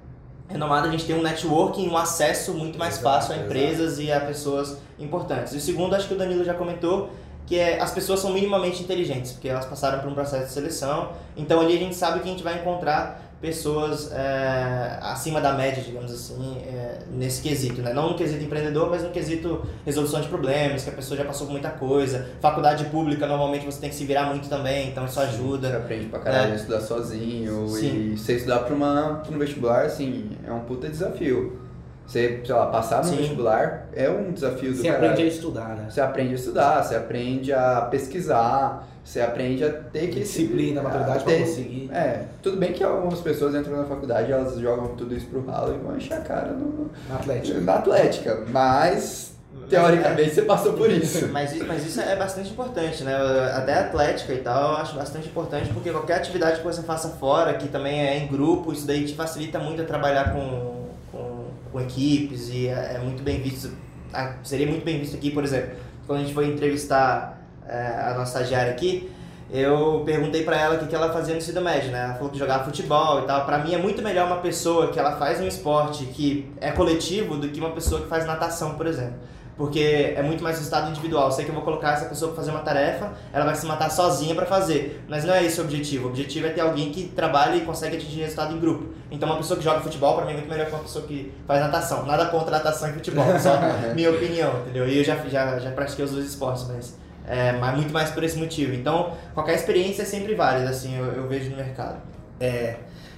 renomada, 0.47 0.87
a 0.87 0.91
gente 0.91 1.05
tem 1.05 1.15
um 1.15 1.21
networking, 1.21 1.89
um 1.89 1.97
acesso 1.97 2.53
muito 2.53 2.77
mais 2.77 2.99
Exato, 2.99 3.03
fácil 3.03 3.33
a 3.33 3.35
exato. 3.35 3.49
empresas 3.49 3.99
e 3.99 4.11
a 4.11 4.19
pessoas 4.19 4.77
importantes. 4.99 5.53
E 5.53 5.57
o 5.57 5.61
segundo, 5.61 5.95
acho 5.95 6.07
que 6.07 6.13
o 6.13 6.17
Danilo 6.17 6.43
já 6.43 6.53
comentou, 6.53 7.09
que 7.45 7.57
é 7.57 7.79
as 7.79 7.91
pessoas 7.91 8.19
são 8.19 8.31
minimamente 8.31 8.81
inteligentes, 8.81 9.33
porque 9.33 9.47
elas 9.47 9.65
passaram 9.65 9.99
por 9.99 10.09
um 10.09 10.13
processo 10.13 10.45
de 10.45 10.51
seleção. 10.51 11.11
Então 11.37 11.59
ali 11.59 11.75
a 11.75 11.79
gente 11.79 11.95
sabe 11.95 12.19
que 12.19 12.27
a 12.27 12.31
gente 12.31 12.43
vai 12.43 12.59
encontrar 12.59 13.24
pessoas 13.45 14.11
é, 14.11 14.97
acima 15.01 15.39
da 15.39 15.53
média, 15.53 15.83
digamos 15.83 16.11
assim, 16.11 16.57
é, 16.67 16.99
nesse 17.11 17.41
quesito, 17.43 17.79
né? 17.81 17.93
Não 17.93 18.09
no 18.09 18.15
quesito 18.15 18.43
empreendedor, 18.43 18.89
mas 18.89 19.03
no 19.03 19.09
quesito 19.11 19.61
resolução 19.85 20.19
de 20.19 20.27
problemas, 20.27 20.83
que 20.83 20.89
a 20.89 20.93
pessoa 20.93 21.15
já 21.17 21.23
passou 21.23 21.45
por 21.45 21.53
muita 21.53 21.69
coisa. 21.69 22.27
Faculdade 22.41 22.85
pública, 22.85 23.27
normalmente 23.27 23.65
você 23.65 23.79
tem 23.79 23.89
que 23.91 23.95
se 23.95 24.03
virar 24.05 24.25
muito 24.25 24.49
também, 24.49 24.89
então 24.89 25.05
isso 25.05 25.13
Você 25.13 25.19
ajuda. 25.21 25.77
aprende 25.77 26.05
pra 26.07 26.19
caralho 26.19 26.49
É. 26.49 26.53
a 26.53 26.55
estudar 26.55 26.81
sozinho. 26.81 27.67
Sim. 27.69 28.13
E 28.13 28.17
você 28.17 28.33
estudar 28.37 28.59
pra, 28.59 28.73
uma, 28.73 29.21
pra 29.25 29.35
um 29.35 29.37
vestibular, 29.39 29.85
assim, 29.85 30.31
é 30.45 30.51
um 30.51 30.61
puta 30.61 30.89
desafio. 30.89 31.59
Você, 32.07 32.41
sei 32.45 32.53
lá, 32.55 32.67
passar 32.67 32.97
no 33.03 33.09
Sim. 33.09 33.15
vestibular 33.17 33.87
é 33.93 34.09
um 34.09 34.31
desafio 34.31 34.71
do 34.71 34.77
Você 34.77 34.87
caralho. 34.87 35.05
aprende 35.11 35.23
a 35.23 35.27
estudar, 35.33 35.69
né? 35.75 35.85
Você 35.89 36.01
aprende 36.01 36.31
a 36.31 36.35
estudar, 36.35 36.83
você 36.83 36.95
aprende 36.95 37.53
a 37.53 37.81
pesquisar, 37.89 38.87
você 39.05 39.21
aprende 39.21 39.63
a 39.63 39.71
ter 39.71 40.07
que... 40.09 40.19
Disciplina, 40.21 40.81
maturidade 40.81 41.19
a 41.19 41.23
pra 41.23 41.33
ter- 41.33 41.39
conseguir. 41.41 41.89
É, 41.93 42.23
tudo 42.41 42.57
bem 42.57 42.73
que 42.73 42.83
algumas 42.83 43.21
pessoas 43.21 43.53
entram 43.55 43.77
na 43.77 43.85
faculdade 43.85 44.31
elas 44.31 44.57
jogam 44.59 44.95
tudo 44.97 45.15
isso 45.15 45.27
pro 45.27 45.45
ralo 45.45 45.75
e 45.75 45.77
vão 45.77 45.95
encher 45.95 46.15
a 46.15 46.21
cara 46.21 46.51
no, 46.53 46.89
Na 47.07 47.15
Atlético. 47.15 47.61
na 47.61 47.75
Atlética, 47.75 48.43
mas 48.49 49.33
teoricamente 49.69 50.31
você 50.33 50.41
passou 50.41 50.73
por 50.73 50.89
isso. 50.91 51.27
Mas, 51.31 51.53
isso- 51.53 51.65
mas 51.65 51.85
isso 51.85 52.01
é 52.01 52.15
bastante 52.15 52.49
importante, 52.51 53.03
né? 53.03 53.13
Até 53.55 53.73
a 53.75 53.79
atlética 53.81 54.33
e 54.33 54.37
tal, 54.39 54.71
eu 54.73 54.77
acho 54.77 54.95
bastante 54.95 55.27
importante, 55.27 55.71
porque 55.73 55.91
qualquer 55.91 56.15
atividade 56.17 56.57
que 56.59 56.63
você 56.65 56.81
faça 56.83 57.09
fora, 57.09 57.53
que 57.53 57.67
também 57.67 57.99
é 58.01 58.17
em 58.17 58.27
grupo, 58.27 58.71
isso 58.73 58.85
daí 58.87 59.05
te 59.05 59.15
facilita 59.15 59.57
muito 59.59 59.81
a 59.81 59.85
trabalhar 59.85 60.33
com, 60.33 60.85
com, 61.11 61.45
com 61.71 61.81
equipes 61.81 62.49
e 62.49 62.67
é, 62.67 62.95
é 62.95 62.99
muito 62.99 63.23
bem 63.23 63.39
visto. 63.41 63.71
ah, 64.13 64.33
Seria 64.43 64.67
muito 64.67 64.83
bem 64.83 64.99
visto 64.99 65.15
aqui, 65.15 65.31
por 65.31 65.43
exemplo, 65.43 65.71
quando 66.05 66.19
a 66.19 66.21
gente 66.23 66.33
foi 66.33 66.47
entrevistar 66.47 67.34
a 67.69 68.13
nossa 68.17 68.39
estagiária 68.39 68.71
aqui, 68.71 69.11
eu 69.49 70.01
perguntei 70.05 70.43
pra 70.43 70.59
ela 70.59 70.75
o 70.75 70.79
que, 70.79 70.87
que 70.87 70.95
ela 70.95 71.13
fazia 71.13 71.33
no 71.33 71.39
ensino 71.39 71.61
médio, 71.61 71.91
né? 71.91 72.05
Ela 72.05 72.13
falou 72.15 72.29
que 72.29 72.37
jogava 72.37 72.63
futebol 72.63 73.19
e 73.19 73.23
tal. 73.23 73.45
Pra 73.45 73.59
mim 73.59 73.73
é 73.73 73.77
muito 73.77 74.01
melhor 74.01 74.25
uma 74.25 74.37
pessoa 74.37 74.91
que 74.91 74.97
ela 74.97 75.17
faz 75.17 75.39
um 75.39 75.47
esporte 75.47 76.05
que 76.05 76.51
é 76.59 76.71
coletivo 76.71 77.37
do 77.37 77.49
que 77.49 77.59
uma 77.59 77.69
pessoa 77.69 78.01
que 78.01 78.07
faz 78.07 78.25
natação, 78.25 78.73
por 78.73 78.87
exemplo. 78.87 79.15
Porque 79.55 80.13
é 80.17 80.21
muito 80.21 80.43
mais 80.43 80.57
resultado 80.57 80.89
individual. 80.89 81.27
Eu 81.27 81.31
sei 81.31 81.45
que 81.45 81.51
eu 81.51 81.55
vou 81.55 81.63
colocar 81.63 81.93
essa 81.93 82.05
pessoa 82.05 82.31
pra 82.31 82.41
fazer 82.41 82.51
uma 82.51 82.59
tarefa, 82.59 83.13
ela 83.31 83.45
vai 83.45 83.55
se 83.55 83.65
matar 83.65 83.89
sozinha 83.89 84.35
pra 84.35 84.45
fazer. 84.45 85.01
Mas 85.07 85.23
não 85.23 85.33
é 85.33 85.45
esse 85.45 85.61
o 85.61 85.63
objetivo. 85.63 86.07
O 86.07 86.09
objetivo 86.09 86.47
é 86.47 86.49
ter 86.49 86.59
alguém 86.59 86.91
que 86.91 87.07
trabalha 87.07 87.55
e 87.55 87.61
consegue 87.61 87.95
atingir 87.95 88.21
resultado 88.21 88.53
em 88.53 88.59
grupo. 88.59 88.93
Então 89.09 89.29
uma 89.29 89.37
pessoa 89.37 89.57
que 89.57 89.63
joga 89.63 89.79
futebol, 89.79 90.15
pra 90.15 90.25
mim, 90.25 90.31
é 90.31 90.35
muito 90.35 90.49
melhor 90.49 90.65
que 90.65 90.73
uma 90.73 90.83
pessoa 90.83 91.05
que 91.05 91.31
faz 91.47 91.61
natação. 91.61 92.05
Nada 92.05 92.25
contra 92.25 92.51
natação 92.51 92.89
e 92.89 92.93
futebol, 92.93 93.23
só 93.39 93.57
minha 93.95 94.09
opinião, 94.09 94.59
entendeu? 94.61 94.89
E 94.89 94.97
eu 94.97 95.03
já, 95.05 95.15
já, 95.29 95.59
já 95.59 95.71
pratiquei 95.71 96.03
os 96.03 96.11
dois 96.11 96.25
esportes, 96.25 96.67
mas 96.67 97.04
é 97.27 97.53
mas 97.53 97.75
muito 97.75 97.91
mais 97.93 98.11
por 98.11 98.23
esse 98.23 98.37
motivo. 98.37 98.73
Então, 98.73 99.13
qualquer 99.33 99.55
experiência 99.55 100.01
é 100.03 100.05
sempre 100.05 100.35
válida, 100.35 100.69
assim, 100.69 100.97
eu, 100.97 101.05
eu 101.05 101.27
vejo 101.27 101.49
no 101.49 101.57
mercado. 101.57 102.01
É, 102.39 102.77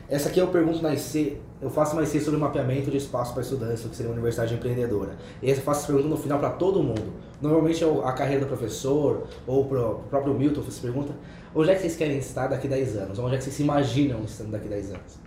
essa 0.09 0.29
aqui 0.29 0.39
eu 0.39 0.47
pergunto 0.47 0.81
na 0.81 0.93
IC, 0.93 1.37
eu 1.61 1.69
faço 1.69 1.93
uma 1.93 2.03
IC 2.03 2.21
sobre 2.21 2.39
mapeamento 2.39 2.89
de 2.89 2.97
espaço 2.97 3.33
para 3.33 3.41
estudantes, 3.41 3.83
o 3.83 3.89
que 3.89 3.95
seria 3.95 4.09
uma 4.09 4.13
universidade 4.15 4.53
empreendedora. 4.53 5.11
E 5.41 5.49
essa 5.51 5.59
eu 5.59 5.63
faço 5.65 5.79
essa 5.81 5.87
pergunta 5.87 6.07
no 6.07 6.17
final 6.17 6.39
para 6.39 6.51
todo 6.51 6.81
mundo. 6.81 7.13
Normalmente 7.41 7.83
é 7.83 7.87
o- 7.87 8.01
a 8.05 8.13
carreira 8.13 8.41
do 8.45 8.47
professor, 8.47 9.27
ou 9.45 9.65
pro 9.65 10.01
próprio 10.09 10.33
Milton, 10.33 10.61
você 10.61 10.79
pergunta, 10.81 11.13
onde 11.53 11.69
é 11.69 11.75
que 11.75 11.81
vocês 11.81 11.95
querem 11.95 12.17
estar 12.19 12.47
daqui 12.47 12.67
a 12.67 12.69
10 12.69 12.95
anos? 12.95 13.19
Onde 13.19 13.35
é 13.35 13.37
que 13.37 13.43
vocês 13.43 13.55
se 13.55 13.63
imaginam 13.63 14.21
estando 14.23 14.51
daqui 14.51 14.67
a 14.67 14.69
10 14.69 14.89
anos? 14.91 15.26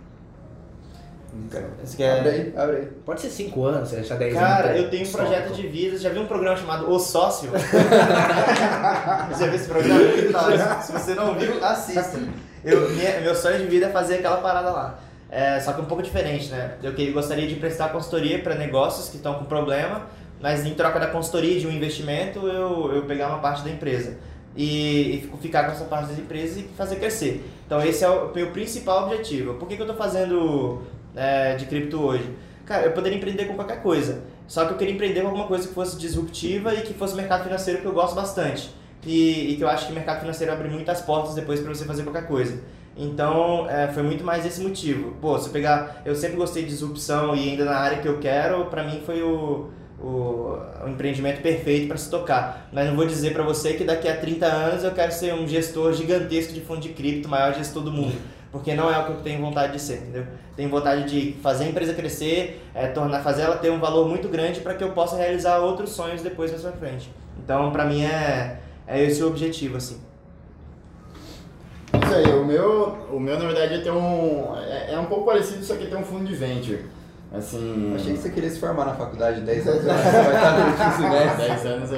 Você 1.83 1.97
quer- 1.97 2.19
Abre 2.19 2.29
aí, 2.29 2.53
abre 2.57 2.75
aí. 2.77 2.85
Pode 3.05 3.21
ser 3.21 3.29
5 3.29 3.63
anos, 3.65 3.89
você 3.89 4.03
já 4.03 4.15
10 4.15 4.33
Cara, 4.33 4.69
anos. 4.69 4.81
eu 4.81 4.89
tenho 4.89 5.07
um 5.07 5.11
projeto 5.11 5.53
de 5.53 5.67
vida. 5.67 5.97
Já 5.97 6.09
viu 6.09 6.21
um 6.23 6.27
programa 6.27 6.57
chamado 6.57 6.89
O 6.91 6.99
Sócio? 6.99 7.49
já 9.37 9.45
viu 9.45 9.55
esse 9.55 9.67
programa? 9.67 9.99
Não, 10.01 10.81
se 10.81 10.91
você 10.91 11.15
não 11.15 11.33
viu, 11.35 11.63
assista. 11.63 12.19
Eu, 12.63 12.89
minha- 12.91 13.19
meu 13.21 13.33
sonho 13.35 13.57
de 13.59 13.65
vida 13.65 13.87
é 13.87 13.89
fazer 13.89 14.15
aquela 14.15 14.37
parada 14.37 14.69
lá. 14.71 14.99
É, 15.29 15.59
só 15.61 15.71
que 15.73 15.81
um 15.81 15.85
pouco 15.85 16.03
diferente, 16.03 16.49
né? 16.49 16.73
Eu 16.83 16.93
que- 16.93 17.11
gostaria 17.11 17.47
de 17.47 17.55
prestar 17.55 17.89
consultoria 17.89 18.39
para 18.39 18.55
negócios 18.55 19.09
que 19.09 19.15
estão 19.17 19.35
com 19.35 19.45
problema, 19.45 20.03
mas 20.41 20.65
em 20.65 20.73
troca 20.73 20.99
da 20.99 21.07
consultoria 21.07 21.57
e 21.57 21.59
de 21.61 21.67
um 21.67 21.71
investimento, 21.71 22.45
eu, 22.47 22.93
eu 22.93 23.03
pegar 23.03 23.27
uma 23.29 23.39
parte 23.39 23.63
da 23.63 23.69
empresa. 23.69 24.17
E, 24.55 25.23
e 25.33 25.37
ficar 25.41 25.63
com 25.65 25.71
essa 25.71 25.85
parte 25.85 26.09
das 26.09 26.19
empresas 26.19 26.57
e 26.57 26.63
fazer 26.77 26.97
crescer. 26.97 27.49
Então 27.65 27.81
esse 27.81 28.03
é 28.03 28.09
o 28.09 28.33
meu 28.35 28.47
principal 28.51 29.05
objetivo. 29.05 29.53
Por 29.53 29.65
que, 29.69 29.77
que 29.77 29.81
eu 29.81 29.85
estou 29.87 29.97
fazendo 29.97 30.81
é, 31.15 31.55
de 31.55 31.65
cripto 31.65 31.99
hoje? 31.99 32.29
Cara, 32.65 32.85
eu 32.85 32.91
poderia 32.91 33.17
empreender 33.17 33.45
com 33.45 33.55
qualquer 33.55 33.81
coisa. 33.81 34.23
Só 34.47 34.65
que 34.65 34.73
eu 34.73 34.77
queria 34.77 34.93
empreender 34.93 35.21
com 35.21 35.27
alguma 35.27 35.47
coisa 35.47 35.67
que 35.67 35.73
fosse 35.73 35.97
disruptiva 35.97 36.73
e 36.73 36.81
que 36.81 36.93
fosse 36.93 37.15
mercado 37.15 37.43
financeiro 37.43 37.81
que 37.81 37.85
eu 37.85 37.93
gosto 37.93 38.15
bastante. 38.15 38.73
E, 39.05 39.51
e 39.51 39.55
que 39.55 39.63
eu 39.63 39.67
acho 39.67 39.87
que 39.87 39.91
o 39.91 39.95
mercado 39.95 40.19
financeiro 40.19 40.53
abre 40.53 40.69
muitas 40.69 41.01
portas 41.01 41.33
depois 41.33 41.59
para 41.59 41.73
você 41.73 41.85
fazer 41.85 42.03
qualquer 42.03 42.27
coisa. 42.27 42.61
Então, 42.95 43.69
é, 43.69 43.87
foi 43.87 44.03
muito 44.03 44.23
mais 44.23 44.45
esse 44.45 44.61
motivo. 44.61 45.11
Pô, 45.21 45.37
se 45.39 45.47
eu 45.47 45.53
pegar... 45.53 46.01
Eu 46.05 46.15
sempre 46.15 46.37
gostei 46.37 46.63
de 46.63 46.69
disrupção 46.69 47.35
e 47.35 47.49
ainda 47.49 47.65
na 47.65 47.75
área 47.75 47.99
que 47.99 48.07
eu 48.07 48.19
quero, 48.19 48.65
para 48.65 48.83
mim 48.83 49.01
foi 49.05 49.23
o, 49.23 49.69
o, 49.99 50.57
o 50.83 50.89
empreendimento 50.89 51.41
perfeito 51.41 51.87
para 51.87 51.97
se 51.97 52.09
tocar. 52.09 52.69
Mas 52.71 52.87
não 52.87 52.95
vou 52.95 53.05
dizer 53.05 53.33
para 53.33 53.43
você 53.43 53.73
que 53.73 53.83
daqui 53.83 54.07
a 54.07 54.17
30 54.17 54.45
anos 54.45 54.83
eu 54.83 54.91
quero 54.91 55.11
ser 55.11 55.33
um 55.33 55.47
gestor 55.47 55.93
gigantesco 55.93 56.53
de 56.53 56.61
fundo 56.61 56.81
de 56.81 56.89
cripto, 56.89 57.29
maior 57.29 57.53
gestor 57.53 57.83
do 57.83 57.91
mundo. 57.91 58.15
Porque 58.51 58.73
não 58.73 58.91
é 58.91 58.99
o 58.99 59.05
que 59.05 59.11
eu 59.11 59.21
tenho 59.21 59.39
vontade 59.39 59.73
de 59.73 59.79
ser, 59.79 59.99
entendeu? 59.99 60.25
Tenho 60.55 60.69
vontade 60.69 61.09
de 61.09 61.33
fazer 61.41 61.63
a 61.63 61.67
empresa 61.67 61.93
crescer, 61.93 62.61
é, 62.75 62.87
tornar, 62.87 63.21
fazer 63.23 63.43
ela 63.43 63.57
ter 63.57 63.71
um 63.71 63.79
valor 63.79 64.09
muito 64.09 64.27
grande 64.27 64.59
para 64.59 64.73
que 64.73 64.83
eu 64.83 64.91
possa 64.91 65.15
realizar 65.15 65.59
outros 65.59 65.91
sonhos 65.91 66.21
depois 66.21 66.51
mais 66.51 66.61
pra 66.63 66.73
frente. 66.73 67.09
Então, 67.41 67.71
para 67.71 67.85
mim 67.85 68.03
é, 68.03 68.59
é 68.85 69.01
esse 69.01 69.23
o 69.23 69.27
objetivo, 69.27 69.77
assim. 69.77 70.01
Isso 71.93 72.13
aí, 72.13 72.33
o 72.33 72.45
meu, 72.45 72.89
o 73.11 73.19
meu 73.19 73.39
na 73.39 73.45
verdade 73.45 73.87
é 73.87 73.91
um. 73.91 74.55
É, 74.57 74.93
é 74.93 74.99
um 74.99 75.05
pouco 75.05 75.25
parecido, 75.25 75.63
só 75.63 75.75
que 75.75 75.87
tem 75.87 75.97
um 75.97 76.03
fundo 76.03 76.25
de 76.25 76.35
venture. 76.35 76.85
Assim. 77.33 77.93
Achei 77.95 78.13
que 78.13 78.19
você 78.19 78.29
queria 78.29 78.49
se 78.49 78.59
formar 78.59 78.85
na 78.85 78.93
faculdade 78.93 79.39
10 79.39 79.67
anos, 79.67 79.83
você 79.83 79.87
vai 79.87 80.35
estar 80.35 80.59
no 80.59 80.65
último 80.71 80.91
semestre. 80.97 81.47
10 81.47 81.65
anos 81.65 81.89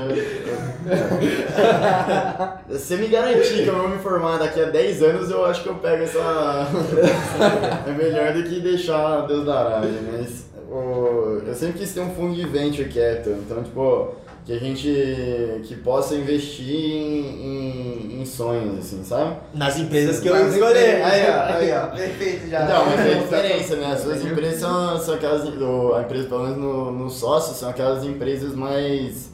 eu. 2.69 2.77
Se 2.77 2.95
me 2.97 3.07
garantir 3.07 3.63
que 3.63 3.67
eu 3.67 3.75
vou 3.75 3.89
me 3.89 3.97
formar 3.97 4.37
daqui 4.37 4.61
a 4.61 4.65
10 4.65 5.01
anos, 5.01 5.31
eu 5.31 5.43
acho 5.45 5.63
que 5.63 5.69
eu 5.69 5.75
pego 5.75 6.03
essa. 6.03 6.19
é 7.87 7.91
melhor 7.91 8.33
do 8.33 8.43
que 8.43 8.59
deixar 8.59 9.25
Deus 9.25 9.43
dará, 9.45 9.79
né? 9.79 9.99
mas 10.11 10.45
o... 10.69 11.41
eu 11.47 11.55
sempre 11.55 11.79
quis 11.79 11.91
ter 11.91 12.01
um 12.01 12.13
fundo 12.13 12.35
de 12.35 12.45
venture 12.45 12.87
capital, 12.87 13.33
então, 13.33 13.63
tipo, 13.63 14.15
que 14.45 14.51
a 14.53 14.59
gente 14.59 15.61
que 15.63 15.75
possa 15.77 16.15
investir 16.15 16.69
em, 16.75 18.17
em, 18.17 18.21
em 18.21 18.25
sonhos, 18.25 18.79
assim, 18.79 19.03
sabe? 19.03 19.37
Nas 19.53 19.77
empresas 19.79 20.19
que 20.19 20.27
eu 20.27 20.35
Nas 20.35 20.53
escolhi. 20.53 20.77
Aí, 20.77 21.25
ó, 21.29 21.53
aí, 21.55 21.71
ó. 21.71 21.87
Perfeito 21.95 22.49
já. 22.49 22.63
Então, 22.63 22.85
mas 22.85 23.05
tem 23.05 23.19
diferença, 23.21 23.75
né? 23.77 23.87
As 23.93 24.01
suas 24.01 24.25
empresas 24.25 24.59
são, 24.59 24.99
são 24.99 25.13
aquelas. 25.15 25.47
o- 25.47 25.93
A 25.95 26.01
empresa, 26.01 26.27
pelo 26.27 26.43
menos 26.43 26.57
no, 26.57 26.91
no 26.91 27.09
sócio, 27.09 27.53
são 27.55 27.69
aquelas 27.69 28.03
empresas 28.03 28.53
mais. 28.55 29.31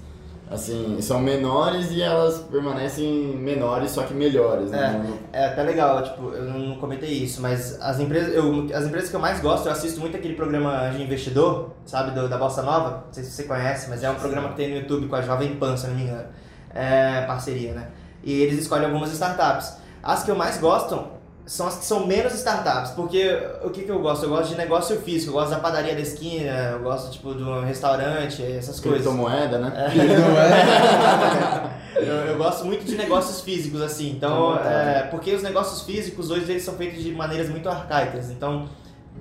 Assim, 0.49 0.97
são 0.99 1.19
menores 1.19 1.91
e 1.91 2.01
elas 2.01 2.39
permanecem 2.39 3.37
menores, 3.37 3.91
só 3.91 4.01
que 4.01 4.15
melhores, 4.15 4.71
né? 4.71 5.19
É 5.31 5.45
até 5.45 5.61
legal, 5.61 6.01
tipo, 6.01 6.31
eu 6.31 6.45
não 6.45 6.75
comentei 6.77 7.11
isso, 7.11 7.39
mas 7.39 7.79
as 7.79 7.99
empresas, 7.99 8.33
eu, 8.33 8.67
as 8.73 8.85
empresas 8.85 9.11
que 9.11 9.15
eu 9.15 9.19
mais 9.19 9.39
gosto, 9.41 9.67
eu 9.67 9.71
assisto 9.71 9.99
muito 9.99 10.17
aquele 10.17 10.33
programa 10.33 10.89
de 10.89 11.03
investidor, 11.03 11.69
sabe, 11.85 12.11
do, 12.19 12.27
da 12.27 12.35
Bossa 12.35 12.63
Nova, 12.63 13.03
não 13.05 13.13
sei 13.13 13.23
se 13.23 13.31
você 13.31 13.43
conhece, 13.43 13.91
mas 13.91 14.03
é 14.03 14.09
um 14.09 14.15
programa 14.15 14.49
que 14.49 14.55
tem 14.55 14.69
no 14.69 14.77
YouTube 14.77 15.07
com 15.07 15.15
a 15.15 15.21
Jovem 15.21 15.55
Pan, 15.55 15.77
se 15.77 15.85
não 15.85 15.93
me 15.93 16.01
engano, 16.01 16.25
é 16.73 17.21
parceria, 17.27 17.73
né? 17.73 17.89
E 18.23 18.41
eles 18.41 18.57
escolhem 18.59 18.85
algumas 18.85 19.11
startups. 19.11 19.77
As 20.01 20.23
que 20.23 20.31
eu 20.31 20.35
mais 20.35 20.57
gosto 20.57 21.18
são 21.49 21.65
as 21.65 21.77
que 21.77 21.85
são 21.85 22.05
menos 22.05 22.31
startups, 22.35 22.91
porque 22.91 23.35
o 23.63 23.71
que, 23.71 23.81
que 23.81 23.89
eu 23.89 23.99
gosto? 23.99 24.25
Eu 24.25 24.29
gosto 24.29 24.49
de 24.49 24.55
negócio 24.55 24.95
físico, 25.01 25.31
eu 25.31 25.33
gosto 25.33 25.49
da 25.49 25.57
padaria 25.57 25.95
da 25.95 26.01
esquina, 26.01 26.51
eu 26.73 26.79
gosto, 26.81 27.11
tipo, 27.11 27.33
de 27.33 27.41
um 27.41 27.65
restaurante, 27.65 28.43
essas 28.43 28.79
coisas. 28.79 29.01
Criptomoeda, 29.01 29.57
né? 29.57 29.89
eu, 31.95 32.03
eu 32.03 32.37
gosto 32.37 32.65
muito 32.65 32.85
de 32.85 32.95
negócios 32.95 33.41
físicos, 33.41 33.81
assim. 33.81 34.11
Então, 34.11 34.29
Tá 34.29 34.37
bom, 34.37 34.57
tá. 34.63 34.71
é, 34.71 35.01
porque 35.09 35.33
os 35.33 35.41
negócios 35.41 35.81
físicos 35.81 36.29
hoje 36.29 36.51
eles 36.51 36.61
são 36.61 36.75
feitos 36.75 37.01
de 37.01 37.11
maneiras 37.13 37.49
muito 37.49 37.67
arcaicas. 37.67 38.29
Então, 38.29 38.69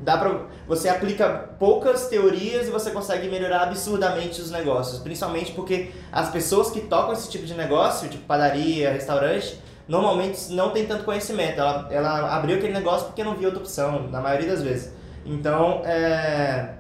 dá 0.03 0.19
pra, 0.19 0.43
você 0.67 0.91
aplica 0.91 1.31
poucas 1.59 2.09
teorias 2.09 2.69
e 2.69 2.71
você 2.71 2.91
consegue 2.91 3.27
melhorar 3.31 3.63
absurdamente 3.63 4.39
os 4.43 4.51
negócios. 4.51 5.01
Principalmente 5.01 5.53
porque 5.53 5.93
as 6.13 6.29
pessoas 6.29 6.71
que 6.71 6.83
tocam 6.83 7.15
esse 7.15 7.31
tipo 7.31 7.47
de 7.47 7.55
negócio, 7.55 8.07
tipo 8.11 8.25
padaria, 8.25 8.93
restaurante, 8.93 9.59
normalmente 9.89 10.53
não 10.53 10.71
tem 10.71 10.87
tanto 10.87 11.05
conhecimento. 11.05 11.59
Ela, 11.59 11.89
ela 11.91 12.37
abriu 12.37 12.57
aquele 12.57 12.73
negócio 12.75 13.07
porque 13.07 13.25
não 13.25 13.35
via 13.35 13.49
outra 13.49 13.63
opção, 13.63 14.09
na 14.11 14.21
maioria 14.21 14.49
das 14.49 14.63
vezes. 14.63 14.93
Então, 15.25 15.83
é, 15.85 16.75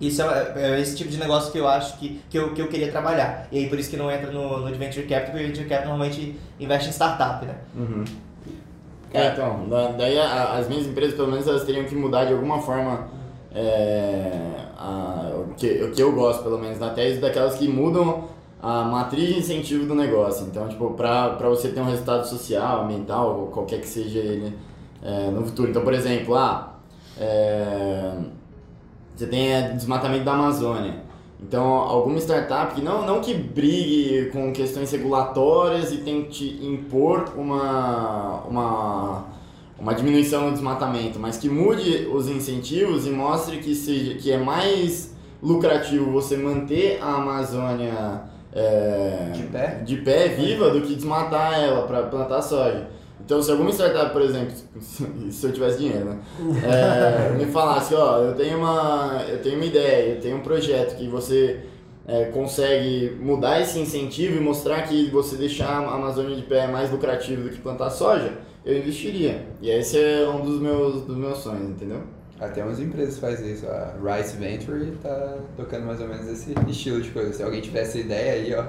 isso 0.00 0.22
é, 0.22 0.52
é 0.56 0.80
esse 0.80 0.96
tipo 0.96 1.10
de 1.10 1.18
negócio 1.18 1.52
que 1.52 1.58
eu 1.58 1.68
acho 1.68 1.98
que, 1.98 2.20
que, 2.30 2.38
eu, 2.38 2.52
que 2.54 2.60
eu 2.62 2.68
queria 2.68 2.90
trabalhar. 2.90 3.46
E 3.52 3.58
aí 3.58 3.68
por 3.68 3.78
isso 3.78 3.90
que 3.90 3.96
não 3.96 4.10
entra 4.10 4.30
no, 4.32 4.58
no 4.60 4.66
de 4.72 4.78
Venture 4.78 5.06
Capital, 5.06 5.30
porque 5.32 5.44
o 5.44 5.46
Venture 5.46 5.68
Capital 5.68 5.88
normalmente 5.90 6.38
investe 6.58 6.88
em 6.88 6.92
startup, 6.92 7.44
né? 7.44 7.54
Uhum. 7.76 8.04
É, 9.12 9.26
então, 9.28 9.68
da- 9.68 9.88
daí 9.88 10.18
a- 10.18 10.52
as 10.54 10.68
minhas 10.68 10.86
empresas, 10.86 11.14
pelo 11.14 11.28
menos, 11.28 11.46
elas 11.46 11.64
teriam 11.64 11.84
que 11.84 11.94
mudar 11.96 12.24
de 12.26 12.32
alguma 12.32 12.60
forma 12.62 13.08
é, 13.52 14.32
a- 14.78 15.32
o, 15.34 15.54
que, 15.54 15.82
o 15.82 15.90
que 15.90 16.00
eu 16.02 16.12
gosto, 16.12 16.42
pelo 16.44 16.58
menos, 16.58 16.78
na 16.78 16.90
tese 16.90 17.20
daquelas 17.20 17.56
que 17.56 17.66
mudam 17.68 18.28
a 18.62 18.84
matriz 18.84 19.28
de 19.28 19.38
incentivo 19.40 19.86
do 19.86 19.94
negócio. 19.94 20.46
Então, 20.46 20.68
tipo, 20.68 20.90
pra 20.90 21.36
você 21.48 21.68
ter 21.68 21.80
um 21.80 21.84
resultado 21.84 22.26
social, 22.26 22.84
ambiental, 22.84 23.40
ou 23.40 23.46
qualquer 23.46 23.80
que 23.80 23.88
seja 23.88 24.18
ele 24.18 24.56
é, 25.02 25.30
no 25.30 25.44
futuro. 25.44 25.70
Então, 25.70 25.82
por 25.82 25.94
exemplo, 25.94 26.34
ah, 26.34 26.74
é, 27.18 28.14
você 29.16 29.26
tem 29.26 29.52
é, 29.52 29.70
desmatamento 29.70 30.24
da 30.24 30.32
Amazônia. 30.32 31.10
Então, 31.42 31.64
alguma 31.64 32.18
startup 32.18 32.74
que 32.74 32.82
não, 32.82 33.06
não 33.06 33.20
que 33.20 33.32
brigue 33.32 34.30
com 34.30 34.52
questões 34.52 34.92
regulatórias 34.92 35.90
e 35.90 35.98
tente 35.98 36.58
impor 36.62 37.32
uma, 37.34 38.42
uma, 38.42 39.24
uma 39.78 39.94
diminuição 39.94 40.46
no 40.46 40.52
desmatamento, 40.52 41.18
mas 41.18 41.38
que 41.38 41.48
mude 41.48 42.08
os 42.12 42.28
incentivos 42.28 43.06
e 43.06 43.10
mostre 43.10 43.56
que, 43.56 43.74
seja, 43.74 44.16
que 44.16 44.30
é 44.30 44.36
mais 44.36 45.14
lucrativo 45.42 46.10
você 46.10 46.36
manter 46.36 46.98
a 47.00 47.14
Amazônia 47.14 48.29
é, 48.52 49.30
De 49.32 49.42
pé? 49.44 49.82
de 49.84 49.96
pé 49.98 50.28
viva 50.28 50.70
do 50.70 50.80
que 50.82 50.94
desmatar 50.94 51.60
ela 51.60 51.86
para 51.86 52.02
plantar 52.04 52.42
soja. 52.42 52.88
Então, 53.24 53.40
se 53.40 53.50
alguma 53.50 53.70
startup, 53.70 54.12
por 54.12 54.22
exemplo, 54.22 54.52
se 55.30 55.46
eu 55.46 55.52
tivesse 55.52 55.78
dinheiro, 55.78 56.04
né? 56.04 56.18
É, 56.64 57.32
me 57.36 57.46
falasse, 57.46 57.94
ó, 57.94 58.18
eu 58.18 58.34
tenho 58.34 58.58
uma, 58.58 59.24
eu 59.28 59.38
tenho 59.40 59.56
uma 59.56 59.64
ideia, 59.66 60.14
eu 60.14 60.20
tenho 60.20 60.38
um 60.38 60.40
projeto 60.40 60.96
que 60.96 61.06
você 61.06 61.60
é, 62.08 62.24
consegue 62.24 63.16
mudar 63.20 63.60
esse 63.60 63.78
incentivo 63.78 64.36
e 64.36 64.40
mostrar 64.40 64.82
que 64.82 65.08
você 65.10 65.36
deixar 65.36 65.68
a 65.68 65.94
Amazônia 65.94 66.34
de 66.34 66.42
pé 66.42 66.64
é 66.64 66.66
mais 66.66 66.90
lucrativo 66.90 67.44
do 67.44 67.50
que 67.50 67.58
plantar 67.58 67.90
soja, 67.90 68.32
eu 68.64 68.76
investiria. 68.78 69.46
E 69.62 69.70
esse 69.70 69.96
é 69.98 70.28
um 70.28 70.40
dos 70.40 70.60
meus, 70.60 71.02
dos 71.02 71.16
meus 71.16 71.38
sonhos, 71.38 71.70
entendeu? 71.70 72.00
Até 72.40 72.64
umas 72.64 72.80
empresas 72.80 73.18
fazem 73.18 73.52
isso. 73.52 73.66
A 73.66 73.92
Rice 74.02 74.36
Venture 74.36 74.92
tá 75.02 75.36
tocando 75.56 75.84
mais 75.86 76.00
ou 76.00 76.08
menos 76.08 76.26
esse 76.26 76.54
estilo 76.68 77.00
de 77.02 77.10
coisa. 77.10 77.32
Se 77.32 77.42
alguém 77.42 77.60
tiver 77.60 77.80
essa 77.80 77.98
ideia 77.98 78.32
aí, 78.32 78.54
ó, 78.54 78.64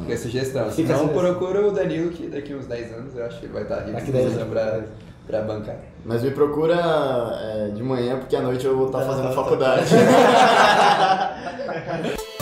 fica 0.00 0.14
a 0.14 0.16
sugestão. 0.16 0.70
Se 0.70 0.82
não, 0.84 1.08
procura 1.08 1.66
o 1.66 1.70
Danilo, 1.70 2.10
que 2.10 2.26
daqui 2.28 2.54
uns 2.54 2.66
10 2.66 2.92
anos 2.94 3.14
eu 3.14 3.26
acho 3.26 3.38
que 3.40 3.46
ele 3.46 3.52
vai 3.52 3.62
estar 3.62 3.80
rico 3.80 3.92
Daqui 3.92 4.10
10 4.10 4.24
disposto 4.30 4.50
pra, 4.50 4.80
pra 5.26 5.42
bancar. 5.42 5.76
Mas 6.04 6.22
me 6.22 6.30
procura 6.30 6.76
é, 6.76 7.68
de 7.74 7.82
manhã, 7.82 8.18
porque 8.18 8.36
à 8.36 8.40
noite 8.40 8.64
eu 8.64 8.76
vou 8.76 8.86
estar 8.86 9.00
Tá, 9.00 9.06
fazendo 9.06 9.24
tá, 9.24 9.28
tá. 9.30 9.34
faculdade. 9.34 9.84